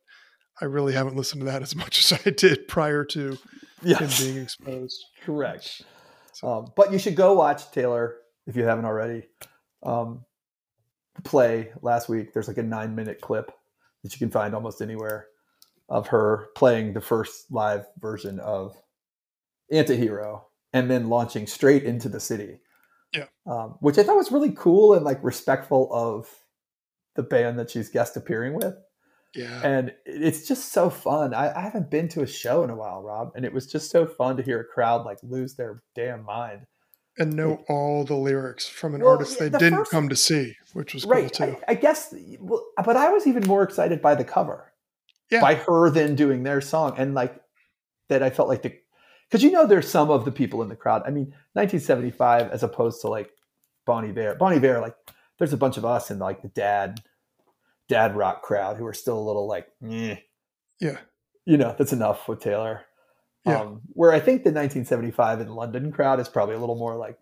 I 0.62 0.66
really 0.66 0.94
haven't 0.94 1.16
listened 1.16 1.42
to 1.42 1.46
that 1.46 1.62
as 1.62 1.76
much 1.84 2.00
as 2.00 2.20
I 2.26 2.30
did 2.30 2.68
prior 2.68 3.04
to 3.06 3.38
him 3.84 4.10
being 4.20 4.38
exposed. 4.38 5.04
Correct. 5.26 5.82
Um, 6.42 6.68
but 6.76 6.92
you 6.92 7.00
should 7.00 7.16
go 7.16 7.34
watch 7.34 7.72
Taylor 7.72 8.16
if 8.48 8.56
you 8.56 8.64
haven't 8.64 8.86
already. 8.86 9.24
Um, 9.84 10.26
play 11.24 11.72
last 11.82 12.10
week. 12.10 12.34
There's 12.34 12.48
like 12.48 12.58
a 12.58 12.64
nine 12.64 12.96
minute 12.96 13.22
clip 13.22 13.52
that 14.04 14.14
you 14.14 14.20
can 14.20 14.32
find 14.32 14.54
almost 14.56 14.82
anywhere 14.82 15.28
of 15.90 16.08
her 16.08 16.48
playing 16.56 16.94
the 16.94 17.02
first 17.02 17.52
live 17.52 17.86
version 18.00 18.40
of 18.40 18.76
Antihero 19.72 20.42
and 20.74 20.90
then 20.90 21.10
launching 21.10 21.48
straight 21.48 21.84
into 21.84 22.10
the 22.10 22.20
city. 22.20 22.60
Yeah. 23.14 23.26
Um, 23.46 23.76
which 23.80 23.98
I 24.00 24.04
thought 24.04 24.16
was 24.18 24.32
really 24.32 24.52
cool 24.52 24.94
and 24.96 25.06
like 25.06 25.24
respectful 25.24 25.90
of 25.94 26.28
the 27.16 27.24
band 27.24 27.60
that 27.60 27.70
she's 27.70 27.90
guest 27.90 28.18
appearing 28.18 28.56
with 28.56 28.74
Yeah. 29.36 29.62
and 29.64 29.94
it's 30.06 30.48
just 30.48 30.72
so 30.72 30.90
fun. 30.90 31.34
I, 31.36 31.56
I 31.56 31.62
haven't 31.62 31.92
been 31.92 32.08
to 32.10 32.24
a 32.24 32.28
show 32.28 32.64
in 32.64 32.72
a 32.72 32.76
while, 32.76 33.04
Rob, 33.04 33.34
and 33.36 33.46
it 33.46 33.54
was 33.54 33.68
just 33.68 33.92
so 33.92 34.08
fun 34.08 34.38
to 34.38 34.44
hear 34.44 34.60
a 34.60 34.66
crowd 34.66 35.06
like 35.06 35.20
lose 35.22 35.54
their 35.54 35.84
damn 35.94 36.24
mind. 36.26 36.66
And 37.18 37.36
know 37.36 37.64
all 37.70 38.04
the 38.04 38.16
lyrics 38.16 38.68
from 38.68 38.96
an 38.96 39.02
Well, 39.02 39.12
artist 39.12 39.38
they 39.38 39.50
the 39.50 39.60
didn't 39.60 39.80
first- 39.80 39.92
come 39.92 40.10
to 40.10 40.16
see, 40.16 40.56
which 40.74 40.94
was 40.96 41.06
right? 41.06 41.32
cool 41.32 41.48
too. 41.48 41.58
I, 41.68 41.72
I 41.72 41.76
guess, 41.76 42.14
well, 42.40 42.66
but 42.84 42.96
I 42.98 43.10
was 43.10 43.28
even 43.28 43.46
more 43.48 43.62
excited 43.62 44.02
by 44.02 44.16
the 44.16 44.24
cover, 44.24 44.74
Yeah. 45.30 45.42
by 45.42 45.56
her 45.56 45.90
then 45.92 46.16
doing 46.16 46.42
their 46.44 46.60
song, 46.62 46.96
and 46.98 47.14
like 47.14 47.40
that. 48.10 48.24
I 48.24 48.32
felt 48.32 48.50
like 48.50 48.64
the 48.64 48.76
because 49.30 49.44
you 49.44 49.52
know 49.52 49.68
there's 49.68 49.88
some 49.88 50.10
of 50.10 50.26
the 50.26 50.32
people 50.32 50.64
in 50.64 50.70
the 50.70 50.76
crowd. 50.76 51.04
I 51.06 51.12
mean, 51.12 51.34
1975 51.54 52.50
as 52.52 52.64
opposed 52.64 53.02
to 53.02 53.08
like 53.10 53.30
Bon 53.86 54.04
Iver. 54.06 54.36
Bon 54.36 54.52
Iver, 54.54 54.80
like 54.80 54.96
there's 55.38 55.54
a 55.54 55.58
bunch 55.58 55.78
of 55.78 55.86
us 55.86 56.10
in 56.10 56.18
like 56.18 56.42
the 56.42 56.48
dad 56.50 57.00
dad 57.90 58.16
rock 58.16 58.42
crowd 58.42 58.78
who 58.78 58.88
are 58.88 58.94
still 58.94 59.20
a 59.20 59.22
little 59.28 59.48
like. 59.48 59.68
Yeah. 59.82 60.18
you 61.46 61.58
know, 61.58 61.76
that's 61.78 61.94
enough 61.94 62.28
with 62.28 62.40
Taylor. 62.42 62.82
Yeah. 63.46 63.60
Um, 63.62 63.82
where 63.94 64.12
I 64.12 64.20
think 64.20 64.44
the 64.44 64.52
1975 64.52 65.42
in 65.42 65.50
London 65.50 65.92
crowd 65.92 66.20
is 66.20 66.30
probably 66.30 66.56
a 66.56 66.60
little 66.60 66.78
more 66.78 66.96
like, 66.96 67.18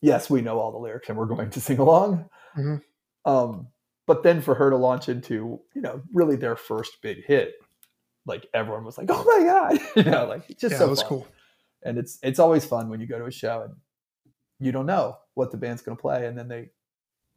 yes, 0.00 0.30
we 0.30 0.40
know 0.40 0.58
all 0.60 0.70
the 0.70 0.78
lyrics 0.78 1.08
and 1.08 1.18
we're 1.18 1.26
going 1.26 1.50
to 1.50 1.60
sing 1.60 1.78
along. 1.78 2.28
Mhm. 2.56 2.82
Um, 3.24 3.68
but 4.06 4.22
then 4.22 4.40
for 4.40 4.54
her 4.54 4.70
to 4.70 4.76
launch 4.76 5.08
into, 5.08 5.60
you 5.74 5.80
know, 5.80 6.02
really 6.12 6.36
their 6.36 6.56
first 6.56 7.00
big 7.02 7.24
hit, 7.24 7.54
like 8.26 8.46
everyone 8.54 8.84
was 8.84 8.96
like, 8.98 9.08
oh 9.10 9.24
my 9.24 9.44
god, 9.44 9.78
you 9.96 10.10
know, 10.10 10.26
like 10.26 10.46
just 10.58 10.72
yeah, 10.72 10.78
so 10.78 10.84
that 10.84 10.90
was 10.90 11.00
fun. 11.00 11.08
cool. 11.08 11.28
And 11.82 11.98
it's 11.98 12.18
it's 12.22 12.38
always 12.38 12.64
fun 12.64 12.88
when 12.88 13.00
you 13.00 13.06
go 13.06 13.18
to 13.18 13.26
a 13.26 13.30
show 13.30 13.62
and 13.62 13.74
you 14.60 14.72
don't 14.72 14.86
know 14.86 15.18
what 15.34 15.50
the 15.50 15.56
band's 15.56 15.82
going 15.82 15.96
to 15.96 16.00
play, 16.00 16.26
and 16.26 16.38
then 16.38 16.48
they, 16.48 16.70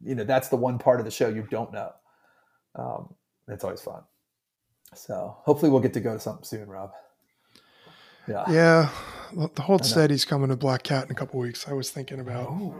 you 0.00 0.14
know, 0.14 0.24
that's 0.24 0.48
the 0.48 0.56
one 0.56 0.78
part 0.78 1.00
of 1.00 1.04
the 1.04 1.10
show 1.10 1.28
you 1.28 1.42
don't 1.50 1.72
know. 1.72 1.90
Um, 2.76 3.14
it's 3.48 3.64
always 3.64 3.80
fun. 3.82 4.02
So 4.94 5.36
hopefully 5.40 5.70
we'll 5.70 5.80
get 5.80 5.92
to 5.94 6.00
go 6.00 6.14
to 6.14 6.20
something 6.20 6.44
soon, 6.44 6.68
Rob. 6.68 6.92
Yeah. 8.28 8.44
Yeah. 8.50 8.88
The 9.54 9.62
Hold 9.62 9.84
Steady's 9.84 10.24
coming 10.24 10.48
to 10.48 10.56
Black 10.56 10.82
Cat 10.82 11.04
in 11.04 11.10
a 11.10 11.14
couple 11.14 11.38
weeks. 11.38 11.68
I 11.68 11.72
was 11.72 11.90
thinking 11.90 12.20
about 12.20 12.50
Ooh. 12.50 12.74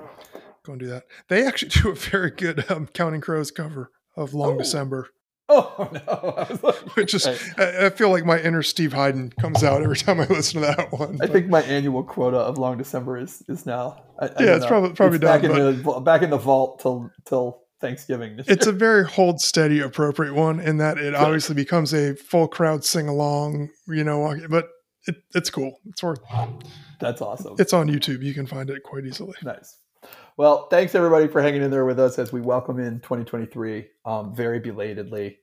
going 0.63 0.79
to 0.79 0.85
do 0.87 0.91
that. 0.91 1.05
They 1.29 1.47
actually 1.47 1.69
do 1.83 1.91
a 1.91 1.95
very 1.95 2.31
good 2.31 2.71
um, 2.71 2.87
Counting 2.87 3.21
Crows 3.21 3.51
cover 3.51 3.91
of 4.17 4.35
Long 4.35 4.55
oh. 4.55 4.59
December. 4.59 5.11
Oh 5.51 5.89
no! 5.91 6.73
Which 6.95 7.15
is, 7.15 7.27
I, 7.27 7.87
I, 7.87 7.89
feel 7.89 8.11
like 8.11 8.27
my 8.27 8.39
inner 8.39 8.63
Steve 8.63 8.93
Hyden 8.93 9.33
comes 9.41 9.65
out 9.65 9.83
every 9.83 9.97
time 9.97 10.21
I 10.21 10.27
listen 10.27 10.61
to 10.61 10.67
that 10.67 10.93
one. 10.93 11.19
I 11.23 11.27
think 11.27 11.47
my 11.47 11.63
annual 11.63 12.05
quota 12.05 12.37
of 12.37 12.59
Long 12.59 12.77
December 12.77 13.17
is 13.17 13.43
is 13.49 13.65
now. 13.65 14.03
I, 14.21 14.27
I 14.27 14.31
yeah, 14.41 14.57
it's 14.57 14.67
probably 14.67 14.93
probably 14.93 15.17
it's 15.17 15.23
done, 15.23 15.41
back 15.41 15.51
in 15.51 15.83
the 15.83 16.01
back 16.01 16.21
in 16.21 16.29
the 16.29 16.37
vault 16.37 16.81
till 16.81 17.11
till 17.25 17.63
Thanksgiving. 17.81 18.39
It's 18.47 18.67
a 18.67 18.73
very 18.73 19.07
hold 19.07 19.41
steady, 19.41 19.81
appropriate 19.81 20.35
one 20.35 20.61
in 20.61 20.77
that 20.79 20.99
it 20.99 21.15
obviously 21.15 21.55
becomes 21.55 21.95
a 21.95 22.15
full 22.15 22.47
crowd 22.47 22.85
sing 22.85 23.09
along. 23.09 23.71
You 23.87 24.05
know, 24.05 24.37
but 24.51 24.69
it, 25.09 25.25
it's 25.35 25.51
cool. 25.51 25.81
It's 25.89 26.03
worth. 26.03 26.21
That's 27.01 27.23
awesome. 27.23 27.57
It's 27.59 27.73
on 27.73 27.89
YouTube. 27.89 28.23
You 28.23 28.35
can 28.35 28.47
find 28.47 28.69
it 28.71 28.83
quite 28.83 29.07
easily. 29.07 29.35
Nice. 29.43 29.77
Well, 30.37 30.69
thanks 30.69 30.95
everybody 30.95 31.27
for 31.27 31.43
hanging 31.43 31.63
in 31.63 31.71
there 31.71 31.85
with 31.85 31.99
us 31.99 32.19
as 32.19 32.33
we 32.33 32.41
welcome 32.41 32.79
in 32.79 33.01
2023 33.01 33.89
um, 34.05 34.35
very 34.35 34.61
belatedly. 34.61 35.39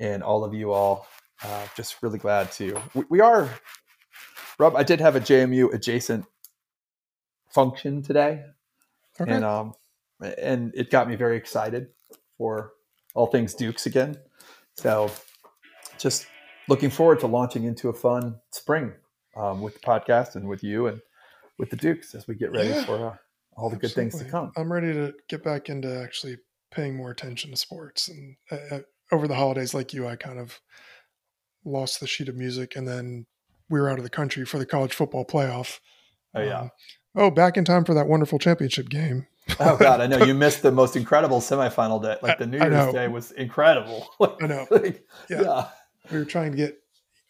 And 0.00 0.22
all 0.22 0.42
of 0.44 0.54
you 0.54 0.72
all, 0.72 1.06
uh, 1.44 1.66
just 1.76 2.02
really 2.02 2.18
glad 2.18 2.50
to. 2.52 2.80
We, 2.94 3.04
we, 3.10 3.20
are, 3.20 3.48
Rob, 4.58 4.74
I 4.74 4.82
did 4.82 5.00
have 5.00 5.14
a 5.14 5.20
JMU 5.20 5.72
adjacent 5.72 6.24
function 7.50 8.02
today. 8.02 8.42
Okay. 9.20 9.30
And, 9.30 9.44
um, 9.44 9.74
and 10.20 10.72
it 10.74 10.90
got 10.90 11.08
me 11.08 11.16
very 11.16 11.36
excited 11.36 11.88
for 12.38 12.72
all 13.14 13.26
things 13.26 13.54
Dukes 13.54 13.86
again. 13.86 14.16
So 14.76 15.10
just 15.98 16.26
looking 16.68 16.90
forward 16.90 17.20
to 17.20 17.26
launching 17.26 17.64
into 17.64 17.90
a 17.90 17.92
fun 17.92 18.36
spring 18.50 18.94
um, 19.36 19.60
with 19.60 19.74
the 19.74 19.80
podcast 19.80 20.36
and 20.36 20.48
with 20.48 20.62
you 20.62 20.86
and 20.86 21.00
with 21.58 21.70
the 21.70 21.76
Dukes 21.76 22.14
as 22.14 22.26
we 22.26 22.34
get 22.34 22.52
ready 22.52 22.70
yeah. 22.70 22.84
for 22.84 23.06
uh, 23.06 23.16
all 23.56 23.70
the 23.70 23.76
good 23.76 23.92
things 23.92 24.18
to 24.18 24.24
come. 24.24 24.52
I'm 24.56 24.72
ready 24.72 24.92
to 24.92 25.14
get 25.28 25.44
back 25.44 25.68
into 25.68 26.02
actually 26.02 26.38
paying 26.70 26.96
more 26.96 27.10
attention 27.10 27.50
to 27.50 27.56
sports. 27.56 28.08
And 28.08 28.36
uh, 28.50 28.76
uh, 28.76 28.80
over 29.10 29.28
the 29.28 29.34
holidays, 29.34 29.74
like 29.74 29.92
you, 29.92 30.06
I 30.06 30.16
kind 30.16 30.38
of 30.38 30.60
lost 31.64 32.00
the 32.00 32.06
sheet 32.06 32.28
of 32.28 32.36
music, 32.36 32.76
and 32.76 32.88
then 32.88 33.26
we 33.68 33.80
were 33.80 33.88
out 33.88 33.98
of 33.98 34.04
the 34.04 34.10
country 34.10 34.44
for 34.44 34.58
the 34.58 34.66
college 34.66 34.94
football 34.94 35.24
playoff. 35.24 35.80
Oh 36.34 36.42
yeah. 36.42 36.60
Um, 36.60 36.70
oh, 37.16 37.30
back 37.30 37.56
in 37.56 37.64
time 37.64 37.84
for 37.84 37.94
that 37.94 38.08
wonderful 38.08 38.38
championship 38.38 38.88
game. 38.88 39.26
oh 39.60 39.76
God, 39.76 40.00
I 40.00 40.06
know 40.06 40.24
you 40.24 40.34
missed 40.46 40.62
the 40.62 40.72
most 40.72 40.96
incredible 40.96 41.40
semifinal 41.40 42.02
day. 42.02 42.16
Like 42.22 42.38
the 42.38 42.46
New 42.46 42.58
Year's 42.58 42.92
Day 42.92 43.08
was 43.08 43.32
incredible. 43.32 44.08
I 44.20 44.46
know. 44.46 44.66
like, 44.70 45.04
yeah. 45.28 45.42
yeah. 45.42 45.68
We 46.10 46.18
were 46.18 46.24
trying 46.24 46.52
to 46.52 46.56
get 46.56 46.81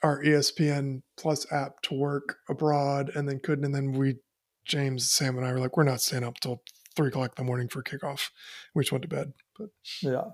our 0.02 0.22
ESPN 0.22 1.02
Plus 1.16 1.50
app 1.52 1.80
to 1.82 1.94
work 1.94 2.36
abroad, 2.48 3.10
and 3.14 3.28
then 3.28 3.40
couldn't. 3.40 3.64
And 3.64 3.74
then 3.74 3.92
we 3.92 4.16
James, 4.64 5.10
Sam, 5.10 5.36
and 5.36 5.46
I 5.46 5.52
were 5.52 5.58
like, 5.58 5.76
we're 5.76 5.82
not 5.82 6.00
staying 6.00 6.24
up 6.24 6.38
till 6.40 6.62
three 6.94 7.08
o'clock 7.08 7.32
in 7.36 7.44
the 7.44 7.46
morning 7.46 7.68
for 7.68 7.82
kickoff. 7.82 8.30
We 8.74 8.82
just 8.82 8.92
went 8.92 9.02
to 9.02 9.08
bed. 9.08 9.32
But 9.58 9.70
yeah, 10.02 10.30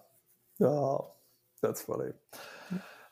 oh, 0.67 1.13
that's 1.63 1.83
funny. 1.83 2.11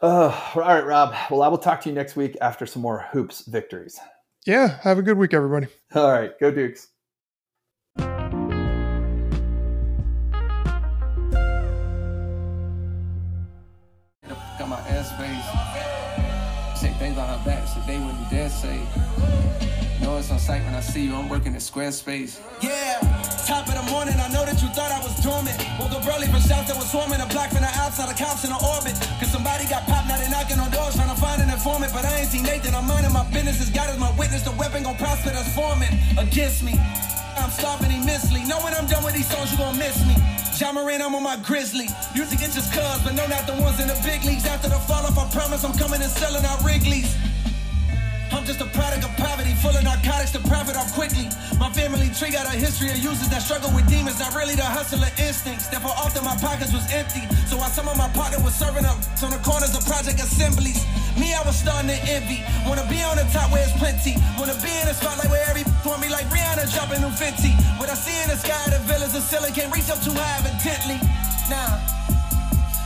Uh, 0.02 0.50
all 0.54 0.60
right, 0.60 0.84
Rob. 0.84 1.14
Well, 1.30 1.42
I 1.42 1.48
will 1.48 1.58
talk 1.58 1.80
to 1.82 1.88
you 1.88 1.94
next 1.94 2.16
week 2.16 2.36
after 2.40 2.66
some 2.66 2.82
more 2.82 3.06
hoops 3.12 3.42
victories. 3.46 3.98
Yeah. 4.46 4.78
Have 4.82 4.98
a 4.98 5.02
good 5.02 5.18
week, 5.18 5.34
everybody. 5.34 5.66
All 5.94 6.10
right. 6.10 6.38
Go 6.38 6.50
Dukes. 6.50 6.88
Got 14.58 14.68
my 14.68 14.80
airspace. 14.88 15.55
Say 15.55 15.55
on 17.14 17.28
her 17.28 17.44
back, 17.44 17.68
so 17.68 17.80
they 17.86 17.98
wouldn't 17.98 18.30
dare 18.30 18.50
say 18.50 18.80
know 20.06 20.18
it's 20.18 20.30
on 20.30 20.38
sight 20.38 20.62
when 20.64 20.74
I 20.74 20.80
see 20.80 21.02
you. 21.04 21.14
I'm 21.14 21.28
working 21.28 21.52
at 21.54 21.60
Squarespace. 21.60 22.38
Yeah, 22.62 23.02
top 23.44 23.66
of 23.66 23.74
the 23.74 23.86
morning, 23.90 24.14
I 24.14 24.30
know 24.30 24.46
that 24.46 24.62
you 24.62 24.68
thought 24.70 24.94
I 24.94 25.02
was 25.02 25.18
dormant. 25.18 25.58
Woke 25.82 25.92
up 25.92 26.06
early 26.06 26.30
for 26.30 26.38
shots 26.38 26.70
that 26.70 26.78
was 26.78 26.88
swarming. 26.90 27.20
A 27.20 27.26
block 27.26 27.50
from 27.50 27.66
the 27.66 27.72
outside, 27.74 28.08
the 28.08 28.16
cops 28.16 28.46
in 28.46 28.50
the 28.54 28.60
orbit. 28.62 28.94
Cause 29.18 29.30
somebody 29.34 29.66
got 29.66 29.82
popped, 29.84 30.06
now 30.06 30.16
they 30.16 30.30
knocking 30.30 30.62
on 30.62 30.70
doors 30.70 30.94
trying 30.94 31.10
to 31.10 31.20
find 31.20 31.42
an 31.42 31.50
informant. 31.50 31.92
But 31.92 32.06
I 32.06 32.22
ain't 32.22 32.30
seen 32.30 32.44
Nathan, 32.46 32.74
I'm 32.74 32.86
minding 32.86 33.12
my 33.12 33.26
business. 33.34 33.60
As 33.60 33.70
God 33.70 33.90
is 33.90 33.98
my 33.98 34.12
witness, 34.14 34.42
the 34.46 34.54
weapon 34.54 34.86
gon' 34.86 34.96
prosper 34.96 35.30
that's 35.34 35.50
forming 35.52 35.92
against 36.16 36.62
me. 36.62 36.78
I'm 37.36 37.50
starving 37.50 37.90
immensely. 37.90 38.46
Know 38.46 38.62
when 38.62 38.72
I'm 38.72 38.86
done 38.86 39.02
with 39.04 39.14
these 39.14 39.28
songs, 39.28 39.50
you 39.52 39.58
gon' 39.58 39.76
miss 39.76 39.98
me. 40.06 40.35
Ja 40.58 40.72
Morant, 40.72 41.02
I'm 41.02 41.14
on 41.14 41.22
my 41.22 41.36
grizzly. 41.36 41.84
Music 42.14 42.40
is 42.40 42.54
just 42.54 42.72
cubs, 42.72 43.04
but 43.04 43.12
no, 43.12 43.26
not 43.26 43.46
the 43.46 43.52
ones 43.60 43.76
in 43.78 43.88
the 43.88 43.98
big 44.00 44.24
leagues. 44.24 44.46
After 44.46 44.68
the 44.72 44.80
fall 44.88 45.04
off, 45.04 45.18
I 45.18 45.28
promise 45.28 45.62
I'm 45.64 45.76
coming 45.76 46.00
and 46.00 46.10
selling 46.10 46.44
out 46.46 46.64
Wrigley's. 46.64 47.12
I'm 48.32 48.44
just 48.48 48.64
a 48.64 48.68
product 48.72 49.04
of 49.04 49.12
poverty, 49.20 49.52
full 49.60 49.76
of 49.76 49.84
narcotics 49.84 50.32
to 50.32 50.40
profit 50.48 50.76
off 50.76 50.94
quickly. 50.96 51.28
My 51.60 51.68
family 51.76 52.08
tree 52.16 52.32
got 52.32 52.48
a 52.48 52.56
history 52.56 52.88
of 52.88 52.96
users 52.96 53.28
that 53.28 53.42
struggle 53.44 53.68
with 53.76 53.84
demons, 53.88 54.18
not 54.18 54.32
really 54.34 54.56
the 54.56 54.64
hustler 54.64 55.12
instincts. 55.20 55.68
Therefore, 55.68 55.92
often 55.92 56.24
my 56.24 56.36
pockets 56.40 56.72
was 56.72 56.88
empty. 56.88 57.28
So 57.52 57.60
while 57.60 57.68
some 57.68 57.86
of 57.86 58.00
my 58.00 58.08
pocket 58.16 58.40
was 58.40 58.54
serving 58.56 58.88
up 58.88 58.96
on 59.20 59.36
the 59.36 59.40
corners 59.44 59.76
of 59.76 59.84
project 59.84 60.24
assemblies, 60.24 60.80
me, 61.18 61.34
I 61.34 61.42
was 61.42 61.56
starting 61.56 61.90
to 61.90 61.98
envy. 62.08 62.44
Wanna 62.66 62.86
be 62.88 63.02
on 63.02 63.16
the 63.16 63.26
top 63.32 63.50
where 63.52 63.62
it's 63.62 63.76
plenty. 63.76 64.16
Wanna 64.38 64.56
be 64.60 64.72
in 64.72 64.88
a 64.88 64.94
spotlight 64.94 65.30
where 65.30 65.44
every 65.48 65.64
for 65.82 65.98
me 65.98 66.08
like 66.08 66.26
Rihanna 66.28 66.72
dropping 66.72 67.00
new 67.00 67.10
50. 67.10 67.50
What 67.78 67.88
I 67.88 67.94
see 67.94 68.16
in 68.22 68.28
the 68.28 68.36
sky, 68.36 68.58
the 68.70 68.78
villas 68.84 69.14
of 69.14 69.22
ceiling 69.22 69.52
can't 69.52 69.72
reach 69.74 69.88
up 69.90 70.00
too 70.02 70.14
high 70.14 70.40
evidently. 70.40 70.98
Nah. 71.48 71.96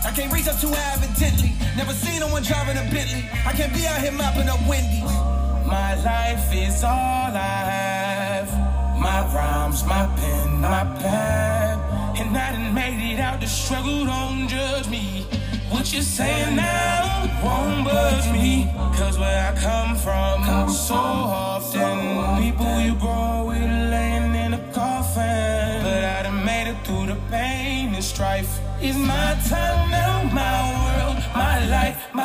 I 0.02 0.10
can't 0.12 0.32
reach 0.32 0.48
up 0.48 0.58
too 0.60 0.72
high 0.72 0.96
evidently. 0.96 1.52
Never 1.76 1.92
seen 1.92 2.20
no 2.20 2.28
one 2.28 2.42
driving 2.42 2.78
a 2.78 2.84
Bentley. 2.90 3.24
I 3.46 3.52
can't 3.52 3.72
be 3.72 3.86
out 3.86 4.00
here 4.00 4.12
mopping 4.12 4.48
up 4.48 4.60
Wendy's. 4.66 5.12
My 5.66 5.94
life 6.02 6.52
is 6.52 6.82
all 6.82 7.32
I 7.36 7.60
have. 7.74 8.50
My 8.98 9.20
rhymes, 9.32 9.84
my 9.84 10.06
pen, 10.16 10.60
my 10.60 10.84
pad. 11.00 11.78
And 12.18 12.36
I 12.36 12.52
done 12.52 12.74
made 12.74 13.12
it 13.12 13.20
out 13.20 13.40
the 13.40 13.46
struggle, 13.46 14.04
don't 14.04 14.48
judge 14.48 14.88
me. 14.88 15.26
What 15.70 15.92
you 15.92 16.02
saying 16.02 16.56
now 16.56 17.30
won't 17.44 17.84
budge 17.84 18.28
me. 18.32 18.70
Cause 18.98 19.18
where 19.18 19.52
I 19.52 19.56
come 19.56 19.96
from, 19.96 20.68
so 20.68 20.94
often, 20.96 22.42
people 22.42 22.80
you 22.80 22.94
grow 22.96 23.44
with 23.46 23.62
laying 23.62 24.34
in 24.34 24.54
a 24.54 24.72
coffin. 24.72 25.82
But 25.82 26.04
I 26.04 26.22
done 26.24 26.44
made 26.44 26.68
it 26.72 26.84
through 26.84 27.06
the 27.06 27.18
pain 27.30 27.94
and 27.94 28.02
strife. 28.02 28.58
It's 28.80 28.98
my 28.98 29.38
time 29.48 29.90
now, 29.90 30.24
my 30.42 30.58
world, 30.74 31.18
my 31.34 31.64
life, 31.68 31.96
my 32.12 32.18